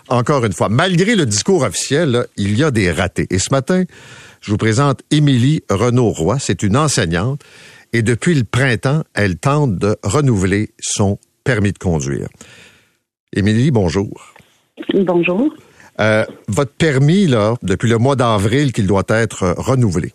Encore 0.10 0.46
une 0.46 0.54
fois, 0.54 0.70
malgré 0.70 1.16
le 1.16 1.26
discours 1.26 1.64
officiel, 1.64 2.12
là, 2.12 2.26
il 2.38 2.56
y 2.56 2.64
a 2.64 2.70
des 2.70 2.92
ratés. 2.92 3.26
Et 3.32 3.40
ce 3.40 3.52
matin, 3.52 3.84
je 4.42 4.52
vous 4.52 4.58
présente 4.58 5.02
Émilie 5.10 5.64
Renaud-Roy. 5.72 6.38
C'est 6.38 6.62
une 6.62 6.78
enseignante 6.78 7.42
et 7.94 8.04
depuis 8.04 8.36
le 8.36 8.44
printemps, 8.44 9.02
elle 9.16 9.38
tente 9.38 9.80
de 9.80 9.98
renouveler 10.04 10.70
son 10.80 11.18
permis 11.44 11.72
de 11.72 11.80
conduire. 11.80 12.28
Émilie, 13.34 13.72
bonjour. 13.72 14.36
Bonjour. 14.94 15.50
Euh, 16.00 16.26
votre 16.48 16.74
permis, 16.74 17.28
là, 17.28 17.56
depuis 17.64 17.90
le 17.90 17.98
mois 17.98 18.16
d'avril, 18.16 18.74
qu'il 18.74 18.88
doit 18.88 19.04
être 19.10 19.56
renouvelé. 19.58 20.12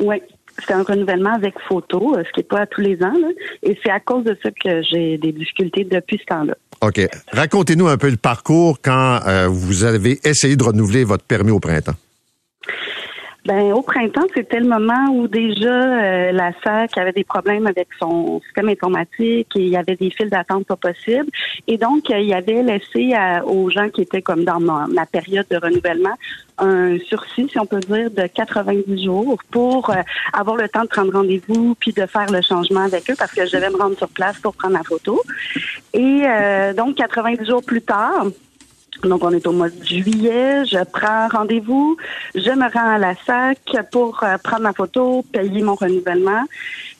Oui, 0.00 0.22
c'est 0.66 0.72
un 0.72 0.82
renouvellement 0.82 1.34
avec 1.34 1.54
photo, 1.68 2.14
euh, 2.16 2.22
ce 2.26 2.32
qui 2.32 2.40
n'est 2.40 2.44
pas 2.44 2.60
à 2.60 2.66
tous 2.66 2.80
les 2.80 3.02
ans. 3.02 3.12
Là, 3.12 3.28
et 3.62 3.78
c'est 3.82 3.90
à 3.90 4.00
cause 4.00 4.24
de 4.24 4.36
ça 4.42 4.50
que 4.50 4.82
j'ai 4.82 5.18
des 5.18 5.32
difficultés 5.32 5.84
depuis 5.84 6.18
ce 6.18 6.24
temps-là. 6.26 6.54
OK. 6.80 7.00
Racontez-nous 7.32 7.88
un 7.88 7.96
peu 7.96 8.10
le 8.10 8.16
parcours 8.16 8.78
quand 8.82 9.20
euh, 9.26 9.48
vous 9.48 9.84
avez 9.84 10.20
essayé 10.24 10.56
de 10.56 10.62
renouveler 10.62 11.04
votre 11.04 11.24
permis 11.24 11.50
au 11.50 11.60
printemps. 11.60 11.96
Ben, 13.48 13.72
au 13.72 13.80
printemps, 13.80 14.26
c'était 14.34 14.60
le 14.60 14.68
moment 14.68 15.08
où 15.10 15.26
déjà 15.26 15.72
euh, 15.72 16.32
la 16.32 16.52
SAC 16.62 16.98
avait 16.98 17.12
des 17.12 17.24
problèmes 17.24 17.66
avec 17.66 17.88
son 17.98 18.42
système 18.44 18.68
informatique 18.68 19.56
et 19.56 19.60
il 19.60 19.70
y 19.70 19.76
avait 19.78 19.96
des 19.96 20.10
files 20.10 20.28
d'attente 20.28 20.66
pas 20.66 20.76
possibles. 20.76 21.30
Et 21.66 21.78
donc, 21.78 22.10
euh, 22.10 22.18
il 22.18 22.30
avait 22.34 22.62
laissé 22.62 23.14
aux 23.46 23.70
gens 23.70 23.88
qui 23.88 24.02
étaient 24.02 24.20
comme 24.20 24.44
dans 24.44 24.60
ma, 24.60 25.06
période 25.06 25.46
de 25.50 25.56
renouvellement 25.56 26.12
un 26.58 26.98
sursis, 26.98 27.48
si 27.48 27.58
on 27.58 27.64
peut 27.64 27.80
dire, 27.80 28.10
de 28.10 28.26
90 28.26 29.02
jours 29.02 29.38
pour 29.50 29.88
euh, 29.88 29.94
avoir 30.34 30.56
le 30.56 30.68
temps 30.68 30.82
de 30.82 30.88
prendre 30.88 31.14
rendez-vous 31.14 31.74
puis 31.74 31.94
de 31.94 32.04
faire 32.04 32.30
le 32.30 32.42
changement 32.42 32.84
avec 32.84 33.10
eux 33.10 33.14
parce 33.18 33.32
que 33.32 33.46
je 33.46 33.52
devais 33.52 33.70
me 33.70 33.78
rendre 33.78 33.96
sur 33.96 34.10
place 34.10 34.38
pour 34.40 34.52
prendre 34.56 34.74
la 34.74 34.82
photo. 34.82 35.22
Et 35.94 36.24
donc, 36.76 36.96
90 36.96 37.46
jours 37.46 37.62
plus 37.64 37.80
tard, 37.80 38.26
donc, 39.04 39.22
on 39.22 39.30
est 39.30 39.46
au 39.46 39.52
mois 39.52 39.68
de 39.68 39.84
juillet. 39.84 40.64
Je 40.64 40.82
prends 40.84 41.28
rendez-vous. 41.28 41.96
Je 42.34 42.50
me 42.50 42.72
rends 42.72 42.94
à 42.94 42.98
la 42.98 43.14
SAC 43.14 43.90
pour 43.92 44.22
euh, 44.22 44.36
prendre 44.38 44.62
ma 44.62 44.72
photo, 44.72 45.24
payer 45.32 45.62
mon 45.62 45.74
renouvellement. 45.74 46.44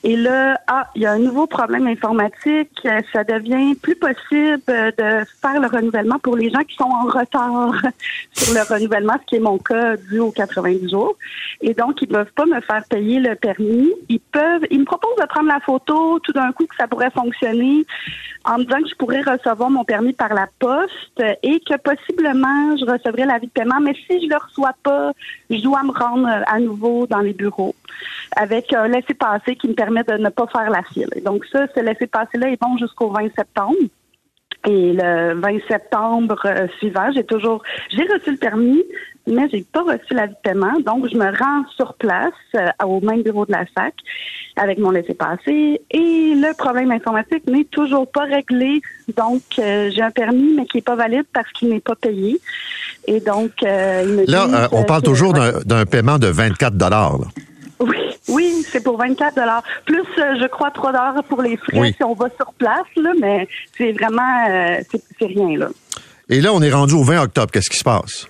Et 0.04 0.16
là, 0.16 0.60
ah, 0.68 0.88
il 0.94 1.02
y 1.02 1.06
a 1.06 1.12
un 1.12 1.18
nouveau 1.18 1.46
problème 1.46 1.88
informatique. 1.88 2.86
Ça 3.12 3.24
devient 3.24 3.74
plus 3.74 3.96
possible 3.96 4.62
de 4.66 5.24
faire 5.42 5.60
le 5.60 5.66
renouvellement 5.66 6.18
pour 6.20 6.36
les 6.36 6.50
gens 6.50 6.62
qui 6.62 6.76
sont 6.76 6.84
en 6.84 7.06
retard 7.06 7.74
sur 8.32 8.54
le 8.54 8.60
renouvellement, 8.62 9.14
ce 9.20 9.26
qui 9.26 9.36
est 9.36 9.40
mon 9.40 9.58
cas 9.58 9.96
dû 9.96 10.20
aux 10.20 10.30
90 10.30 10.90
jours. 10.90 11.16
Et 11.62 11.74
donc, 11.74 12.00
ils 12.00 12.08
ne 12.08 12.14
peuvent 12.14 12.32
pas 12.34 12.46
me 12.46 12.60
faire 12.60 12.84
payer 12.88 13.18
le 13.18 13.34
permis. 13.34 13.90
Ils 14.08 14.20
peuvent, 14.20 14.64
ils 14.70 14.80
me 14.80 14.84
proposent 14.84 15.16
de 15.20 15.26
prendre 15.26 15.48
la 15.48 15.60
photo 15.60 16.20
tout 16.20 16.32
d'un 16.32 16.52
coup 16.52 16.66
que 16.66 16.76
ça 16.76 16.86
pourrait 16.86 17.10
fonctionner 17.10 17.84
en 18.44 18.58
me 18.58 18.64
disant 18.64 18.80
que 18.82 18.88
je 18.88 18.94
pourrais 18.94 19.22
recevoir 19.22 19.68
mon 19.68 19.84
permis 19.84 20.12
par 20.12 20.32
la 20.32 20.46
poste 20.60 21.22
et 21.42 21.60
que 21.60 21.76
possiblement 21.76 22.76
je 22.76 22.84
recevrais 22.84 23.26
l'avis 23.26 23.48
de 23.48 23.52
paiement. 23.52 23.80
Mais 23.80 23.94
si 24.06 24.22
je 24.22 24.28
le 24.28 24.36
reçois 24.36 24.74
pas, 24.82 25.12
je 25.50 25.60
dois 25.60 25.82
me 25.82 25.90
rendre 25.90 26.28
à 26.46 26.60
nouveau 26.60 27.06
dans 27.08 27.18
les 27.18 27.32
bureaux 27.32 27.74
avec 28.36 28.72
un 28.72 28.88
laissez-passer 28.88 29.56
qui 29.56 29.68
me 29.68 29.74
permet 29.74 30.04
de 30.04 30.14
ne 30.14 30.28
pas 30.28 30.46
faire 30.46 30.70
la 30.70 30.82
file. 30.82 31.10
donc 31.24 31.44
ça, 31.46 31.66
ce 31.74 31.80
laissez-passer-là 31.80 32.50
est 32.50 32.60
bon 32.60 32.76
jusqu'au 32.78 33.10
20 33.10 33.28
septembre. 33.36 33.76
Et 34.66 34.92
le 34.92 35.40
20 35.40 35.58
septembre 35.68 36.40
euh, 36.44 36.66
suivant, 36.78 37.10
j'ai 37.14 37.24
toujours, 37.24 37.62
j'ai 37.90 38.02
reçu 38.02 38.32
le 38.32 38.36
permis, 38.36 38.82
mais 39.26 39.48
j'ai 39.50 39.64
pas 39.72 39.82
reçu 39.82 40.14
l'avis 40.14 40.34
de 40.34 40.38
paiement. 40.42 40.80
Donc, 40.84 41.08
je 41.08 41.16
me 41.16 41.26
rends 41.26 41.64
sur 41.76 41.94
place 41.94 42.32
euh, 42.56 42.66
au 42.84 43.00
même 43.00 43.22
bureau 43.22 43.46
de 43.46 43.52
la 43.52 43.64
SAC 43.76 43.94
avec 44.56 44.78
mon 44.78 44.90
laissez-passer. 44.90 45.80
Et 45.90 46.34
le 46.34 46.56
problème 46.56 46.90
informatique 46.90 47.46
n'est 47.46 47.66
toujours 47.66 48.10
pas 48.10 48.24
réglé. 48.24 48.80
Donc, 49.16 49.42
euh, 49.60 49.90
j'ai 49.94 50.02
un 50.02 50.10
permis, 50.10 50.54
mais 50.54 50.66
qui 50.66 50.78
est 50.78 50.86
pas 50.86 50.96
valide 50.96 51.26
parce 51.32 51.50
qu'il 51.52 51.68
n'est 51.68 51.80
pas 51.80 51.94
payé. 51.94 52.40
Et 53.06 53.20
donc, 53.20 53.52
il 53.62 53.68
me 53.68 54.30
Là, 54.30 54.68
on 54.72 54.82
parle 54.82 55.02
toujours 55.02 55.32
d'un 55.32 55.86
paiement 55.86 56.18
de 56.18 56.26
24 56.26 56.76
dollars. 56.76 57.20
Oui, 57.80 57.96
oui, 58.28 58.64
c'est 58.68 58.82
pour 58.82 58.98
24 58.98 59.36
dollars. 59.36 59.62
Plus, 59.84 60.02
euh, 60.18 60.36
je 60.40 60.46
crois, 60.46 60.70
3 60.70 60.92
dollars 60.92 61.22
pour 61.24 61.42
les 61.42 61.56
frais 61.56 61.92
si 61.92 62.04
on 62.04 62.14
va 62.14 62.28
sur 62.36 62.52
place, 62.54 62.86
là, 62.96 63.12
mais 63.20 63.48
c'est 63.76 63.92
vraiment, 63.92 64.46
euh, 64.50 64.80
c'est 65.18 65.26
rien, 65.26 65.56
là. 65.56 65.68
Et 66.28 66.40
là, 66.40 66.52
on 66.52 66.60
est 66.60 66.70
rendu 66.70 66.94
au 66.94 67.04
20 67.04 67.22
octobre. 67.22 67.50
Qu'est-ce 67.50 67.70
qui 67.70 67.78
se 67.78 67.84
passe? 67.84 68.26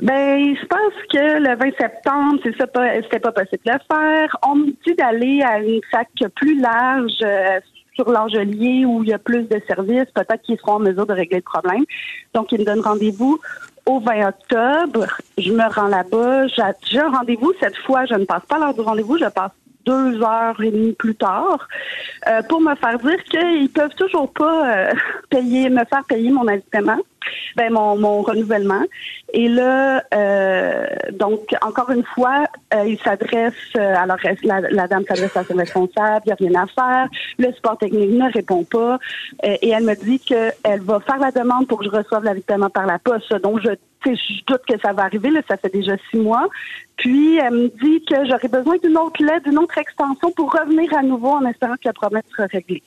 Ben, 0.00 0.38
il 0.38 0.56
se 0.56 0.66
passe 0.66 0.94
que 1.12 1.40
le 1.40 1.56
20 1.56 1.76
septembre, 1.76 2.38
c'est 2.44 2.56
ça, 2.56 2.66
c'était 3.02 3.18
pas 3.18 3.32
possible 3.32 3.62
de 3.66 3.72
le 3.72 3.78
faire. 3.90 4.36
On 4.46 4.54
me 4.54 4.66
dit 4.86 4.94
d'aller 4.96 5.42
à 5.42 5.58
une 5.58 5.80
sac 5.90 6.08
plus 6.36 6.60
large 6.60 7.18
euh, 7.22 7.58
sur 7.96 8.08
l'Angelier 8.08 8.84
où 8.84 9.02
il 9.02 9.08
y 9.08 9.12
a 9.12 9.18
plus 9.18 9.48
de 9.48 9.60
services. 9.66 10.06
Peut-être 10.14 10.40
qu'ils 10.42 10.58
seront 10.58 10.74
en 10.74 10.78
mesure 10.78 11.06
de 11.06 11.14
régler 11.14 11.38
le 11.38 11.42
problème. 11.42 11.84
Donc, 12.32 12.52
ils 12.52 12.60
me 12.60 12.64
donnent 12.64 12.80
rendez-vous 12.80 13.40
au 13.88 14.00
20 14.00 14.28
octobre. 14.28 15.06
Je 15.38 15.50
me 15.52 15.66
rends 15.72 15.88
là-bas. 15.88 16.46
J'ai 16.46 16.98
un 16.98 17.10
rendez-vous. 17.10 17.52
Cette 17.58 17.76
fois, 17.78 18.04
je 18.04 18.14
ne 18.14 18.24
passe 18.24 18.44
pas 18.46 18.58
l'heure 18.58 18.74
du 18.74 18.80
rendez-vous. 18.80 19.16
Je 19.18 19.24
passe 19.26 19.52
deux 19.86 20.22
heures 20.22 20.60
et 20.62 20.70
demie 20.70 20.92
plus 20.92 21.14
tard 21.14 21.66
euh, 22.28 22.42
pour 22.42 22.60
me 22.60 22.74
faire 22.74 22.98
dire 22.98 23.24
qu'ils 23.24 23.70
peuvent 23.70 23.94
toujours 23.94 24.30
pas 24.32 24.90
euh, 24.90 24.92
payer, 25.30 25.70
me 25.70 25.82
faire 25.86 26.04
payer 26.06 26.30
mon 26.30 26.46
habitement, 26.46 26.98
ben 27.56 27.72
mon, 27.72 28.22
renouvellement. 28.22 28.82
Et 29.32 29.48
là, 29.48 30.02
euh, 30.14 30.86
donc 31.12 31.54
encore 31.62 31.90
une 31.90 32.04
fois, 32.04 32.44
il 32.86 32.98
s'adresse 32.98 33.54
alors 33.74 34.16
la, 34.42 34.88
dame 34.88 35.04
s'adresse 35.06 35.36
à 35.36 35.44
son 35.44 35.56
responsable, 35.56 36.22
il 36.26 36.28
n'y 36.28 36.32
a 36.32 36.50
rien 36.50 36.62
à 36.62 36.66
faire. 36.66 37.08
Le 37.38 37.52
support 37.52 37.78
technique 37.78 38.10
ne 38.10 38.32
répond 38.32 38.64
pas 38.64 38.98
et 39.42 39.68
elle 39.68 39.84
me 39.84 39.94
dit 39.94 40.20
qu'elle 40.20 40.80
va 40.82 41.00
faire 41.00 41.18
la 41.18 41.30
demande 41.30 41.66
pour 41.66 41.78
que 41.78 41.84
je 41.84 41.90
reçoive 41.90 42.24
l'habitement 42.24 42.70
par 42.70 42.86
la 42.86 42.98
poste. 42.98 43.34
Donc 43.42 43.60
je 43.60 43.70
doute 44.46 44.62
que 44.68 44.78
ça 44.80 44.92
va 44.92 45.04
arriver, 45.04 45.30
ça 45.48 45.56
fait 45.56 45.72
déjà 45.72 45.96
six 46.10 46.18
mois. 46.18 46.48
Puis, 46.96 47.36
elle 47.36 47.52
me 47.52 47.68
dit 47.68 48.04
que 48.04 48.26
j'aurais 48.26 48.48
besoin 48.48 48.76
d'une 48.82 48.96
autre 48.98 49.22
lettre, 49.22 49.48
d'une 49.48 49.58
autre 49.58 49.78
extension 49.78 50.30
pour 50.32 50.52
revenir 50.52 50.92
à 50.96 51.02
nouveau 51.02 51.30
en 51.30 51.46
espérant 51.46 51.74
que 51.74 51.88
le 51.88 51.92
problème 51.92 52.22
sera 52.30 52.46
réglé. 52.46 52.82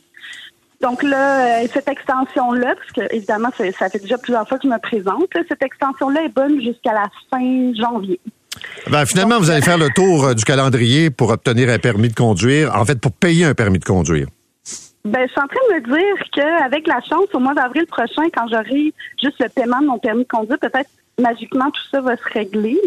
Donc 0.82 1.04
là, 1.04 1.62
euh, 1.62 1.68
cette 1.72 1.88
extension-là, 1.88 2.76
parce 2.76 2.92
que 2.92 3.16
évidemment, 3.16 3.50
ça 3.56 3.90
fait 3.90 4.00
déjà 4.00 4.18
plusieurs 4.18 4.48
fois 4.48 4.58
que 4.58 4.68
je 4.68 4.74
me 4.74 4.80
présente, 4.80 5.28
cette 5.48 5.64
extension-là 5.64 6.24
est 6.24 6.34
bonne 6.34 6.60
jusqu'à 6.62 6.94
la 6.94 7.08
fin 7.30 7.74
janvier. 7.76 8.20
Ben, 8.90 9.06
finalement, 9.06 9.40
vous 9.40 9.50
allez 9.52 9.62
faire 9.62 9.78
le 9.78 9.90
tour 9.90 10.26
euh, 10.26 10.34
du 10.34 10.44
calendrier 10.44 11.10
pour 11.10 11.30
obtenir 11.30 11.70
un 11.70 11.78
permis 11.78 12.10
de 12.10 12.16
conduire, 12.16 12.76
en 12.76 12.84
fait, 12.84 13.00
pour 13.00 13.12
payer 13.12 13.46
un 13.46 13.54
permis 13.54 13.80
de 13.80 13.86
conduire. 13.86 14.28
Ben, 15.06 15.22
je 15.28 15.32
suis 15.32 15.42
en 15.42 15.48
train 15.48 15.60
de 15.70 15.76
me 15.76 15.96
dire 15.96 16.26
qu'avec 16.34 16.88
la 16.88 17.00
chance, 17.02 17.28
au 17.34 17.40
mois 17.40 17.54
d'avril 17.54 17.86
prochain, 17.88 18.24
quand 18.34 18.48
j'aurai 18.50 18.94
juste 19.22 19.40
le 19.40 19.50
paiement 19.50 19.82
de 19.82 19.88
mon 19.88 20.00
permis 20.00 20.24
de 20.24 20.28
conduire, 20.28 20.60
peut-être 20.60 20.90
magiquement 21.20 21.70
tout 21.72 21.82
ça 21.92 22.02
va 22.02 22.18
se 22.18 22.24
régler. 22.34 22.80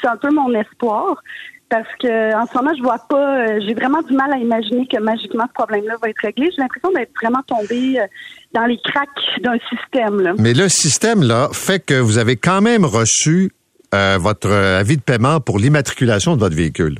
C'est 0.00 0.08
un 0.08 0.16
peu 0.16 0.30
mon 0.30 0.52
espoir. 0.54 1.22
Parce 1.70 1.88
que 2.00 2.34
en 2.34 2.46
ce 2.46 2.56
moment, 2.56 2.72
je 2.76 2.82
vois 2.82 3.00
pas. 3.08 3.40
Euh, 3.40 3.60
j'ai 3.66 3.74
vraiment 3.74 4.00
du 4.00 4.14
mal 4.14 4.32
à 4.32 4.38
imaginer 4.38 4.86
que 4.86 4.98
magiquement 4.98 5.44
ce 5.48 5.52
problème-là 5.52 5.96
va 6.00 6.08
être 6.08 6.20
réglé. 6.22 6.48
J'ai 6.50 6.62
l'impression 6.62 6.90
d'être 6.92 7.12
vraiment 7.20 7.42
tombé 7.46 8.00
euh, 8.00 8.06
dans 8.54 8.64
les 8.64 8.78
cracks 8.82 9.08
d'un 9.42 9.58
système. 9.68 10.34
Mais 10.38 10.54
le 10.54 10.68
système 10.68 11.22
là 11.22 11.48
fait 11.52 11.84
que 11.84 11.94
vous 11.94 12.16
avez 12.16 12.36
quand 12.36 12.62
même 12.62 12.86
reçu 12.86 13.52
euh, 13.94 14.16
votre 14.18 14.50
avis 14.50 14.96
de 14.96 15.02
paiement 15.02 15.40
pour 15.40 15.58
l'immatriculation 15.58 16.36
de 16.36 16.40
votre 16.40 16.56
véhicule. 16.56 16.98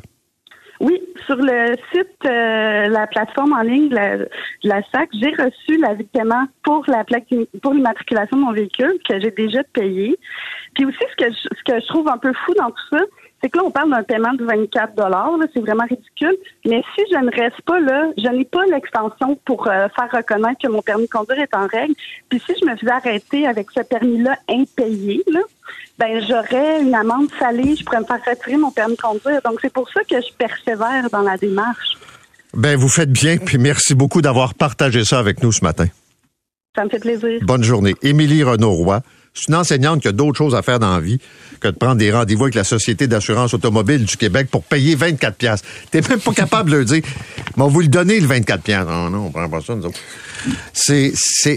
Oui, 0.80 1.00
sur 1.26 1.36
le 1.36 1.74
site, 1.92 2.24
la 2.24 3.06
plateforme 3.08 3.52
en 3.52 3.62
ligne 3.62 3.88
de 3.88 4.28
la, 4.62 4.82
SAC, 4.92 5.08
j'ai 5.12 5.30
reçu 5.30 5.80
l'avis 5.80 6.04
de 6.04 6.08
paiement 6.08 6.44
pour 6.62 6.84
la 6.86 7.04
plaque 7.04 7.26
pour 7.62 7.72
l'immatriculation 7.72 8.36
de 8.36 8.42
mon 8.42 8.52
véhicule 8.52 8.96
que 9.08 9.18
j'ai 9.18 9.32
déjà 9.32 9.64
payé. 9.72 10.16
Puis 10.74 10.84
aussi, 10.84 10.98
ce 10.98 11.24
que, 11.24 11.32
je, 11.32 11.48
ce 11.56 11.72
que 11.72 11.80
je 11.80 11.86
trouve 11.88 12.08
un 12.08 12.18
peu 12.18 12.32
fou 12.44 12.54
dans 12.54 12.70
tout 12.70 12.96
ça, 12.96 13.00
c'est 13.40 13.50
que 13.50 13.58
là, 13.58 13.64
on 13.64 13.70
parle 13.70 13.90
d'un 13.90 14.02
paiement 14.02 14.34
de 14.34 14.44
24 14.44 14.96
dollars. 14.96 15.30
C'est 15.54 15.60
vraiment 15.60 15.84
ridicule. 15.84 16.36
Mais 16.66 16.82
si 16.94 17.02
je 17.10 17.18
ne 17.18 17.30
reste 17.30 17.60
pas 17.62 17.78
là, 17.78 18.10
je 18.16 18.28
n'ai 18.28 18.44
pas 18.44 18.64
l'extension 18.66 19.38
pour 19.44 19.68
euh, 19.68 19.86
faire 19.94 20.08
reconnaître 20.12 20.60
que 20.62 20.68
mon 20.68 20.82
permis 20.82 21.04
de 21.04 21.10
conduire 21.10 21.40
est 21.40 21.54
en 21.54 21.66
règle. 21.66 21.94
Puis 22.28 22.42
si 22.44 22.54
je 22.60 22.66
me 22.66 22.76
faisais 22.76 22.90
arrêter 22.90 23.46
avec 23.46 23.68
ce 23.70 23.80
permis-là 23.80 24.36
impayé, 24.48 25.22
là, 25.32 25.40
ben 25.98 26.20
j'aurais 26.26 26.82
une 26.82 26.94
amende 26.94 27.28
salée. 27.38 27.76
Je 27.76 27.84
pourrais 27.84 28.00
me 28.00 28.06
faire 28.06 28.24
retirer 28.26 28.56
mon 28.56 28.72
permis 28.72 28.96
de 28.96 29.00
conduire. 29.00 29.40
Donc 29.44 29.58
c'est 29.62 29.72
pour 29.72 29.88
ça 29.90 30.00
que 30.02 30.16
je 30.16 30.32
persévère 30.36 31.08
dans 31.10 31.22
la 31.22 31.36
démarche. 31.36 31.96
Ben 32.54 32.76
vous 32.76 32.88
faites 32.88 33.12
bien. 33.12 33.36
Puis 33.38 33.58
merci 33.58 33.94
beaucoup 33.94 34.20
d'avoir 34.20 34.54
partagé 34.54 35.04
ça 35.04 35.20
avec 35.20 35.42
nous 35.44 35.52
ce 35.52 35.62
matin. 35.62 35.86
Ça 36.74 36.84
me 36.84 36.90
fait 36.90 36.98
plaisir. 36.98 37.40
Bonne 37.42 37.62
journée. 37.62 37.94
Émilie 38.02 38.42
Renaud-Roy. 38.42 39.00
C'est 39.34 39.48
une 39.48 39.54
enseignante 39.54 40.02
qui 40.02 40.08
a 40.08 40.12
d'autres 40.12 40.36
choses 40.36 40.54
à 40.54 40.62
faire 40.62 40.78
dans 40.78 40.94
la 40.94 41.00
vie 41.00 41.20
que 41.60 41.68
de 41.68 41.76
prendre 41.76 41.96
des 41.96 42.10
rendez-vous 42.12 42.44
avec 42.44 42.54
la 42.54 42.64
Société 42.64 43.06
d'assurance 43.06 43.54
automobile 43.54 44.04
du 44.04 44.16
Québec 44.16 44.48
pour 44.50 44.62
payer 44.62 44.94
24 44.94 45.36
pièces. 45.36 45.62
T'es 45.90 46.00
même 46.08 46.20
pas 46.20 46.32
capable 46.32 46.70
de 46.70 46.76
le 46.76 46.84
dire. 46.84 47.02
Mais 47.56 47.62
on 47.62 47.68
vous 47.68 47.80
le 47.80 47.88
donner, 47.88 48.20
le 48.20 48.26
24 48.26 48.62
pièces. 48.62 48.86
Non, 48.86 49.10
non, 49.10 49.26
on 49.26 49.30
prend 49.30 49.48
pas 49.48 49.60
ça, 49.60 49.74
nous 49.74 49.86
autres. 49.86 49.98
C'est, 50.72 51.12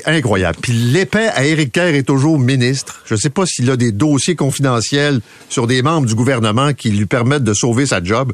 incroyable. 0.05 0.57
Puis 0.61 0.73
l'épais 0.73 1.27
à 1.27 1.45
Éric 1.45 1.71
Kerr 1.71 1.95
est 1.95 2.03
toujours 2.03 2.39
ministre. 2.39 3.01
Je 3.05 3.15
sais 3.15 3.29
pas 3.29 3.45
s'il 3.45 3.69
a 3.69 3.77
des 3.77 3.91
dossiers 3.91 4.35
confidentiels 4.35 5.21
sur 5.49 5.67
des 5.67 5.81
membres 5.81 6.07
du 6.07 6.15
gouvernement 6.15 6.73
qui 6.73 6.89
lui 6.89 7.05
permettent 7.05 7.43
de 7.43 7.53
sauver 7.53 7.85
sa 7.85 8.03
job. 8.03 8.33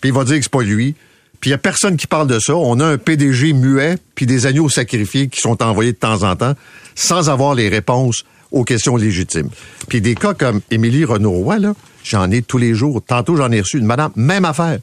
Puis 0.00 0.10
il 0.10 0.14
va 0.14 0.24
dire 0.24 0.36
que 0.36 0.42
c'est 0.42 0.50
pas 0.50 0.62
lui. 0.62 0.94
Puis 1.40 1.50
il 1.50 1.52
y 1.52 1.54
a 1.54 1.58
personne 1.58 1.96
qui 1.96 2.06
parle 2.06 2.26
de 2.26 2.38
ça. 2.38 2.54
On 2.54 2.80
a 2.80 2.86
un 2.86 2.98
PDG 2.98 3.52
muet, 3.52 3.96
puis 4.14 4.26
des 4.26 4.46
agneaux 4.46 4.68
sacrifiés 4.68 5.28
qui 5.28 5.40
sont 5.40 5.62
envoyés 5.62 5.92
de 5.92 5.96
temps 5.96 6.22
en 6.22 6.36
temps, 6.36 6.54
sans 6.94 7.30
avoir 7.30 7.54
les 7.54 7.68
réponses 7.68 8.24
aux 8.50 8.64
questions 8.64 8.96
légitimes. 8.96 9.48
Puis 9.88 10.00
des 10.00 10.14
cas 10.14 10.34
comme 10.34 10.60
Émilie 10.70 11.04
Renaud-Roy, 11.04 11.58
là, 11.58 11.74
j'en 12.04 12.30
ai 12.30 12.42
tous 12.42 12.58
les 12.58 12.74
jours. 12.74 13.02
Tantôt, 13.06 13.36
j'en 13.36 13.50
ai 13.50 13.60
reçu 13.60 13.78
une 13.78 13.86
madame, 13.86 14.12
même 14.16 14.44
affaire. 14.44 14.78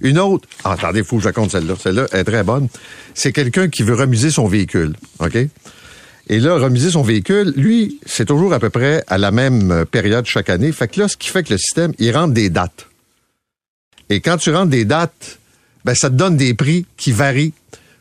Une 0.00 0.18
autre, 0.18 0.46
ah, 0.64 0.72
attendez, 0.72 1.02
faut 1.02 1.16
que 1.16 1.22
je 1.22 1.28
raconte 1.28 1.50
celle-là. 1.50 1.74
Celle-là 1.80 2.06
est 2.12 2.24
très 2.24 2.42
bonne. 2.42 2.68
C'est 3.14 3.32
quelqu'un 3.32 3.68
qui 3.68 3.82
veut 3.82 3.94
remiser 3.94 4.30
son 4.30 4.46
véhicule, 4.46 4.94
OK? 5.20 5.36
Et 6.28 6.38
là, 6.38 6.58
remiser 6.58 6.90
son 6.90 7.02
véhicule, 7.02 7.52
lui, 7.56 7.98
c'est 8.06 8.26
toujours 8.26 8.52
à 8.52 8.60
peu 8.60 8.70
près 8.70 9.02
à 9.08 9.18
la 9.18 9.30
même 9.30 9.84
période 9.90 10.26
chaque 10.26 10.48
année. 10.48 10.70
Fait 10.70 10.86
que 10.86 11.00
là, 11.00 11.08
ce 11.08 11.16
qui 11.16 11.28
fait 11.28 11.42
que 11.42 11.52
le 11.52 11.58
système, 11.58 11.92
il 11.98 12.14
rentre 12.16 12.34
des 12.34 12.50
dates. 12.50 12.86
Et 14.10 14.20
quand 14.20 14.36
tu 14.36 14.54
rentres 14.54 14.70
des 14.70 14.84
dates, 14.84 15.38
ben, 15.84 15.94
ça 15.94 16.10
te 16.10 16.14
donne 16.14 16.36
des 16.36 16.54
prix 16.54 16.86
qui 16.96 17.10
varient 17.12 17.52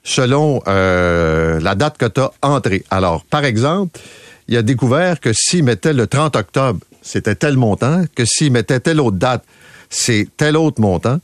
selon 0.04 0.62
euh, 0.68 1.60
la 1.60 1.76
date 1.76 1.98
que 1.98 2.06
tu 2.06 2.20
as 2.20 2.32
entrée. 2.42 2.84
Alors, 2.90 3.24
par 3.26 3.46
exemple, 3.46 4.00
il 4.50 4.58
a 4.58 4.64
découvert 4.64 5.20
que 5.20 5.32
s'il 5.32 5.64
mettait 5.64 5.94
le 5.94 6.08
30 6.08 6.36
octobre, 6.36 6.80
c'était 7.04 7.36
tel 7.36 7.56
montant, 7.56 8.04
que 8.16 8.26
s'il 8.26 8.52
mettait 8.52 8.80
telle 8.80 9.00
autre 9.00 9.18
date, 9.18 9.44
c'est 9.92 10.28
tel 10.38 10.58
autre 10.58 10.82
montant. 10.82 11.20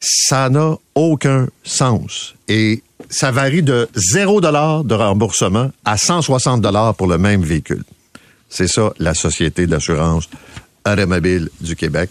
Ça 0.00 0.50
n'a 0.50 0.76
aucun 0.94 1.48
sens. 1.64 2.34
Et 2.46 2.82
ça 3.08 3.30
varie 3.30 3.62
de 3.62 3.88
0 3.94 4.42
de 4.42 4.94
remboursement 4.94 5.70
à 5.86 5.96
160 5.96 6.94
pour 6.98 7.06
le 7.06 7.16
même 7.16 7.42
véhicule. 7.42 7.84
C'est 8.50 8.68
ça, 8.68 8.92
la 8.98 9.14
Société 9.14 9.66
d'assurance 9.66 10.28
automobile 10.86 11.48
du 11.62 11.74
Québec. 11.74 12.10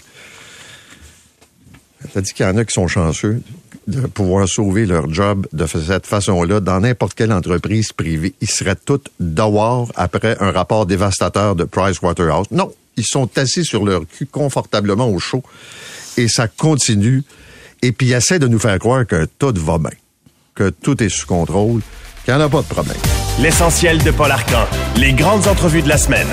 T'as 2.13 2.21
dit 2.21 2.33
qu'il 2.33 2.47
y 2.47 2.49
en 2.49 2.57
a 2.57 2.65
qui 2.65 2.73
sont 2.73 2.87
chanceux 2.87 3.41
de 3.87 4.01
pouvoir 4.01 4.47
sauver 4.47 4.85
leur 4.85 5.11
job 5.13 5.47
de 5.53 5.65
cette 5.65 6.07
façon-là 6.07 6.59
dans 6.59 6.79
n'importe 6.79 7.13
quelle 7.13 7.31
entreprise 7.31 7.93
privée. 7.93 8.33
Ils 8.41 8.49
seraient 8.49 8.75
tous 8.75 9.01
dehors 9.19 9.91
après 9.95 10.37
un 10.39 10.51
rapport 10.51 10.85
dévastateur 10.85 11.55
de 11.55 11.63
Pricewaterhouse. 11.63 12.47
Non, 12.51 12.73
ils 12.97 13.05
sont 13.05 13.29
assis 13.37 13.63
sur 13.63 13.85
leur 13.85 14.07
cul 14.07 14.25
confortablement 14.25 15.07
au 15.07 15.19
chaud 15.19 15.43
et 16.17 16.27
ça 16.27 16.47
continue. 16.47 17.23
Et 17.81 17.91
puis 17.91 18.07
ils 18.07 18.13
essaient 18.13 18.39
de 18.39 18.47
nous 18.47 18.59
faire 18.59 18.79
croire 18.79 19.05
que 19.05 19.27
tout 19.37 19.53
va 19.57 19.77
bien, 19.77 19.91
que 20.55 20.69
tout 20.69 21.01
est 21.03 21.09
sous 21.09 21.27
contrôle, 21.27 21.81
qu'il 22.23 22.33
n'y 22.33 22.41
en 22.41 22.45
a 22.45 22.49
pas 22.49 22.61
de 22.61 22.67
problème. 22.67 22.97
L'essentiel 23.39 24.01
de 24.03 24.11
Paul 24.11 24.31
Arcan, 24.31 24.65
les 24.95 25.13
grandes 25.13 25.47
entrevues 25.47 25.81
de 25.81 25.89
la 25.89 25.97
semaine. 25.97 26.27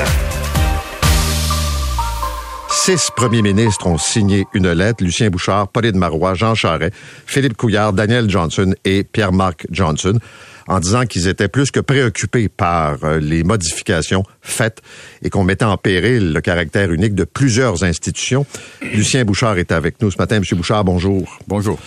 Six 2.75 3.11
premiers 3.15 3.43
ministres 3.43 3.87
ont 3.87 3.99
signé 3.99 4.47
une 4.55 4.73
lettre. 4.73 5.05
Lucien 5.05 5.29
Bouchard, 5.31 5.69
Pauline 5.69 5.97
Marois, 5.97 6.35
Jean 6.35 6.55
Charest, 6.55 6.93
Philippe 7.27 7.57
Couillard, 7.57 7.93
Daniel 7.93 8.29
Johnson 8.29 8.75
et 8.85 9.05
Pierre-Marc 9.05 9.67
Johnson 9.71 10.19
en 10.67 10.81
disant 10.81 11.05
qu'ils 11.05 11.29
étaient 11.29 11.49
plus 11.49 11.71
que 11.71 11.81
préoccupés 11.81 12.49
par 12.49 13.05
euh, 13.05 13.21
les 13.21 13.45
modifications 13.45 14.25
faites 14.41 14.81
et 15.23 15.31
qu'on 15.31 15.45
mettait 15.45 15.65
en 15.65 15.77
péril 15.77 16.33
le 16.33 16.41
caractère 16.41 16.91
unique 16.93 17.15
de 17.15 17.25
plusieurs 17.25 17.85
institutions. 17.85 18.47
Lucien 18.81 19.25
Bouchard 19.25 19.59
est 19.59 19.71
avec 19.71 20.01
nous 20.01 20.11
ce 20.11 20.19
matin. 20.19 20.41
Monsieur 20.41 20.57
Bouchard, 20.57 20.85
bonjour. 20.85 21.39
Bonjour. 21.47 21.79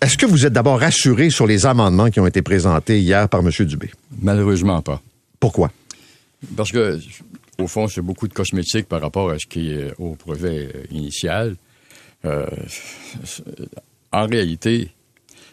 Est-ce 0.00 0.16
que 0.16 0.26
vous 0.26 0.46
êtes 0.46 0.52
d'abord 0.52 0.78
rassuré 0.78 1.28
sur 1.28 1.46
les 1.46 1.66
amendements 1.66 2.08
qui 2.08 2.20
ont 2.20 2.26
été 2.26 2.40
présentés 2.40 3.00
hier 3.00 3.28
par 3.28 3.40
M. 3.40 3.50
Dubé? 3.66 3.90
Malheureusement 4.22 4.80
pas. 4.80 5.02
Pourquoi? 5.40 5.70
Parce 6.56 6.70
que 6.70 7.00
au 7.58 7.66
fond, 7.66 7.88
c'est 7.88 8.02
beaucoup 8.02 8.28
de 8.28 8.34
cosmétiques 8.34 8.86
par 8.86 9.00
rapport 9.00 9.30
à 9.30 9.38
ce 9.38 9.46
qui 9.46 9.72
est 9.72 9.92
au 9.98 10.14
projet 10.14 10.70
initial. 10.90 11.56
Euh, 12.24 12.46
en 14.12 14.26
réalité, 14.26 14.90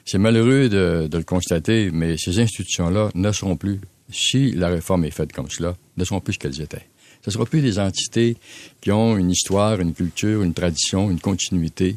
c'est 0.05 0.19
malheureux 0.19 0.69
de, 0.69 1.09
le 1.11 1.23
constater, 1.23 1.89
mais 1.91 2.15
ces 2.17 2.39
institutions-là 2.39 3.09
ne 3.15 3.31
seront 3.31 3.55
plus, 3.55 3.79
si 4.11 4.51
la 4.51 4.67
réforme 4.67 5.05
est 5.05 5.11
faite 5.11 5.33
comme 5.33 5.49
cela, 5.49 5.75
ne 5.97 6.03
seront 6.03 6.21
plus 6.21 6.33
ce 6.33 6.39
qu'elles 6.39 6.61
étaient. 6.61 6.85
Ce 7.23 7.29
ne 7.29 7.33
seront 7.33 7.45
plus 7.45 7.61
des 7.61 7.79
entités 7.79 8.37
qui 8.81 8.91
ont 8.91 9.17
une 9.17 9.31
histoire, 9.31 9.81
une 9.81 9.93
culture, 9.93 10.43
une 10.43 10.53
tradition, 10.53 11.09
une 11.09 11.19
continuité, 11.19 11.95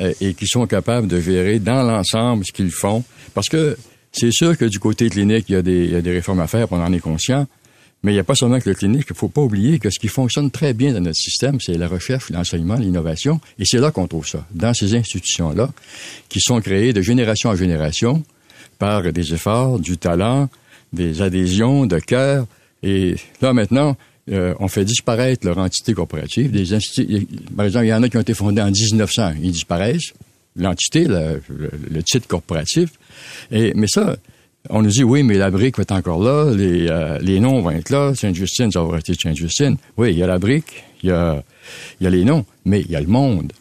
euh, 0.00 0.14
et 0.22 0.32
qui 0.32 0.46
sont 0.46 0.66
capables 0.66 1.06
de 1.06 1.20
gérer 1.20 1.58
dans 1.58 1.82
l'ensemble 1.82 2.46
ce 2.46 2.52
qu'ils 2.52 2.70
font. 2.70 3.04
Parce 3.34 3.50
que 3.50 3.76
c'est 4.10 4.32
sûr 4.32 4.56
que 4.56 4.64
du 4.64 4.78
côté 4.78 5.10
clinique, 5.10 5.44
il 5.50 5.52
y, 5.52 5.56
a 5.56 5.62
des, 5.62 5.84
il 5.84 5.92
y 5.92 5.96
a 5.96 6.00
des 6.00 6.12
réformes 6.12 6.40
à 6.40 6.46
faire, 6.46 6.72
on 6.72 6.82
en 6.82 6.92
est 6.94 7.00
conscient, 7.00 7.46
mais 8.02 8.12
il 8.12 8.14
n'y 8.14 8.20
a 8.20 8.24
pas 8.24 8.34
seulement 8.34 8.60
que 8.60 8.68
le 8.68 8.74
clinique. 8.74 9.06
Il 9.08 9.12
ne 9.12 9.18
faut 9.18 9.28
pas 9.28 9.40
oublier 9.40 9.78
que 9.78 9.90
ce 9.90 9.98
qui 9.98 10.08
fonctionne 10.08 10.50
très 10.50 10.72
bien 10.72 10.92
dans 10.92 11.00
notre 11.00 11.16
système, 11.16 11.60
c'est 11.60 11.76
la 11.76 11.88
recherche, 11.88 12.30
l'enseignement, 12.30 12.76
l'innovation. 12.76 13.40
Et 13.58 13.64
c'est 13.64 13.78
là 13.78 13.90
qu'on 13.90 14.06
trouve 14.06 14.26
ça, 14.26 14.46
dans 14.52 14.72
ces 14.72 14.94
institutions-là, 14.94 15.70
qui 16.28 16.40
sont 16.40 16.60
créées 16.60 16.92
de 16.92 17.02
génération 17.02 17.50
en 17.50 17.56
génération 17.56 18.22
par 18.78 19.12
des 19.12 19.34
efforts, 19.34 19.80
du 19.80 19.98
talent, 19.98 20.48
des 20.92 21.22
adhésions 21.22 21.86
de 21.86 21.98
cœur. 21.98 22.46
Et 22.84 23.16
là, 23.42 23.52
maintenant, 23.52 23.96
euh, 24.30 24.54
on 24.60 24.68
fait 24.68 24.84
disparaître 24.84 25.44
leur 25.44 25.58
entité 25.58 25.92
corporative. 25.94 26.50
Par 27.56 27.66
exemple, 27.66 27.84
il 27.84 27.88
y 27.88 27.94
en 27.94 28.02
a 28.02 28.08
qui 28.08 28.16
ont 28.16 28.20
été 28.20 28.34
fondés 28.34 28.62
en 28.62 28.70
1900. 28.70 29.32
Ils 29.42 29.52
disparaissent. 29.52 30.12
L'entité, 30.56 31.04
le, 31.04 31.40
le, 31.48 32.02
titre 32.02 32.26
corporatif. 32.26 32.90
Et, 33.52 33.72
mais 33.74 33.86
ça, 33.86 34.16
on 34.70 34.82
nous 34.82 34.90
dit, 34.90 35.04
oui, 35.04 35.22
mais 35.22 35.34
la 35.34 35.50
brique 35.50 35.76
va 35.76 35.82
être 35.82 35.92
encore 35.92 36.22
là, 36.22 36.52
les, 36.54 36.88
euh, 36.88 37.18
les 37.20 37.40
noms 37.40 37.60
vont 37.60 37.70
être 37.70 37.90
là, 37.90 38.14
Sainte-Justine, 38.14 38.70
ça 38.70 38.82
va 38.82 38.92
rester 38.92 39.14
Sainte-Justine. 39.14 39.76
Oui, 39.96 40.12
il 40.12 40.18
y 40.18 40.22
a 40.22 40.26
la 40.26 40.38
brique, 40.38 40.84
il 41.02 41.10
y 41.10 41.12
a, 41.12 41.42
les 42.00 42.24
noms, 42.24 42.44
mais 42.64 42.80
il 42.80 42.90
y 42.90 42.96
a 42.96 43.00
le 43.00 43.06
monde. 43.06 43.52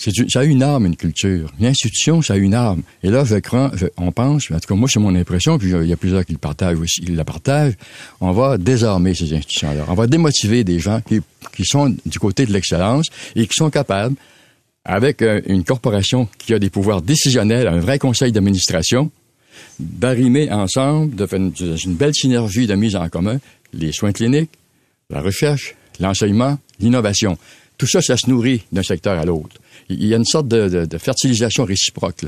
C'est, 0.00 0.12
ça 0.30 0.40
a 0.40 0.44
une 0.44 0.62
arme, 0.62 0.86
une 0.86 0.96
culture. 0.96 1.52
L'institution, 1.58 2.22
ça 2.22 2.34
a 2.34 2.36
une 2.36 2.54
arme. 2.54 2.82
Et 3.02 3.10
là, 3.10 3.24
je 3.24 3.34
crois, 3.36 3.72
on 3.96 4.12
pense, 4.12 4.50
en 4.52 4.60
tout 4.60 4.68
cas, 4.68 4.74
moi, 4.76 4.88
c'est 4.88 5.00
mon 5.00 5.14
impression, 5.14 5.58
puis 5.58 5.70
il 5.70 5.88
y 5.88 5.92
a 5.92 5.96
plusieurs 5.96 6.24
qui 6.24 6.32
le 6.32 6.38
partagent 6.38 6.78
aussi, 6.78 7.00
ils 7.02 7.16
la 7.16 7.24
partagent, 7.24 7.74
on 8.20 8.30
va 8.30 8.58
désarmer 8.58 9.14
ces 9.14 9.34
institutions-là. 9.34 9.86
On 9.88 9.94
va 9.94 10.06
démotiver 10.06 10.62
des 10.62 10.78
gens 10.78 11.00
qui, 11.00 11.20
qui 11.54 11.64
sont 11.64 11.94
du 12.06 12.18
côté 12.18 12.46
de 12.46 12.52
l'excellence 12.52 13.06
et 13.34 13.46
qui 13.46 13.54
sont 13.54 13.70
capables, 13.70 14.14
avec 14.84 15.20
euh, 15.20 15.42
une 15.46 15.64
corporation 15.64 16.28
qui 16.38 16.54
a 16.54 16.58
des 16.58 16.70
pouvoirs 16.70 17.02
décisionnels, 17.02 17.68
un 17.68 17.78
vrai 17.78 17.98
conseil 17.98 18.32
d'administration, 18.32 19.10
d'arrimer 19.78 20.50
ensemble, 20.50 21.14
de 21.14 21.26
faire 21.26 21.38
une, 21.38 21.94
belle 21.94 22.14
synergie 22.14 22.66
de 22.66 22.74
mise 22.74 22.96
en 22.96 23.08
commun, 23.08 23.38
les 23.72 23.92
soins 23.92 24.12
cliniques, 24.12 24.50
la 25.10 25.20
recherche, 25.20 25.74
l'enseignement, 26.00 26.58
l'innovation. 26.80 27.38
Tout 27.76 27.86
ça, 27.86 28.02
ça 28.02 28.16
se 28.16 28.28
nourrit 28.28 28.62
d'un 28.72 28.82
secteur 28.82 29.18
à 29.18 29.24
l'autre. 29.24 29.56
Il 29.88 30.06
y 30.06 30.12
a 30.12 30.16
une 30.16 30.24
sorte 30.24 30.48
de, 30.48 30.86
fertilisation 30.98 31.64
réciproque. 31.64 32.22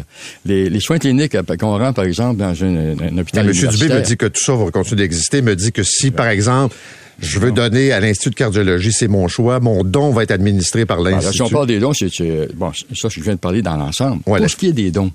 Les, 0.47 0.81
soins 0.81 0.99
cliniques 0.99 1.35
euh, 1.35 1.43
qu'on 1.59 1.77
rend, 1.77 1.93
par 1.93 2.05
exemple, 2.05 2.39
dans 2.39 2.65
un, 2.65 3.19
hôpital 3.19 3.47
M. 3.47 3.53
Dubé 3.53 3.89
me 3.89 4.01
dit 4.01 4.17
que 4.17 4.27
tout 4.27 4.41
ça 4.41 4.55
va 4.55 4.71
continuer 4.71 5.03
d'exister, 5.03 5.43
me 5.43 5.55
dit 5.55 5.73
que 5.73 5.83
si, 5.83 6.11
par 6.11 6.29
exemple, 6.29 6.75
je 7.21 7.39
veux 7.39 7.53
donner 7.53 7.93
à 7.93 8.01
l'Institut 8.01 8.31
de 8.31 8.35
cardiologie, 8.35 8.93
c'est 8.93 9.09
mon 9.09 9.29
choix. 9.29 9.61
Mon 9.61 9.85
don 9.85 10.11
va 10.11 10.23
être 10.23 10.31
administré 10.31 10.87
par 10.87 11.01
l'Institut. 11.01 11.37
si 11.37 11.43
on 11.43 11.51
parle 11.51 11.67
des 11.67 11.79
dons, 11.79 11.93
c'est, 11.93 12.09
bon, 12.55 12.73
ça, 12.95 13.09
je 13.11 13.21
viens 13.21 13.35
de 13.35 13.39
parler 13.39 13.61
dans 13.61 13.77
l'ensemble. 13.77 14.23
Pour 14.23 14.39
ce 14.39 14.57
qui 14.57 14.69
est 14.69 14.73
des 14.73 14.91
dons, 14.91 15.13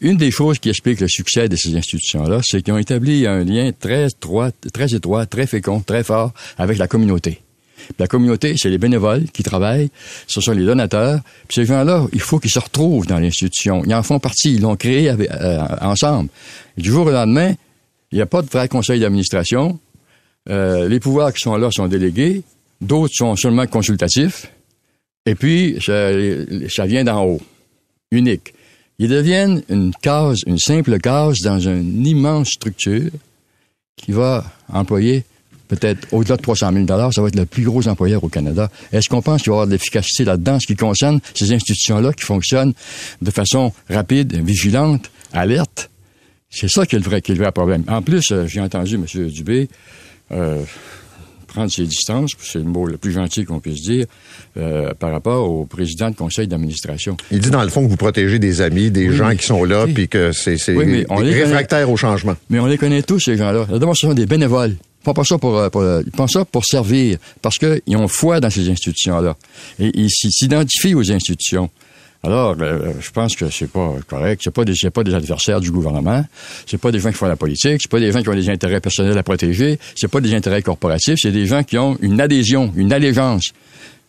une 0.00 0.16
des 0.16 0.30
choses 0.30 0.58
qui 0.58 0.68
explique 0.68 1.00
le 1.00 1.08
succès 1.08 1.48
de 1.48 1.56
ces 1.56 1.76
institutions-là, 1.76 2.40
c'est 2.42 2.62
qu'ils 2.62 2.72
ont 2.72 2.78
établi 2.78 3.26
un 3.26 3.44
lien 3.44 3.70
très 3.78 4.06
étroit, 4.06 4.50
très 5.26 5.46
fécond, 5.46 5.80
très 5.80 6.04
fort 6.04 6.32
avec 6.58 6.78
la 6.78 6.88
communauté. 6.88 7.40
la 7.98 8.06
communauté, 8.06 8.54
c'est 8.56 8.70
les 8.70 8.78
bénévoles 8.78 9.24
qui 9.32 9.42
travaillent, 9.42 9.90
ce 10.26 10.40
sont 10.40 10.52
les 10.52 10.64
donateurs. 10.64 11.20
Puis 11.48 11.56
ces 11.56 11.64
gens-là, 11.66 12.06
il 12.12 12.20
faut 12.20 12.38
qu'ils 12.38 12.50
se 12.50 12.58
retrouvent 12.58 13.06
dans 13.06 13.18
l'institution. 13.18 13.82
Ils 13.84 13.94
en 13.94 14.02
font 14.02 14.18
partie, 14.18 14.54
ils 14.54 14.62
l'ont 14.62 14.76
créé 14.76 15.10
euh, 15.10 15.66
ensemble. 15.80 16.30
du 16.76 16.90
jour 16.90 17.06
au 17.06 17.10
lendemain, 17.10 17.54
il 18.12 18.16
n'y 18.16 18.22
a 18.22 18.26
pas 18.26 18.42
de 18.42 18.48
vrai 18.48 18.68
conseil 18.68 19.00
d'administration. 19.00 19.78
Euh, 20.48 20.88
les 20.88 21.00
pouvoirs 21.00 21.32
qui 21.32 21.40
sont 21.40 21.56
là 21.56 21.70
sont 21.70 21.86
délégués, 21.86 22.42
d'autres 22.80 23.14
sont 23.14 23.36
seulement 23.36 23.66
consultatifs. 23.66 24.50
Et 25.26 25.34
puis, 25.34 25.78
ça, 25.84 26.10
ça 26.68 26.86
vient 26.86 27.04
d'en 27.04 27.24
haut, 27.24 27.40
unique. 28.10 28.54
Ils 29.00 29.08
deviennent 29.08 29.62
une 29.70 29.92
case, 29.94 30.40
une 30.46 30.58
simple 30.58 30.98
case 30.98 31.38
dans 31.40 31.58
une 31.58 32.06
immense 32.06 32.50
structure 32.50 33.10
qui 33.96 34.12
va 34.12 34.44
employer 34.70 35.24
peut-être 35.68 36.06
au-delà 36.12 36.36
de 36.36 36.42
300 36.42 36.70
000 36.74 36.86
ça 36.86 37.22
va 37.22 37.28
être 37.28 37.36
le 37.36 37.46
plus 37.46 37.62
gros 37.62 37.88
employeur 37.88 38.22
au 38.22 38.28
Canada. 38.28 38.70
Est-ce 38.92 39.08
qu'on 39.08 39.22
pense 39.22 39.40
qu'il 39.40 39.52
va 39.52 39.54
y 39.54 39.56
avoir 39.56 39.66
de 39.68 39.72
l'efficacité 39.72 40.24
là-dedans, 40.24 40.58
ce 40.60 40.66
qui 40.66 40.76
concerne 40.76 41.20
ces 41.34 41.50
institutions-là 41.50 42.12
qui 42.12 42.24
fonctionnent 42.24 42.74
de 43.22 43.30
façon 43.30 43.72
rapide, 43.88 44.34
vigilante, 44.44 45.10
alerte? 45.32 45.88
C'est 46.50 46.68
ça 46.68 46.84
qui 46.84 46.96
est 46.96 46.98
le 46.98 47.04
vrai, 47.04 47.22
qui 47.22 47.32
est 47.32 47.36
le 47.36 47.42
vrai 47.42 47.52
problème. 47.52 47.84
En 47.88 48.02
plus, 48.02 48.24
euh, 48.32 48.46
j'ai 48.46 48.60
entendu 48.60 48.96
M. 48.96 49.06
Dubé 49.30 49.70
euh, 50.32 50.62
prendre 51.52 51.70
ses 51.70 51.84
distances, 51.84 52.32
c'est 52.40 52.58
le 52.58 52.64
mot 52.64 52.86
le 52.86 52.96
plus 52.96 53.12
gentil 53.12 53.44
qu'on 53.44 53.60
puisse 53.60 53.82
dire, 53.82 54.06
euh, 54.56 54.94
par 54.94 55.12
rapport 55.12 55.50
au 55.50 55.66
président 55.66 56.10
de 56.10 56.16
conseil 56.16 56.46
d'administration. 56.48 57.16
Il 57.30 57.40
dit 57.40 57.50
dans 57.50 57.62
le 57.62 57.68
fond 57.68 57.84
que 57.84 57.90
vous 57.90 57.96
protégez 57.96 58.38
des 58.38 58.60
amis, 58.60 58.90
des 58.90 59.12
gens 59.12 59.34
qui 59.34 59.46
sont 59.46 59.64
là, 59.64 59.86
puis 59.92 60.08
que 60.08 60.32
c'est 60.32 60.56
oui, 60.74 61.04
réfractaire 61.08 61.90
au 61.90 61.96
changement. 61.96 62.36
Mais 62.48 62.58
on 62.58 62.66
les 62.66 62.78
connaît 62.78 63.02
tous, 63.02 63.20
ces 63.20 63.36
gens-là. 63.36 63.66
D'abord, 63.66 63.96
ce 63.96 64.06
sont 64.06 64.14
des 64.14 64.26
bénévoles. 64.26 64.76
Ils 65.02 65.04
font 65.04 65.14
pas 65.14 65.24
ça 65.24 65.38
pour, 65.38 65.56
euh, 65.56 65.68
pour 65.70 65.82
ils 65.82 66.16
font 66.16 66.26
ça 66.26 66.44
pour 66.44 66.64
servir, 66.64 67.18
parce 67.42 67.58
qu'ils 67.58 67.96
ont 67.96 68.08
foi 68.08 68.40
dans 68.40 68.50
ces 68.50 68.68
institutions-là. 68.68 69.36
Et 69.78 69.90
ils 69.94 70.10
s'identifient 70.10 70.94
aux 70.94 71.10
institutions. 71.10 71.70
Alors, 72.22 72.54
euh, 72.60 72.92
je 73.00 73.10
pense 73.10 73.34
que 73.34 73.48
c'est 73.48 73.70
pas 73.70 73.94
correct. 74.06 74.42
C'est 74.44 74.50
pas 74.50 74.64
des, 74.64 74.74
pas 74.92 75.02
des 75.02 75.14
adversaires 75.14 75.60
du 75.60 75.70
gouvernement. 75.70 76.24
C'est 76.66 76.78
pas 76.78 76.92
des 76.92 76.98
gens 76.98 77.10
qui 77.10 77.16
font 77.16 77.26
la 77.26 77.36
politique. 77.36 77.78
C'est 77.80 77.90
pas 77.90 78.00
des 78.00 78.12
gens 78.12 78.22
qui 78.22 78.28
ont 78.28 78.34
des 78.34 78.50
intérêts 78.50 78.80
personnels 78.80 79.16
à 79.16 79.22
protéger. 79.22 79.78
C'est 79.94 80.08
pas 80.08 80.20
des 80.20 80.34
intérêts 80.34 80.60
corporatifs. 80.60 81.18
C'est 81.22 81.32
des 81.32 81.46
gens 81.46 81.62
qui 81.62 81.78
ont 81.78 81.96
une 82.02 82.20
adhésion, 82.20 82.72
une 82.76 82.92
allégeance 82.92 83.52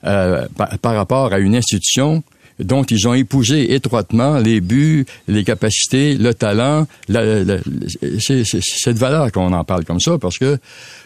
euh, 0.04 0.48
par, 0.82 0.96
rapport 0.96 1.32
à 1.32 1.40
une 1.40 1.56
institution 1.56 2.24
dont 2.60 2.84
ils 2.84 3.08
ont 3.08 3.14
épousé 3.14 3.74
étroitement 3.74 4.38
les 4.40 4.62
buts, 4.62 5.06
les 5.28 5.44
capacités, 5.44 6.16
le 6.16 6.34
talent. 6.34 6.88
La, 7.08 7.44
la- 7.44 7.58
c'est 8.20 8.44
cette 8.44 8.98
valeur 8.98 9.32
qu'on 9.32 9.52
en 9.54 9.64
parle 9.64 9.86
comme 9.86 10.00
ça 10.00 10.18
parce 10.18 10.38
que 10.38 10.58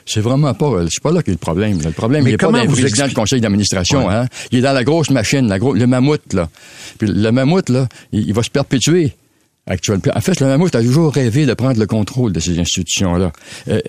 c'est 0.05 0.21
vraiment 0.21 0.53
pas 0.53 0.85
c'est 0.89 1.01
pas 1.01 1.11
là 1.11 1.23
qu'est 1.23 1.31
le 1.31 1.37
problème. 1.37 1.79
Le 1.83 1.91
problème 1.91 2.23
Mais 2.23 2.31
il 2.31 2.33
est 2.33 2.37
pas 2.37 2.51
dans 2.51 2.61
le 2.63 2.67
président 2.67 3.07
du 3.07 3.13
conseil 3.13 3.41
d'administration. 3.41 4.07
Ouais. 4.07 4.13
Hein? 4.13 4.27
Il 4.51 4.59
est 4.59 4.61
dans 4.61 4.73
la 4.73 4.83
grosse 4.83 5.09
machine, 5.09 5.47
la 5.47 5.59
gros- 5.59 5.73
le 5.73 5.87
mammouth 5.87 6.33
là. 6.33 6.49
Puis 6.97 7.07
le 7.07 7.31
mammouth 7.31 7.69
là, 7.69 7.87
il, 8.11 8.27
il 8.27 8.33
va 8.33 8.43
se 8.43 8.49
perpétuer. 8.49 9.13
Actuellement. 9.67 10.03
En 10.13 10.21
fait, 10.21 10.39
le 10.41 10.45
mammouth 10.45 10.75
a 10.75 10.81
toujours 10.83 11.11
rêvé 11.11 11.47
de 11.47 11.53
prendre 11.55 11.79
le 11.79 11.87
contrôle 11.87 12.31
de 12.31 12.39
ces 12.39 12.59
institutions-là. 12.59 13.31
Euh, 13.67 13.79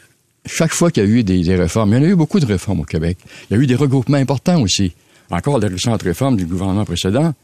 chaque 0.47 0.73
fois 0.73 0.91
qu'il 0.91 1.03
y 1.03 1.07
a 1.07 1.09
eu 1.11 1.23
des, 1.23 1.43
des 1.43 1.55
réformes, 1.55 1.91
il 1.93 1.97
y 1.97 1.99
en 1.99 2.03
a 2.03 2.07
eu 2.07 2.15
beaucoup 2.15 2.41
de 2.41 2.47
réformes 2.47 2.81
au 2.81 2.85
Québec. 2.85 3.19
Il 3.51 3.57
y 3.57 3.61
a 3.61 3.63
eu 3.63 3.67
des 3.67 3.75
regroupements 3.75 4.17
importants 4.17 4.63
aussi. 4.63 4.93
Encore 5.29 5.59
les 5.59 5.67
récentes 5.69 6.03
réformes 6.03 6.37
du 6.37 6.47
gouvernement 6.47 6.87
précédent. 6.87 7.35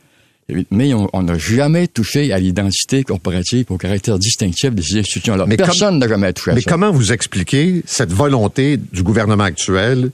Mais 0.70 0.92
on 0.94 1.22
n'a 1.22 1.38
jamais 1.38 1.86
touché 1.86 2.32
à 2.32 2.38
l'identité 2.38 3.04
corporative, 3.04 3.66
au 3.70 3.78
caractère 3.78 4.18
distinctif 4.18 4.74
de 4.74 4.82
ces 4.82 4.98
institutions-là. 4.98 5.46
Mais 5.46 5.56
Personne 5.56 5.98
n'a 5.98 6.08
jamais 6.08 6.32
touché 6.32 6.50
à 6.50 6.54
Mais 6.54 6.60
ça. 6.60 6.70
comment 6.70 6.90
vous 6.90 7.12
expliquez 7.12 7.82
cette 7.86 8.12
volonté 8.12 8.76
du 8.76 9.02
gouvernement 9.02 9.44
actuel, 9.44 10.10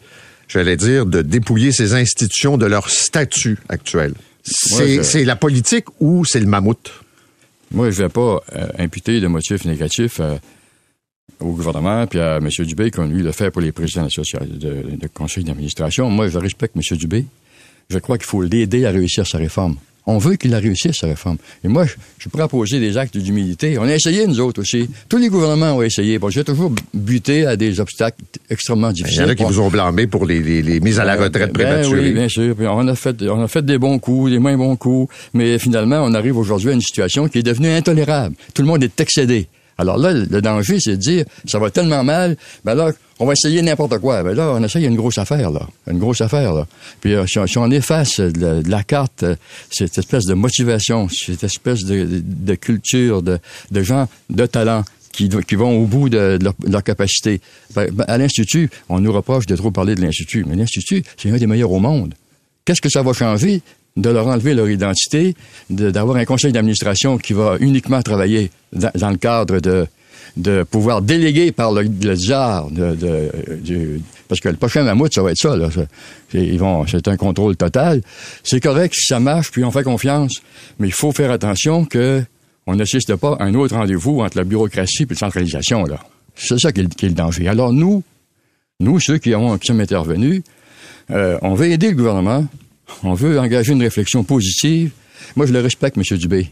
j'allais 0.46 0.76
dire, 0.76 1.06
de 1.06 1.22
dépouiller 1.22 1.72
ces 1.72 1.94
institutions 1.94 2.56
de 2.56 2.66
leur 2.66 2.88
statut 2.90 3.58
actuel? 3.68 4.14
C'est 4.44 5.02
je- 5.02 5.26
la 5.26 5.34
politique 5.36 5.86
ou 5.98 6.24
c'est 6.24 6.40
le 6.40 6.46
mammouth? 6.46 6.92
Moi, 7.72 7.90
je 7.90 8.02
vais 8.02 8.08
pas 8.08 8.40
euh, 8.56 8.66
imputer 8.78 9.20
de 9.20 9.26
motifs 9.26 9.64
négatifs 9.64 10.20
euh, 10.20 10.36
au 11.40 11.52
gouvernement 11.52 12.06
puis 12.06 12.20
à 12.20 12.36
M. 12.36 12.48
Dubé, 12.60 12.90
comme 12.90 13.12
lui 13.12 13.22
le 13.22 13.32
fait 13.32 13.50
pour 13.50 13.60
les 13.60 13.72
présidents 13.72 14.06
de, 14.06 14.96
de 14.96 15.06
conseil 15.12 15.42
d'administration. 15.44 16.08
Moi, 16.10 16.28
je 16.28 16.38
respecte 16.38 16.76
M. 16.76 16.96
Dubé. 16.96 17.24
Je 17.90 17.98
crois 17.98 18.18
qu'il 18.18 18.26
faut 18.26 18.42
l'aider 18.42 18.84
à 18.86 18.90
réussir 18.90 19.26
sa 19.26 19.38
réforme. 19.38 19.76
On 20.10 20.16
veut 20.16 20.36
qu'il 20.36 20.50
la 20.52 20.58
réussisse, 20.58 20.96
sa 20.96 21.06
réforme. 21.06 21.36
Et 21.62 21.68
moi, 21.68 21.84
je, 21.84 21.92
je 22.18 22.28
poser 22.30 22.80
des 22.80 22.96
actes 22.96 23.18
d'humilité. 23.18 23.76
On 23.78 23.82
a 23.82 23.94
essayé, 23.94 24.26
nous 24.26 24.40
autres 24.40 24.62
aussi. 24.62 24.88
Tous 25.08 25.18
les 25.18 25.28
gouvernements 25.28 25.74
ont 25.76 25.82
essayé. 25.82 26.18
Bon, 26.18 26.30
j'ai 26.30 26.44
toujours 26.44 26.72
buté 26.94 27.44
à 27.44 27.56
des 27.56 27.78
obstacles 27.78 28.22
extrêmement 28.48 28.88
Il 28.88 28.94
difficiles. 28.94 29.20
y 29.22 29.24
en 29.26 29.28
a 29.28 29.34
qui 29.34 29.42
Bon, 29.42 29.50
vous 29.50 29.60
ont 29.60 29.68
blâmé 29.68 30.06
pour 30.06 30.24
les, 30.24 30.40
les- 30.40 30.62
les 30.62 30.80
mises 30.80 30.98
à 30.98 31.04
la 31.04 31.16
ben, 31.16 31.24
retraite 31.24 31.52
ben 31.52 31.66
prématurée. 31.66 32.00
oui, 32.00 32.12
bien 32.12 32.28
sûr. 32.28 32.56
Puis 32.56 32.66
on 32.66 32.88
a 32.88 32.94
fait, 32.94 33.22
on 33.22 33.42
a 33.42 33.48
fait 33.48 33.64
des 33.64 33.76
bons 33.76 33.98
coups, 33.98 34.30
des 34.30 34.38
moins 34.38 34.56
bons 34.56 34.76
coups, 34.76 35.14
mais 35.34 35.58
finalement, 35.58 36.00
on 36.02 36.14
arrive 36.14 36.38
aujourd'hui 36.38 36.70
à 36.70 36.72
une 36.72 36.80
situation 36.80 37.28
qui 37.28 37.38
est 37.38 37.42
devenue 37.42 37.68
intolérable. 37.68 38.34
Tout 38.54 38.62
le 38.62 38.68
monde 38.68 38.82
est 38.82 38.98
excédé. 39.00 39.46
Alors 39.78 39.96
là, 39.96 40.12
le 40.12 40.42
danger, 40.42 40.80
c'est 40.80 40.92
de 40.92 40.96
dire, 40.96 41.24
ça 41.46 41.58
va 41.58 41.70
tellement 41.70 42.02
mal, 42.02 42.36
ben 42.64 42.74
là, 42.74 42.90
on 43.20 43.26
va 43.26 43.32
essayer 43.32 43.62
n'importe 43.62 43.98
quoi. 43.98 44.22
Ben 44.22 44.34
là, 44.34 44.52
on 44.52 44.62
essaye 44.62 44.84
une 44.86 44.96
grosse 44.96 45.18
affaire, 45.18 45.50
là. 45.50 45.66
Une 45.90 45.98
grosse 45.98 46.20
affaire, 46.20 46.52
là. 46.52 46.66
Puis 47.00 47.14
euh, 47.14 47.26
si, 47.26 47.58
on, 47.58 47.70
efface 47.70 48.20
de 48.20 48.62
la, 48.68 48.82
carte 48.82 49.22
euh, 49.22 49.36
cette 49.70 49.96
espèce 49.98 50.24
de 50.24 50.34
motivation, 50.34 51.08
cette 51.08 51.44
espèce 51.44 51.84
de, 51.84 52.54
culture, 52.54 53.22
de, 53.22 53.38
gens 53.82 54.08
de 54.30 54.46
talent, 54.46 54.84
qui, 55.12 55.28
vont 55.56 55.78
au 55.78 55.86
bout 55.86 56.08
de, 56.08 56.38
leur, 56.40 56.54
de 56.58 56.80
capacité. 56.80 57.40
Ben, 57.74 57.90
ben, 57.92 58.04
à 58.06 58.18
l'Institut, 58.18 58.70
on 58.88 59.00
nous 59.00 59.12
reproche 59.12 59.46
de 59.46 59.56
trop 59.56 59.72
parler 59.72 59.96
de 59.96 60.00
l'Institut, 60.00 60.44
mais 60.46 60.54
l'Institut, 60.54 61.02
c'est 61.16 61.30
un 61.30 61.36
des 61.36 61.46
meilleurs 61.46 61.72
au 61.72 61.80
monde. 61.80 62.14
Qu'est-ce 62.64 62.80
que 62.80 62.90
ça 62.90 63.02
va 63.02 63.12
changer? 63.12 63.62
De 63.98 64.08
leur 64.10 64.26
enlever 64.28 64.54
leur 64.54 64.70
identité, 64.70 65.34
de- 65.68 65.90
d'avoir 65.90 66.16
un 66.16 66.24
conseil 66.24 66.52
d'administration 66.52 67.18
qui 67.18 67.34
va 67.34 67.56
uniquement 67.60 68.00
travailler 68.00 68.50
dans, 68.72 69.10
le 69.10 69.16
cadre 69.16 69.58
de, 69.60 69.86
de 70.36 70.62
pouvoir 70.62 71.02
déléguer 71.02 71.52
par 71.52 71.72
le, 71.72 71.82
le 71.82 72.14
JAR, 72.14 72.70
de, 72.70 72.96
du- 73.62 74.00
parce 74.28 74.40
que 74.40 74.48
le 74.48 74.56
prochain 74.56 74.82
mammouth, 74.84 75.12
ça 75.12 75.22
va 75.22 75.32
être 75.32 75.38
ça. 75.38 75.56
Là, 75.56 75.68
ils 76.32 76.58
vont, 76.58 76.86
c'est 76.86 77.08
un 77.08 77.16
contrôle 77.16 77.56
total. 77.56 78.02
C'est 78.44 78.60
correct 78.60 78.94
si 78.94 79.06
ça 79.06 79.20
marche, 79.20 79.50
puis 79.50 79.64
on 79.64 79.70
fait 79.70 79.82
confiance, 79.82 80.40
mais 80.78 80.86
il 80.88 80.92
faut 80.94 81.12
faire 81.12 81.30
attention 81.30 81.84
que 81.84 82.22
on 82.66 82.76
n'assiste 82.76 83.16
pas 83.16 83.36
à 83.40 83.44
un 83.44 83.54
autre 83.54 83.74
rendez-vous 83.76 84.20
entre 84.20 84.36
la 84.36 84.44
bureaucratie 84.44 85.04
et 85.04 85.06
la 85.08 85.16
centralisation. 85.16 85.84
Là. 85.84 85.98
C'est 86.36 86.58
ça 86.60 86.70
qui 86.70 86.80
est, 86.82 87.02
le- 87.02 87.10
danger. 87.10 87.48
Alors 87.48 87.72
nous, 87.72 88.02
nous, 88.80 89.00
ceux 89.00 89.18
qui, 89.18 89.34
ont, 89.34 89.56
qui 89.58 89.66
sommes 89.66 89.80
intervenus, 89.80 90.42
euh, 91.10 91.38
on 91.42 91.54
veut 91.54 91.68
aider 91.70 91.88
le 91.88 91.96
gouvernement. 91.96 92.46
On 93.04 93.14
veut 93.14 93.38
engager 93.38 93.72
une 93.72 93.82
réflexion 93.82 94.24
positive. 94.24 94.90
Moi, 95.36 95.46
je 95.46 95.52
le 95.52 95.60
respecte, 95.60 95.96
M. 95.96 96.18
Dubé. 96.18 96.48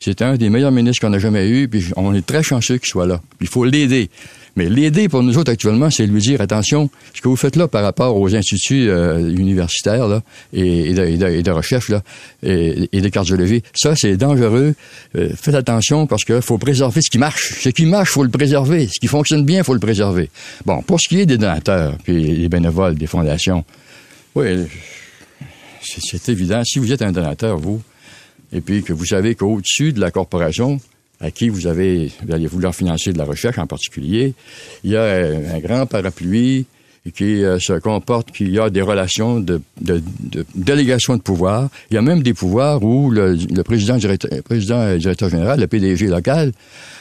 C'est 0.00 0.22
un 0.22 0.36
des 0.36 0.48
meilleurs 0.48 0.70
ministres 0.70 1.04
qu'on 1.06 1.12
a 1.12 1.18
jamais 1.18 1.48
eu, 1.48 1.66
puis 1.68 1.86
on 1.96 2.14
est 2.14 2.24
très 2.24 2.42
chanceux 2.44 2.78
qu'il 2.78 2.86
soit 2.88 3.06
là. 3.06 3.20
Il 3.40 3.48
faut 3.48 3.64
l'aider. 3.64 4.10
Mais 4.54 4.68
l'aider 4.68 5.08
pour 5.08 5.22
nous 5.24 5.38
autres 5.38 5.50
actuellement, 5.52 5.90
c'est 5.90 6.06
lui 6.06 6.20
dire 6.20 6.40
attention, 6.40 6.88
ce 7.14 7.20
que 7.20 7.26
vous 7.28 7.34
faites 7.36 7.56
là 7.56 7.66
par 7.68 7.82
rapport 7.82 8.16
aux 8.16 8.34
instituts 8.34 8.88
euh, 8.88 9.28
universitaires 9.28 10.06
là, 10.08 10.22
et, 10.52 10.94
de, 10.94 11.04
et 11.04 11.16
de- 11.16 11.26
et 11.28 11.42
de 11.42 11.50
recherche 11.50 11.88
là, 11.88 12.02
et, 12.44 12.88
et 12.92 13.00
de 13.00 13.08
cardiologie, 13.08 13.62
ça 13.74 13.94
c'est 13.96 14.16
dangereux. 14.16 14.74
Euh, 15.16 15.30
faites 15.36 15.54
attention 15.54 16.06
parce 16.06 16.24
qu'il 16.24 16.42
faut 16.42 16.58
préserver 16.58 17.00
ce 17.02 17.10
qui 17.10 17.18
marche. 17.18 17.54
Ce 17.60 17.68
qui 17.68 17.86
marche, 17.86 18.10
faut 18.10 18.24
le 18.24 18.30
préserver. 18.30 18.86
Ce 18.86 18.98
qui 19.00 19.06
fonctionne 19.08 19.44
bien, 19.44 19.62
faut 19.64 19.74
le 19.74 19.80
préserver. 19.80 20.30
Bon, 20.64 20.80
pour 20.82 21.00
ce 21.00 21.08
qui 21.08 21.20
est 21.20 21.26
des 21.26 21.38
donateurs 21.38 21.96
puis 22.04 22.22
les 22.36 22.48
bénévoles 22.48 22.94
des 22.96 23.06
fondations, 23.08 23.64
oui, 24.36 24.46
c'est 25.82 26.28
évident. 26.28 26.62
Si 26.64 26.78
vous 26.78 26.92
êtes 26.92 27.02
un 27.02 27.12
donateur, 27.12 27.58
vous, 27.58 27.82
et 28.52 28.60
puis 28.60 28.82
que 28.82 28.92
vous 28.92 29.04
savez 29.04 29.34
qu'au-dessus 29.34 29.92
de 29.92 30.00
la 30.00 30.10
corporation, 30.10 30.80
à 31.20 31.30
qui 31.30 31.48
vous 31.48 31.66
avez, 31.66 32.10
vous 32.24 32.32
allez 32.32 32.46
vouloir 32.46 32.74
financer 32.74 33.12
de 33.12 33.18
la 33.18 33.24
recherche 33.24 33.58
en 33.58 33.66
particulier, 33.66 34.34
il 34.84 34.90
y 34.90 34.96
a 34.96 35.04
un 35.04 35.58
grand 35.58 35.86
parapluie 35.86 36.66
qui 37.12 37.44
euh, 37.44 37.58
se 37.58 37.72
comporte, 37.78 38.32
qu'il 38.32 38.50
y 38.50 38.58
a 38.58 38.70
des 38.70 38.82
relations 38.82 39.40
de, 39.40 39.60
de- 39.80 40.02
de 40.20 40.44
délégation 40.54 41.16
de 41.16 41.22
pouvoir. 41.22 41.68
Il 41.90 41.94
y 41.94 41.98
a 41.98 42.02
même 42.02 42.22
des 42.22 42.34
pouvoirs 42.34 42.82
où 42.82 43.10
le, 43.10 43.34
le 43.34 43.62
président, 43.62 43.96
directeur, 43.96 44.30
président 44.44 44.96
directeur 44.96 45.28
général, 45.28 45.60
le 45.60 45.66
PDG 45.66 46.06
local, 46.08 46.52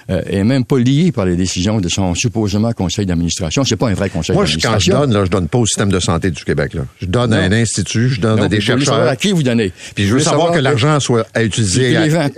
euh, 0.10 0.22
est 0.28 0.43
même 0.45 0.64
pas 0.64 0.78
lié 0.80 1.12
par 1.12 1.26
les 1.26 1.36
décisions 1.36 1.82
de 1.82 1.89
son 1.89 2.16
supposément 2.16 2.72
conseil 2.72 3.05
d'administration. 3.05 3.66
C'est 3.66 3.76
pas 3.76 3.89
un 3.89 3.93
vrai 3.93 4.10
conseil 4.10 4.36
Moi, 4.36 4.45
je- 4.45 4.53
quand 4.55 4.60
je 4.60 4.91
d'administration. 4.91 4.99
donne, 5.01 5.14
là, 5.14 5.26
je 5.26 5.30
donne 5.32 5.47
pas 5.49 5.58
au 5.58 5.66
système 5.66 5.91
de 5.91 5.99
santé 5.99 6.32
du 6.32 6.43
Québec. 6.45 6.74
Là. 6.76 6.84
Je 7.01 7.08
donne 7.08 7.34
à 7.34 7.39
un 7.41 7.51
institut, 7.51 8.10
je 8.10 8.22
donne 8.22 8.39
à 8.39 8.47
des 8.47 8.62
chercheurs. 8.62 9.08
à 9.10 9.16
qui 9.18 9.32
vous 9.34 9.43
donnez. 9.43 9.74
Puis 9.95 10.05
je 10.05 10.14
veux 10.14 10.20
savoir 10.22 10.51
que 10.53 10.60
l'argent 10.60 10.97
soit 11.01 11.26
à 11.34 11.43
utiliser 11.43 11.82
puis 11.88 11.93
que 11.93 11.99
les 12.03 12.10
gens, 12.10 12.30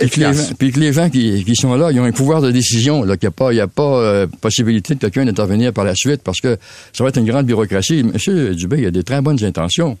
puis 0.58 0.72
que 0.72 0.80
les 0.80 0.92
gens 0.92 1.10
qui, 1.10 1.44
qui 1.44 1.54
sont 1.54 1.74
là, 1.76 1.92
ils 1.92 2.00
ont 2.00 2.04
un 2.04 2.10
pouvoir 2.12 2.42
de 2.42 2.50
décision. 2.50 3.04
Là, 3.04 3.16
qu'il 3.16 3.28
n'y 3.28 3.32
a 3.34 3.36
pas, 3.36 3.52
il 3.52 3.56
y 3.56 3.60
a 3.60 3.68
pas 3.68 3.82
euh, 4.00 4.26
possibilité 4.40 4.94
de 4.96 4.98
quelqu'un 5.00 5.24
d'intervenir 5.24 5.72
par 5.72 5.84
la 5.84 5.94
suite 5.94 6.22
parce 6.24 6.40
que 6.40 6.56
ça 6.92 7.04
va 7.04 7.10
être 7.10 7.18
une 7.18 7.26
grande 7.26 7.46
bureaucratie. 7.46 7.59
Monsieur 8.02 8.54
Dubé, 8.54 8.78
il 8.78 8.86
a 8.86 8.90
des 8.90 9.02
très 9.02 9.20
bonnes 9.20 9.42
intentions. 9.44 9.98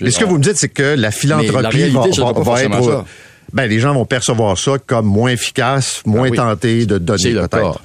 Mais 0.00 0.10
ce 0.10 0.18
que 0.18 0.24
vous 0.24 0.38
me 0.38 0.42
dites, 0.42 0.56
c'est 0.56 0.68
que 0.68 0.82
la 0.82 0.96
la 0.96 1.10
philanthropie 1.10 1.76
réalité, 1.76 2.20
va, 2.20 2.32
va- 2.32 2.40
va 2.42 2.62
être... 2.62 2.84
ça. 2.84 3.04
Ben, 3.52 3.66
les 3.66 3.78
gens 3.78 3.94
vont 3.94 4.04
percevoir 4.04 4.58
ça 4.58 4.72
comme 4.84 5.06
moins 5.06 5.30
efficace, 5.30 6.02
moins 6.04 6.28
oui. 6.28 6.36
tenté 6.36 6.84
de 6.84 6.98
donner 6.98 7.32
peut-être. 7.34 7.80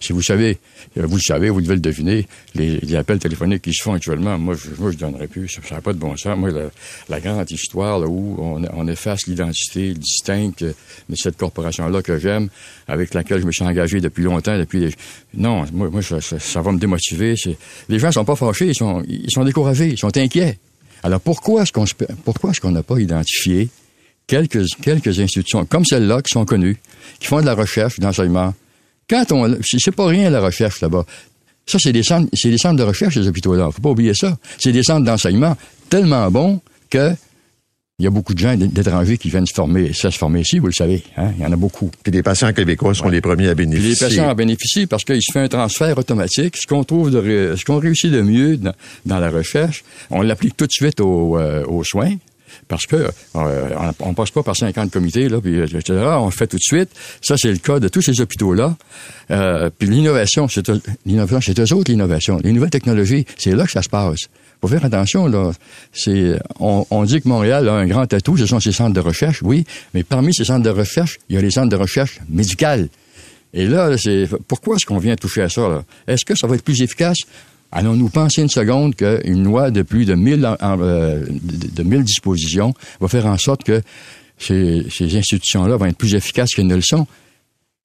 Si 0.00 0.12
vous 0.12 0.22
savez, 0.22 0.58
vous 0.96 1.16
le 1.16 1.22
savez, 1.22 1.50
vous 1.50 1.60
devez 1.60 1.74
le 1.74 1.80
deviner, 1.80 2.26
les, 2.54 2.94
appels 2.96 3.18
téléphoniques 3.18 3.62
qui 3.62 3.72
se 3.72 3.82
font 3.82 3.94
actuellement, 3.94 4.36
moi, 4.38 4.54
je, 4.54 4.68
moi, 4.80 4.90
je 4.90 4.96
donnerais 4.96 5.28
plus. 5.28 5.48
Ça 5.48 5.76
n'a 5.76 5.80
pas 5.80 5.92
de 5.92 5.98
bon 5.98 6.16
sens. 6.16 6.36
Moi, 6.36 6.50
la, 6.50 6.70
la 7.08 7.20
grande 7.20 7.50
histoire 7.50 7.98
là, 8.00 8.06
où 8.08 8.36
on, 8.38 8.62
on 8.72 8.88
efface 8.88 9.26
l'identité 9.26 9.94
distincte 9.94 10.64
de 10.64 11.14
cette 11.14 11.36
corporation-là 11.36 12.02
que 12.02 12.18
j'aime, 12.18 12.48
avec 12.88 13.14
laquelle 13.14 13.40
je 13.40 13.46
me 13.46 13.52
suis 13.52 13.64
engagé 13.64 14.00
depuis 14.00 14.24
longtemps, 14.24 14.58
depuis 14.58 14.80
les... 14.80 14.90
Non, 15.34 15.64
moi, 15.72 15.90
moi 15.90 16.02
ça, 16.02 16.20
ça- 16.20 16.60
va 16.60 16.72
me 16.72 16.78
démotiver. 16.78 17.34
Les 17.88 17.98
gens 17.98 18.10
sont 18.10 18.24
pas 18.24 18.36
fâchés, 18.36 18.68
ils 18.68 18.74
sont, 18.74 19.02
ils 19.08 19.30
sont 19.30 19.44
découragés, 19.44 19.88
ils 19.88 19.98
sont 19.98 20.16
inquiets. 20.16 20.58
Alors 21.02 21.20
pourquoi 21.20 21.62
est-ce 21.62 21.72
qu'on 21.72 21.84
pourquoi 22.24 22.50
est-ce 22.50 22.60
qu'on 22.60 22.72
n'a 22.72 22.82
pas 22.82 22.98
identifié 22.98 23.70
quelques, 24.26 24.66
quelques 24.82 25.18
institutions 25.18 25.64
comme 25.64 25.84
celle-là 25.84 26.22
qui 26.22 26.32
sont 26.32 26.44
connues, 26.44 26.76
qui 27.18 27.26
font 27.26 27.40
de 27.40 27.46
la 27.46 27.54
recherche, 27.54 27.98
de 27.98 28.04
l'enseignement. 28.04 28.54
Quand 29.10 29.32
on, 29.32 29.58
c'est 29.62 29.90
pas 29.90 30.06
rien 30.06 30.30
la 30.30 30.40
recherche 30.40 30.80
là-bas. 30.80 31.04
Ça, 31.66 31.78
c'est 31.80 31.92
des 31.92 32.04
centres, 32.04 32.30
c'est 32.32 32.48
des 32.48 32.58
centres 32.58 32.76
de 32.76 32.84
recherche, 32.84 33.14
ces 33.14 33.26
hôpitaux-là. 33.26 33.70
Faut 33.72 33.82
pas 33.82 33.90
oublier 33.90 34.14
ça. 34.14 34.38
C'est 34.58 34.72
des 34.72 34.84
centres 34.84 35.04
d'enseignement 35.04 35.56
tellement 35.88 36.30
bons 36.30 36.60
que 36.88 37.12
il 37.98 38.04
y 38.04 38.06
a 38.06 38.10
beaucoup 38.10 38.32
de 38.32 38.38
gens 38.38 38.56
d'étrangers 38.56 39.18
qui 39.18 39.28
viennent 39.28 39.46
se 39.46 39.52
former, 39.52 39.92
ça 39.92 40.10
se 40.10 40.16
former 40.16 40.40
ici, 40.40 40.58
vous 40.58 40.68
le 40.68 40.72
savez. 40.72 41.02
Hein? 41.18 41.32
Il 41.36 41.42
y 41.42 41.46
en 41.46 41.52
a 41.52 41.56
beaucoup. 41.56 41.90
Puis 42.02 42.10
les 42.10 42.22
patients 42.22 42.50
québécois 42.54 42.94
seront 42.94 43.10
les 43.10 43.20
premiers 43.20 43.48
à 43.48 43.54
Puis 43.54 43.66
les 43.66 43.72
bénéficier. 43.72 44.06
patients 44.06 44.30
en 44.30 44.34
bénéficient 44.34 44.86
parce 44.86 45.04
qu'il 45.04 45.20
se 45.20 45.30
fait 45.30 45.40
un 45.40 45.48
transfert 45.48 45.98
automatique. 45.98 46.56
Ce 46.56 46.66
qu'on 46.66 46.82
trouve 46.82 47.10
de, 47.10 47.54
ce 47.58 47.64
qu'on 47.64 47.78
réussit 47.78 48.10
de 48.10 48.22
mieux 48.22 48.56
dans, 48.56 48.72
dans 49.04 49.18
la 49.18 49.28
recherche, 49.28 49.84
on 50.08 50.22
l'applique 50.22 50.56
tout 50.56 50.66
de 50.66 50.72
suite 50.72 50.98
aux, 51.00 51.36
euh, 51.36 51.62
aux 51.66 51.84
soins. 51.84 52.14
Parce 52.68 52.86
que 52.86 52.96
euh, 52.96 53.10
on, 53.34 54.10
on 54.10 54.14
passe 54.14 54.30
pas 54.30 54.42
par 54.42 54.56
50 54.56 54.90
comités, 54.90 55.28
là, 55.28 55.40
puis, 55.40 55.60
etc. 55.60 55.82
On 56.18 56.26
le 56.26 56.30
fait 56.30 56.46
tout 56.46 56.56
de 56.56 56.62
suite. 56.62 56.90
Ça, 57.22 57.36
c'est 57.36 57.50
le 57.50 57.58
cas 57.58 57.80
de 57.80 57.88
tous 57.88 58.02
ces 58.02 58.20
hôpitaux-là. 58.20 58.76
Euh, 59.30 59.70
puis 59.76 59.88
l'innovation, 59.88 60.48
c'est 60.48 60.70
l'innovation, 61.06 61.40
c'est 61.40 61.58
eux 61.60 61.74
autres 61.74 61.90
l'innovation. 61.90 62.38
Les 62.42 62.52
nouvelles 62.52 62.70
technologies, 62.70 63.26
c'est 63.36 63.54
là 63.54 63.64
que 63.64 63.72
ça 63.72 63.82
se 63.82 63.88
passe. 63.88 64.28
Faut 64.60 64.68
faire 64.68 64.84
attention, 64.84 65.26
là. 65.26 65.52
C'est, 65.92 66.38
on, 66.58 66.86
on 66.90 67.04
dit 67.04 67.20
que 67.22 67.28
Montréal 67.28 67.68
a 67.68 67.74
un 67.74 67.86
grand 67.86 68.12
atout, 68.12 68.36
ce 68.36 68.46
sont 68.46 68.60
ses 68.60 68.72
centres 68.72 68.92
de 68.92 69.00
recherche, 69.00 69.40
oui, 69.42 69.64
mais 69.94 70.02
parmi 70.02 70.34
ces 70.34 70.44
centres 70.44 70.64
de 70.64 70.70
recherche, 70.70 71.18
il 71.28 71.36
y 71.36 71.38
a 71.38 71.42
les 71.42 71.50
centres 71.50 71.70
de 71.70 71.76
recherche 71.76 72.20
médicales. 72.28 72.88
Et 73.52 73.66
là, 73.66 73.96
c'est 73.98 74.28
pourquoi 74.46 74.76
est-ce 74.76 74.86
qu'on 74.86 74.98
vient 74.98 75.16
toucher 75.16 75.42
à 75.42 75.48
ça? 75.48 75.84
Est-ce 76.06 76.24
que 76.24 76.36
ça 76.36 76.46
va 76.46 76.54
être 76.54 76.62
plus 76.62 76.82
efficace? 76.82 77.18
Allons-nous 77.72 78.08
penser 78.08 78.42
une 78.42 78.48
seconde 78.48 78.96
qu'une 78.96 79.44
loi 79.44 79.70
de 79.70 79.82
plus 79.82 80.04
de 80.04 80.14
1000, 80.14 80.44
en- 80.46 80.56
en, 80.60 80.80
euh, 80.80 81.24
de, 81.28 81.82
1000 81.82 82.02
dispositions 82.04 82.74
va 83.00 83.08
faire 83.08 83.26
en 83.26 83.38
sorte 83.38 83.62
que 83.64 83.82
ces, 84.38 84.86
institutions-là 85.00 85.76
vont 85.76 85.86
être 85.86 85.96
plus 85.96 86.14
efficaces 86.14 86.54
qu'elles 86.54 86.66
ne 86.66 86.74
le 86.74 86.82
sont? 86.82 87.06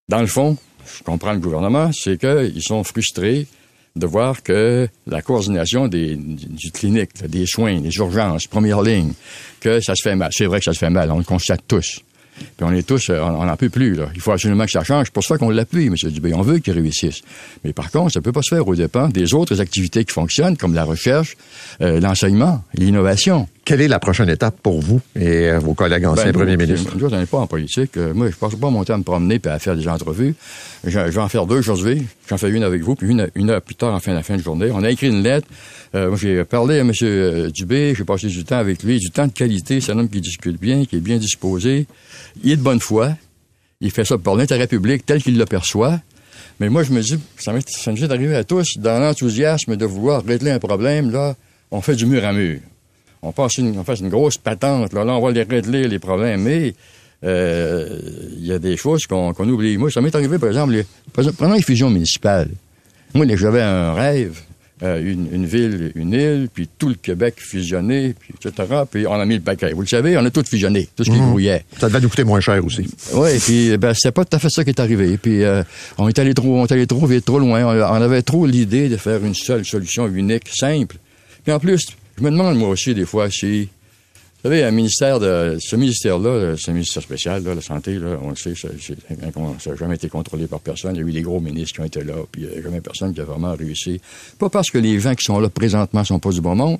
Dans 0.09 0.21
le 0.21 0.27
fond, 0.27 0.57
je 0.97 1.03
comprends 1.03 1.33
le 1.33 1.39
gouvernement, 1.39 1.91
c'est 1.93 2.19
qu'ils 2.19 2.61
sont 2.63 2.83
frustrés 2.83 3.47
de 3.95 4.05
voir 4.07 4.43
que 4.43 4.87
la 5.07 5.21
coordination 5.21 5.87
des, 5.87 6.15
du, 6.15 6.71
clinique, 6.71 7.25
des 7.27 7.45
soins, 7.45 7.79
des 7.79 7.95
urgences, 7.95 8.47
première 8.47 8.81
ligne, 8.81 9.13
que 9.59 9.79
ça 9.81 9.93
se 9.95 10.01
fait 10.03 10.15
mal. 10.15 10.31
C'est 10.33 10.45
vrai 10.45 10.59
que 10.59 10.65
ça 10.65 10.73
se 10.73 10.79
fait 10.79 10.89
mal, 10.89 11.11
on 11.11 11.17
le 11.17 11.23
constate 11.23 11.61
tous. 11.67 12.01
Puis 12.35 12.65
on 12.65 12.71
est 12.71 12.85
tous, 12.87 13.09
euh, 13.09 13.19
on 13.21 13.45
n'en 13.45 13.55
peut 13.57 13.69
plus. 13.69 13.95
Là. 13.95 14.09
Il 14.15 14.21
faut 14.21 14.31
absolument 14.31 14.65
que 14.65 14.71
ça 14.71 14.83
change. 14.83 15.05
C'est 15.05 15.13
pour 15.13 15.23
ça 15.23 15.37
qu'on 15.37 15.49
l'appuie, 15.49 15.87
M. 15.87 15.95
Dubé. 15.95 16.33
On 16.33 16.41
veut 16.41 16.59
qu'il 16.59 16.73
réussisse. 16.73 17.21
Mais 17.63 17.73
par 17.73 17.91
contre, 17.91 18.13
ça 18.13 18.21
peut 18.21 18.31
pas 18.31 18.41
se 18.41 18.53
faire 18.53 18.67
aux 18.67 18.75
dépens 18.75 19.09
des 19.09 19.33
autres 19.33 19.61
activités 19.61 20.05
qui 20.05 20.13
fonctionnent, 20.13 20.57
comme 20.57 20.73
la 20.73 20.83
recherche, 20.83 21.35
euh, 21.81 21.99
l'enseignement, 21.99 22.63
l'innovation. 22.73 23.47
Quelle 23.65 23.81
est 23.81 23.87
la 23.87 23.97
prochaine 23.99 24.29
étape 24.29 24.59
pour 24.61 24.79
vous 24.79 25.01
et 25.19 25.49
euh, 25.49 25.57
vos 25.57 25.73
collègues 25.73 26.05
anciens 26.05 26.25
Ben, 26.25 26.33
premiers 26.33 26.55
ministres? 26.55 26.95
Nous, 26.95 27.05
on 27.11 27.17
n'est 27.17 27.25
pas 27.25 27.39
en 27.39 27.47
politique. 27.47 27.97
Euh, 27.97 28.13
moi, 28.13 28.27
je 28.27 28.33
ne 28.33 28.37
passe 28.37 28.53
pas 28.53 28.69
mon 28.69 28.83
temps 28.83 28.93
à 28.93 28.97
me 28.99 29.03
promener 29.03 29.39
et 29.43 29.47
à 29.47 29.57
faire 29.57 29.75
des 29.75 29.87
entrevues. 29.87 30.35
Je, 30.83 30.91
je 30.91 30.97
vais 30.97 31.17
en 31.19 31.27
faire 31.29 31.47
deux 31.47 31.57
aujourd'hui. 31.57 32.05
J'en 32.29 32.37
fais 32.37 32.51
une 32.51 32.61
avec 32.61 32.83
vous, 32.83 32.93
puis 32.93 33.09
une, 33.09 33.27
une 33.33 33.49
heure 33.49 33.63
plus 33.63 33.73
tard, 33.73 33.91
en 33.95 33.99
fin, 33.99 34.13
la 34.13 34.21
fin 34.21 34.37
de 34.37 34.43
journée. 34.43 34.69
On 34.71 34.83
a 34.83 34.91
écrit 34.91 35.07
une 35.07 35.23
lettre. 35.23 35.47
Euh, 35.95 36.09
moi, 36.09 36.17
j'ai 36.21 36.43
parlé 36.43 36.75
à 36.77 36.81
M. 36.81 36.91
euh, 37.01 37.49
Dubé. 37.49 37.95
J'ai 37.97 38.03
passé 38.03 38.27
du 38.27 38.43
temps 38.43 38.59
avec 38.59 38.83
lui. 38.83 38.99
Du 38.99 39.09
temps 39.09 39.25
de 39.25 39.31
qualité. 39.33 39.81
C'est 39.81 39.93
un 39.93 39.97
homme 39.97 40.09
qui 40.09 40.21
discute 40.21 40.59
bien, 40.61 40.85
qui 40.85 40.97
est 40.97 41.01
bien 41.01 41.17
disposé. 41.17 41.87
Il 42.43 42.51
est 42.51 42.57
de 42.57 42.61
bonne 42.61 42.79
foi. 42.79 43.13
Il 43.81 43.89
fait 43.89 44.05
ça 44.05 44.19
pour 44.19 44.37
l'intérêt 44.37 44.67
public 44.67 45.03
tel 45.07 45.23
qu'il 45.23 45.39
le 45.39 45.45
perçoit. 45.45 45.99
Mais 46.59 46.69
moi, 46.69 46.83
je 46.83 46.91
me 46.91 47.01
dis, 47.01 47.17
ça, 47.37 47.51
m'est- 47.51 47.67
ça 47.67 47.91
nous 47.91 48.03
est 48.03 48.11
arrivé 48.11 48.35
à 48.35 48.43
tous, 48.43 48.77
dans 48.77 48.99
l'enthousiasme 48.99 49.75
de 49.75 49.85
vouloir 49.85 50.23
régler 50.23 50.51
un 50.51 50.59
problème, 50.59 51.09
là, 51.11 51.35
on 51.71 51.81
fait 51.81 51.95
du 51.95 52.05
mur 52.05 52.23
à 52.23 52.31
mur 52.31 52.59
on 53.21 53.31
passe 53.31 53.57
une, 53.57 53.77
on 53.77 53.93
une 53.93 54.09
grosse 54.09 54.37
patente, 54.37 54.93
là, 54.93 55.03
là, 55.03 55.13
on 55.13 55.21
va 55.21 55.31
les 55.31 55.43
régler, 55.43 55.87
les 55.87 55.99
problèmes, 55.99 56.41
mais 56.41 56.73
euh, 57.23 57.99
il 58.37 58.45
y 58.45 58.51
a 58.51 58.59
des 58.59 58.77
choses 58.77 59.07
qu'on 59.07 59.33
oublie. 59.49 59.77
Moi, 59.77 59.89
ça 59.89 60.01
m'est 60.01 60.13
arrivé, 60.15 60.37
par 60.37 60.49
exemple, 60.49 60.73
les, 60.73 60.85
prenons 61.31 61.55
les 61.55 61.61
fusions 61.61 61.89
municipales. 61.89 62.49
Moi, 63.13 63.25
j'avais 63.35 63.61
un 63.61 63.93
rêve, 63.93 64.41
euh, 64.83 64.99
une, 65.01 65.33
une 65.33 65.45
ville, 65.45 65.93
une 65.95 66.11
île, 66.11 66.49
puis 66.53 66.67
tout 66.77 66.89
le 66.89 66.95
Québec 66.95 67.35
fusionné, 67.37 68.13
puis 68.19 68.33
etc., 68.35 68.67
puis 68.91 69.07
on 69.07 69.13
a 69.13 69.25
mis 69.25 69.35
le 69.35 69.41
paquet. 69.41 69.71
Vous 69.71 69.81
le 69.81 69.87
savez, 69.87 70.17
on 70.17 70.25
a 70.25 70.29
tout 70.29 70.43
fusionné, 70.43 70.89
tout 70.95 71.05
ce 71.05 71.09
qui 71.11 71.17
grouillait. 71.17 71.63
Ça 71.79 71.87
devait 71.87 72.01
nous 72.01 72.09
coûter 72.09 72.25
moins 72.25 72.41
cher 72.41 72.63
aussi. 72.63 72.85
Oui, 73.13 73.39
puis 73.39 73.77
ben, 73.77 73.93
c'était 73.93 74.11
pas 74.11 74.25
tout 74.25 74.35
à 74.35 74.39
fait 74.39 74.49
ça 74.49 74.65
qui 74.65 74.71
est 74.71 74.79
arrivé. 74.79 75.17
Puis 75.17 75.43
euh, 75.43 75.63
on 75.97 76.09
est 76.09 76.19
allé 76.19 76.33
trop, 76.33 76.59
on 76.59 76.65
est 76.65 76.71
allé 76.73 76.85
trop 76.87 77.05
vite, 77.07 77.23
trop 77.23 77.39
loin. 77.39 77.63
On, 77.63 77.79
on 77.79 78.01
avait 78.01 78.21
trop 78.21 78.45
l'idée 78.45 78.89
de 78.89 78.97
faire 78.97 79.23
une 79.23 79.33
seule 79.33 79.63
solution 79.63 80.07
unique, 80.07 80.49
simple. 80.53 80.97
Puis 81.45 81.53
en 81.53 81.59
plus, 81.59 81.87
je 82.17 82.23
me 82.23 82.31
demande 82.31 82.57
moi 82.57 82.69
aussi 82.69 82.93
des 82.93 83.05
fois 83.05 83.29
si, 83.29 83.63
vous 83.63 84.49
savez, 84.51 84.63
un 84.63 84.71
ministère 84.71 85.19
de, 85.19 85.57
ce 85.59 85.75
ministère-là, 85.75 86.55
ce 86.57 86.71
ministère 86.71 87.01
spécial, 87.01 87.43
là, 87.43 87.55
la 87.55 87.61
santé, 87.61 87.97
là, 87.97 88.17
on 88.21 88.29
le 88.29 88.35
sait, 88.35 88.53
ça 88.55 88.67
n'a 88.69 89.75
jamais 89.75 89.95
été 89.95 90.07
contrôlé 90.07 90.45
par 90.47 90.59
personne. 90.59 90.95
Il 90.95 91.01
y 91.01 91.03
a 91.03 91.07
eu 91.07 91.11
des 91.11 91.21
gros 91.23 91.39
ministres 91.39 91.73
qui 91.75 91.81
ont 91.81 91.85
été 91.85 92.03
là, 92.03 92.13
puis 92.31 92.43
il 92.43 92.49
n'y 92.49 92.57
a 92.57 92.61
jamais 92.61 92.79
personne 92.81 93.13
qui 93.13 93.21
a 93.21 93.23
vraiment 93.25 93.53
réussi. 93.55 93.99
Pas 94.37 94.49
parce 94.49 94.69
que 94.69 94.77
les 94.77 94.99
gens 94.99 95.15
qui 95.15 95.23
sont 95.25 95.39
là 95.39 95.49
présentement 95.49 96.03
sont 96.03 96.19
pas 96.19 96.29
du 96.29 96.41
bon 96.41 96.55
monde, 96.55 96.77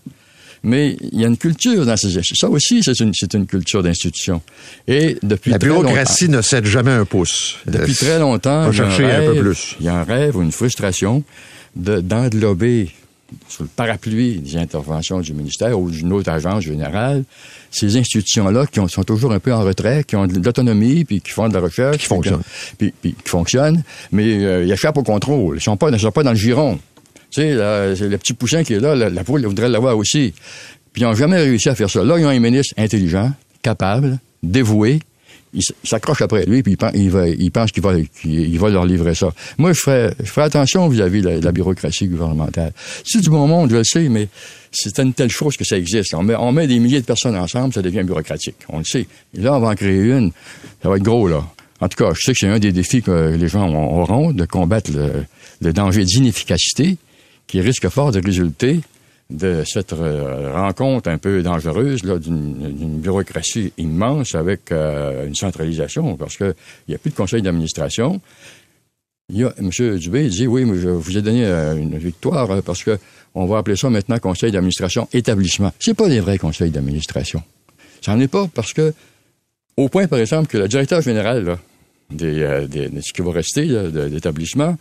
mais 0.64 0.96
il 1.12 1.20
y 1.20 1.26
a 1.26 1.28
une 1.28 1.38
culture 1.38 1.86
dans 1.86 1.98
ces 1.98 2.10
Ça 2.36 2.50
aussi, 2.50 2.82
c'est 2.84 3.00
une, 3.00 3.12
une 3.34 3.46
culture 3.46 3.84
d'institution. 3.84 4.42
Et 4.88 5.18
depuis 5.22 5.52
La 5.52 5.60
très 5.60 5.70
longtemps- 5.70 5.82
bureaucratie 5.82 6.30
ne 6.30 6.42
cède 6.42 6.66
jamais 6.66 6.92
un 6.92 7.06
pouce. 7.06 7.58
depuis 7.66 7.92
Euh, 7.94 7.96
très 7.96 8.20
longtemps, 8.20 8.72
il 8.72 8.78
y 8.78 8.82
a 8.82 8.86
un 8.86 8.90
chercher 8.90 9.06
un 9.12 9.20
peu 9.26 9.32
rêve- 9.34 9.42
plus. 9.42 9.76
Il 9.80 9.86
y 9.86 9.90
a 9.90 9.96
un 9.96 10.04
rêve 10.04 10.38
ou 10.38 10.42
une 10.44 10.52
frustration 10.52 11.24
de- 11.76 12.00
d'englober 12.00 12.90
sous 13.50 13.64
le 13.64 13.70
parapluie 13.76 14.38
des 14.38 14.56
interventions 14.58 15.20
du 15.20 15.34
ministère 15.34 15.80
ou 15.80 15.90
d'une 15.90 16.14
autre 16.14 16.30
agence 16.32 16.64
générale 16.64 17.24
ces 17.72 17.98
institutions-là 17.98 18.68
qui 18.68 18.80
ont- 18.80 18.88
sont 18.88 19.04
toujours 19.04 19.32
un 19.34 19.40
peu 19.40 19.52
en 19.54 19.62
retrait, 19.64 20.04
qui 20.04 20.16
ont 20.16 20.28
de 20.28 20.40
l'autonomie, 20.44 21.04
puis 21.06 21.20
qui 21.22 21.32
font 21.32 21.50
de 21.50 21.54
la 21.54 21.60
recherche. 21.60 21.98
Qui 21.98 22.06
fonctionnent. 22.06 22.42
Puis, 22.78 22.94
puis 23.02 23.14
qui 23.14 23.30
fonctionnent, 23.30 23.84
mais 24.12 24.24
euh, 24.46 24.64
ils 24.64 24.72
échappent 24.72 24.98
au 24.98 25.04
contrôle. 25.04 25.58
Ils 25.58 25.62
sont 25.62 25.76
pas, 25.76 25.90
ils 25.90 26.00
sont 26.00 26.12
pas 26.12 26.24
dans 26.24 26.32
le 26.32 26.38
giron. 26.38 26.78
Tu 27.32 27.42
sais, 27.42 27.54
là, 27.56 27.96
c'est 27.96 28.08
le 28.08 28.18
petit 28.18 28.34
poussin 28.34 28.64
qui 28.64 28.74
est 28.76 28.80
là, 28.80 28.96
la, 28.96 29.10
la 29.10 29.24
poule 29.24 29.44
voudrait 29.46 29.68
l'avoir 29.70 29.98
aussi. 29.98 30.34
Puis 30.94 31.02
ils 31.02 31.06
n'ont 31.06 31.16
jamais 31.16 31.38
réussi 31.38 31.68
à 31.68 31.76
faire 31.76 31.90
ça. 31.90 32.04
Là, 32.04 32.18
ils 32.18 32.26
ont 32.26 32.30
un 32.30 32.40
ministre 32.40 32.74
intelligent, 32.78 33.34
capable, 33.62 34.20
dévoué. 34.44 35.00
Il 35.56 35.64
s'accroche 35.88 36.22
après 36.22 36.46
lui, 36.46 36.62
puis 36.64 36.74
il, 36.74 37.52
pense 37.52 37.72
qu'il 37.72 37.82
va, 37.82 37.94
va 37.94 38.70
leur 38.70 38.86
livrer 38.86 39.16
ça. 39.16 39.34
Moi, 39.58 39.72
je 39.72 39.80
ferais, 39.80 40.14
je 40.20 40.30
ferais 40.30 40.46
attention 40.48 40.88
vis-à-vis 40.90 41.22
de 41.22 41.30
la, 41.42 41.52
bureaucratie 41.52 42.08
gouvernementale. 42.08 42.74
C'est 43.06 43.22
du 43.22 43.30
bon 43.30 43.48
monde, 43.48 43.72
je 43.72 43.78
le 43.78 43.84
sais, 43.86 44.10
mais 44.10 44.28
c'est 44.72 45.00
une 45.00 45.14
telle 45.14 45.32
chose 45.32 45.56
que 45.56 45.64
ça 45.64 45.78
existe. 45.78 46.14
On 46.14 46.24
met, 46.24 46.36
on 46.36 46.52
met 46.52 46.68
des 46.68 46.80
milliers 46.80 47.00
de 47.00 47.06
personnes 47.06 47.38
ensemble, 47.38 47.74
ça 47.74 47.82
devient 47.82 48.04
bureaucratique. 48.04 48.58
On 48.68 48.80
le 48.80 48.84
sait. 48.84 49.08
Et 49.34 49.42
là, 49.42 49.54
on 49.56 49.60
va 49.62 49.70
en 49.70 49.76
créer 49.76 50.12
une. 50.12 50.32
Ça 50.84 50.90
va 50.90 50.98
être 50.98 51.04
gros, 51.04 51.28
là. 51.28 51.46
En 51.80 51.88
tout 51.88 52.04
cas, 52.04 52.12
je 52.14 52.22
sais 52.22 52.34
que 52.34 52.40
c'est 52.40 52.48
un 52.50 52.60
des 52.60 52.72
défis 52.72 53.02
que 53.02 53.36
les 53.36 53.48
gens 53.48 53.68
ont- 53.70 54.02
auront 54.02 54.32
de 54.32 54.46
combattre 54.46 54.92
le, 54.92 55.26
le 55.62 55.74
danger 55.74 56.04
d'inefficacité 56.04 56.98
qui 57.48 57.62
risque 57.62 57.88
fort 57.90 58.12
de 58.12 58.20
résulter 58.24 58.82
de 59.30 59.64
cette 59.66 59.94
euh, 59.94 60.54
rencontre 60.54 61.10
un 61.10 61.18
peu 61.18 61.42
dangereuse 61.42 62.02
d'une 62.04 63.00
bureaucratie 63.00 63.74
immense 63.78 64.36
avec 64.36 64.72
euh, 64.72 65.26
une 65.28 65.34
centralisation, 65.36 66.16
parce 66.16 66.38
qu'il 66.38 66.54
n'y 66.88 66.96
a 66.96 66.98
plus 67.00 67.10
de 67.10 67.16
conseil 67.16 67.42
d'administration. 67.42 68.22
M. 69.34 69.98
Dubé 69.98 70.30
dit, 70.30 70.46
oui, 70.46 70.66
mais 70.66 70.78
je 70.78 70.90
vous 70.90 71.18
ai 71.18 71.22
donné 71.24 71.44
euh, 71.46 71.76
une 71.76 71.98
victoire 71.98 72.52
euh, 72.52 72.62
parce 72.62 72.84
que 72.84 73.00
on 73.34 73.46
va 73.48 73.58
appeler 73.58 73.76
ça 73.76 73.90
maintenant 73.90 74.20
conseil 74.20 74.52
d'administration 74.52 75.08
établissement. 75.14 75.74
C'est 75.80 75.96
pas 75.96 76.08
des 76.08 76.20
vrais 76.20 76.38
conseils 76.38 76.70
d'administration. 76.70 77.42
N'en 78.08 78.20
est 78.20 78.28
pas 78.28 78.48
parce 78.54 78.72
que, 78.74 78.94
au 79.78 79.90
point, 79.90 80.08
par 80.08 80.20
exemple, 80.20 80.48
que 80.48 80.60
le 80.60 80.68
directeur 80.68 81.02
général 81.02 81.44
là, 81.44 81.60
des, 82.12 82.68
des- 82.70 82.90
de 82.90 83.02
ce 83.02 83.12
qui 83.12 83.22
va 83.24 83.32
rester 83.32 83.66
l'établissement, 83.66 84.78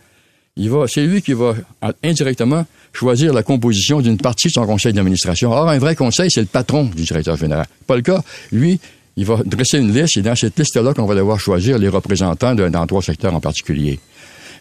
il 0.57 0.71
va, 0.71 0.87
c'est 0.87 1.05
lui 1.07 1.21
qui 1.23 1.33
va 1.33 1.55
en- 1.83 1.91
indirectement 2.05 2.65
choisir 2.93 3.33
la 3.33 3.43
composition 3.43 4.01
d'une 4.01 4.17
partie 4.19 4.49
de 4.49 4.53
son 4.53 4.67
conseil 4.67 4.93
d'administration. 4.93 5.51
Or, 5.51 5.69
un 5.69 5.79
vrai 5.79 5.97
conseil, 5.97 6.31
c'est 6.31 6.41
le 6.41 6.47
patron 6.47 6.85
du 6.85 7.03
directeur 7.03 7.37
général. 7.37 7.67
Pas 7.87 7.97
le 7.97 8.03
cas. 8.03 8.23
Lui, 8.53 8.79
il 9.17 9.25
va 9.27 9.41
dresser 9.45 9.79
une 9.79 9.93
liste 9.93 10.17
et 10.17 10.23
dans 10.23 10.35
cette 10.37 10.59
liste-là 10.59 10.95
qu'on 10.95 11.07
va 11.07 11.15
devoir 11.15 11.41
choisir 11.41 11.79
les 11.79 11.89
représentants 11.89 12.55
d'un- 12.55 12.71
dans 12.71 12.87
trois 12.87 13.03
secteurs 13.03 13.35
en 13.35 13.41
particulier. 13.41 13.99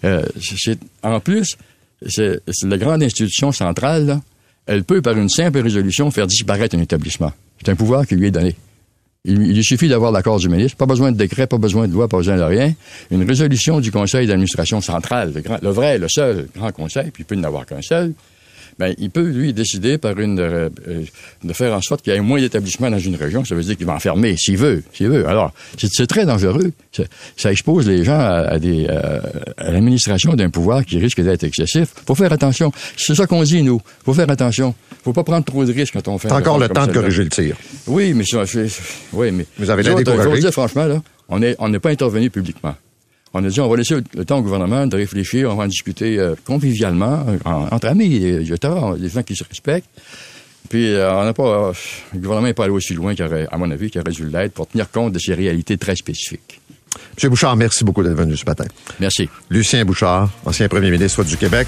Euh, 0.03 0.23
en 1.03 1.19
plus, 1.19 1.55
c'est, 2.07 2.39
la 2.63 2.77
grande 2.77 3.03
institution 3.03 3.51
centrale, 3.51 4.19
elle 4.65 4.83
peut, 4.83 5.01
par 5.01 5.17
une 5.17 5.29
simple 5.29 5.59
résolution, 5.59 6.09
faire 6.11 6.27
disparaître 6.27 6.75
un 6.75 6.81
établissement. 6.81 7.31
C'est 7.63 7.71
un 7.71 7.75
pouvoir 7.75 8.05
qui 8.07 8.15
lui 8.15 8.27
est 8.27 8.31
donné. 8.31 8.55
Il, 9.25 9.63
suffit 9.63 9.87
d'avoir 9.87 10.11
l'accord 10.11 10.37
du 10.37 10.49
ministre, 10.49 10.75
pas 10.75 10.85
besoin 10.85 11.13
de 11.13 11.17
décret, 11.17 11.47
pas 11.47 11.57
besoin 11.57 11.87
de 11.87 11.93
loi, 11.93 12.09
pas 12.09 12.17
besoin 12.17 12.35
de 12.35 12.41
rien. 12.41 12.73
Une 13.09 13.23
résolution 13.25 13.79
du 13.79 13.89
conseil 13.89 14.27
d'administration 14.27 14.81
central, 14.81 15.31
le, 15.33 15.39
grand- 15.39 15.59
le 15.61 15.69
vrai, 15.69 15.97
le 15.97 16.09
seul 16.09 16.47
grand 16.53 16.73
conseil, 16.73 17.09
puis 17.09 17.23
il 17.23 17.25
peut 17.25 17.35
n'y 17.35 17.45
avoir 17.45 17.65
qu'un 17.65 17.81
seul, 17.81 18.13
ben, 18.79 18.93
il 18.97 19.09
peut, 19.09 19.27
lui, 19.27 19.53
décider 19.53 19.97
par 19.97 20.19
une, 20.19 20.39
euh, 20.39 20.69
euh, 20.87 21.03
de 21.43 21.53
faire 21.53 21.73
en 21.73 21.81
sorte 21.81 22.01
qu'il 22.01 22.13
y 22.13 22.15
ait 22.15 22.21
moins 22.21 22.39
d'établissements 22.39 22.89
dans 22.89 22.99
une 22.99 23.15
région. 23.15 23.45
Ça 23.45 23.55
veut 23.55 23.63
dire 23.63 23.77
qu'il 23.77 23.85
va 23.85 23.93
en 23.93 23.99
fermer, 23.99 24.35
s'il 24.37 24.57
veut, 24.57 24.83
s'il 24.93 25.09
veut. 25.09 25.27
Alors, 25.27 25.53
c'est, 25.77 26.07
très 26.07 26.25
dangereux. 26.25 26.71
Ça, 27.37 27.51
expose 27.51 27.87
les 27.87 28.03
gens 28.03 28.19
à, 28.19 28.47
à 28.47 28.59
des, 28.59 28.87
euh, 28.89 29.19
à 29.57 29.71
l'administration 29.71 30.33
d'un 30.33 30.49
pouvoir 30.49 30.85
qui 30.85 30.97
risque 30.97 31.21
d'être 31.21 31.43
excessif. 31.43 31.89
Faut 32.05 32.15
faire 32.15 32.33
attention. 32.33 32.71
C'est 32.97 33.15
ça 33.15 33.27
qu'on 33.27 33.43
dit, 33.43 33.63
nous. 33.63 33.81
Faut 34.05 34.13
faire 34.13 34.29
attention. 34.29 34.73
Faut 35.03 35.13
pas 35.13 35.23
prendre 35.23 35.45
trop 35.45 35.65
de 35.65 35.73
risques 35.73 35.93
quand 35.93 36.07
on 36.07 36.17
fait 36.17 36.29
T'as 36.29 36.39
encore 36.39 36.59
le 36.59 36.69
temps 36.69 36.87
de 36.87 36.93
corriger 36.93 37.23
le 37.23 37.29
tir. 37.29 37.57
oui, 37.87 38.13
mais 38.13 38.23
ça, 38.23 38.43
oui, 39.13 39.31
mais. 39.31 39.45
Vous 39.57 39.69
avez 39.69 39.83
l'air 39.83 40.51
franchement, 40.51 40.85
là, 40.85 41.01
on 41.29 41.39
n'est 41.39 41.55
on 41.59 41.69
n'est 41.69 41.79
pas 41.79 41.89
intervenu 41.89 42.29
publiquement. 42.29 42.75
On 43.33 43.43
a 43.43 43.47
dit, 43.49 43.59
on 43.61 43.67
va 43.67 43.77
laisser 43.77 43.95
le 44.15 44.25
temps 44.25 44.37
au 44.37 44.41
gouvernement 44.43 44.85
de 44.85 44.95
réfléchir, 44.95 45.49
on 45.51 45.55
va 45.55 45.63
en 45.63 45.67
discuter 45.67 46.19
euh, 46.19 46.35
convivialement, 46.45 47.25
euh, 47.27 47.37
en- 47.45 47.67
entre 47.71 47.87
amis, 47.87 48.19
euh, 48.23 48.41
etc., 48.41 48.73
des 48.97 49.09
gens 49.09 49.23
qui 49.23 49.35
se 49.35 49.43
respectent. 49.43 49.89
Puis, 50.69 50.93
euh, 50.93 51.11
on 51.13 51.23
n'a 51.25 51.33
pas, 51.33 51.43
euh, 51.69 51.73
le 52.13 52.19
gouvernement 52.19 52.47
n'est 52.47 52.53
pas 52.53 52.65
allé 52.65 52.73
aussi 52.73 52.93
loin, 52.93 53.15
qu'il 53.15 53.25
aurait, 53.25 53.47
à 53.51 53.57
mon 53.57 53.69
avis, 53.71 53.89
qu'il 53.89 53.99
aurait 54.01 54.11
dû 54.11 54.27
l'être 54.29 54.53
pour 54.53 54.67
tenir 54.67 54.89
compte 54.91 55.13
de 55.13 55.19
ces 55.19 55.33
réalités 55.33 55.77
très 55.77 55.95
spécifiques. 55.95 56.61
M. 57.21 57.29
Bouchard, 57.29 57.55
merci 57.55 57.83
beaucoup 57.83 58.03
d'être 58.03 58.13
venu 58.15 58.37
ce 58.37 58.45
matin. 58.45 58.65
Merci. 58.99 59.27
Lucien 59.49 59.83
Bouchard, 59.83 60.29
ancien 60.45 60.67
premier 60.69 60.91
ministre 60.91 61.23
du 61.23 61.35
Québec. 61.37 61.67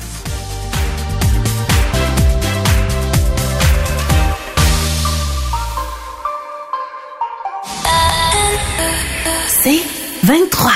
C'est 9.47 9.81
23. 10.23 10.71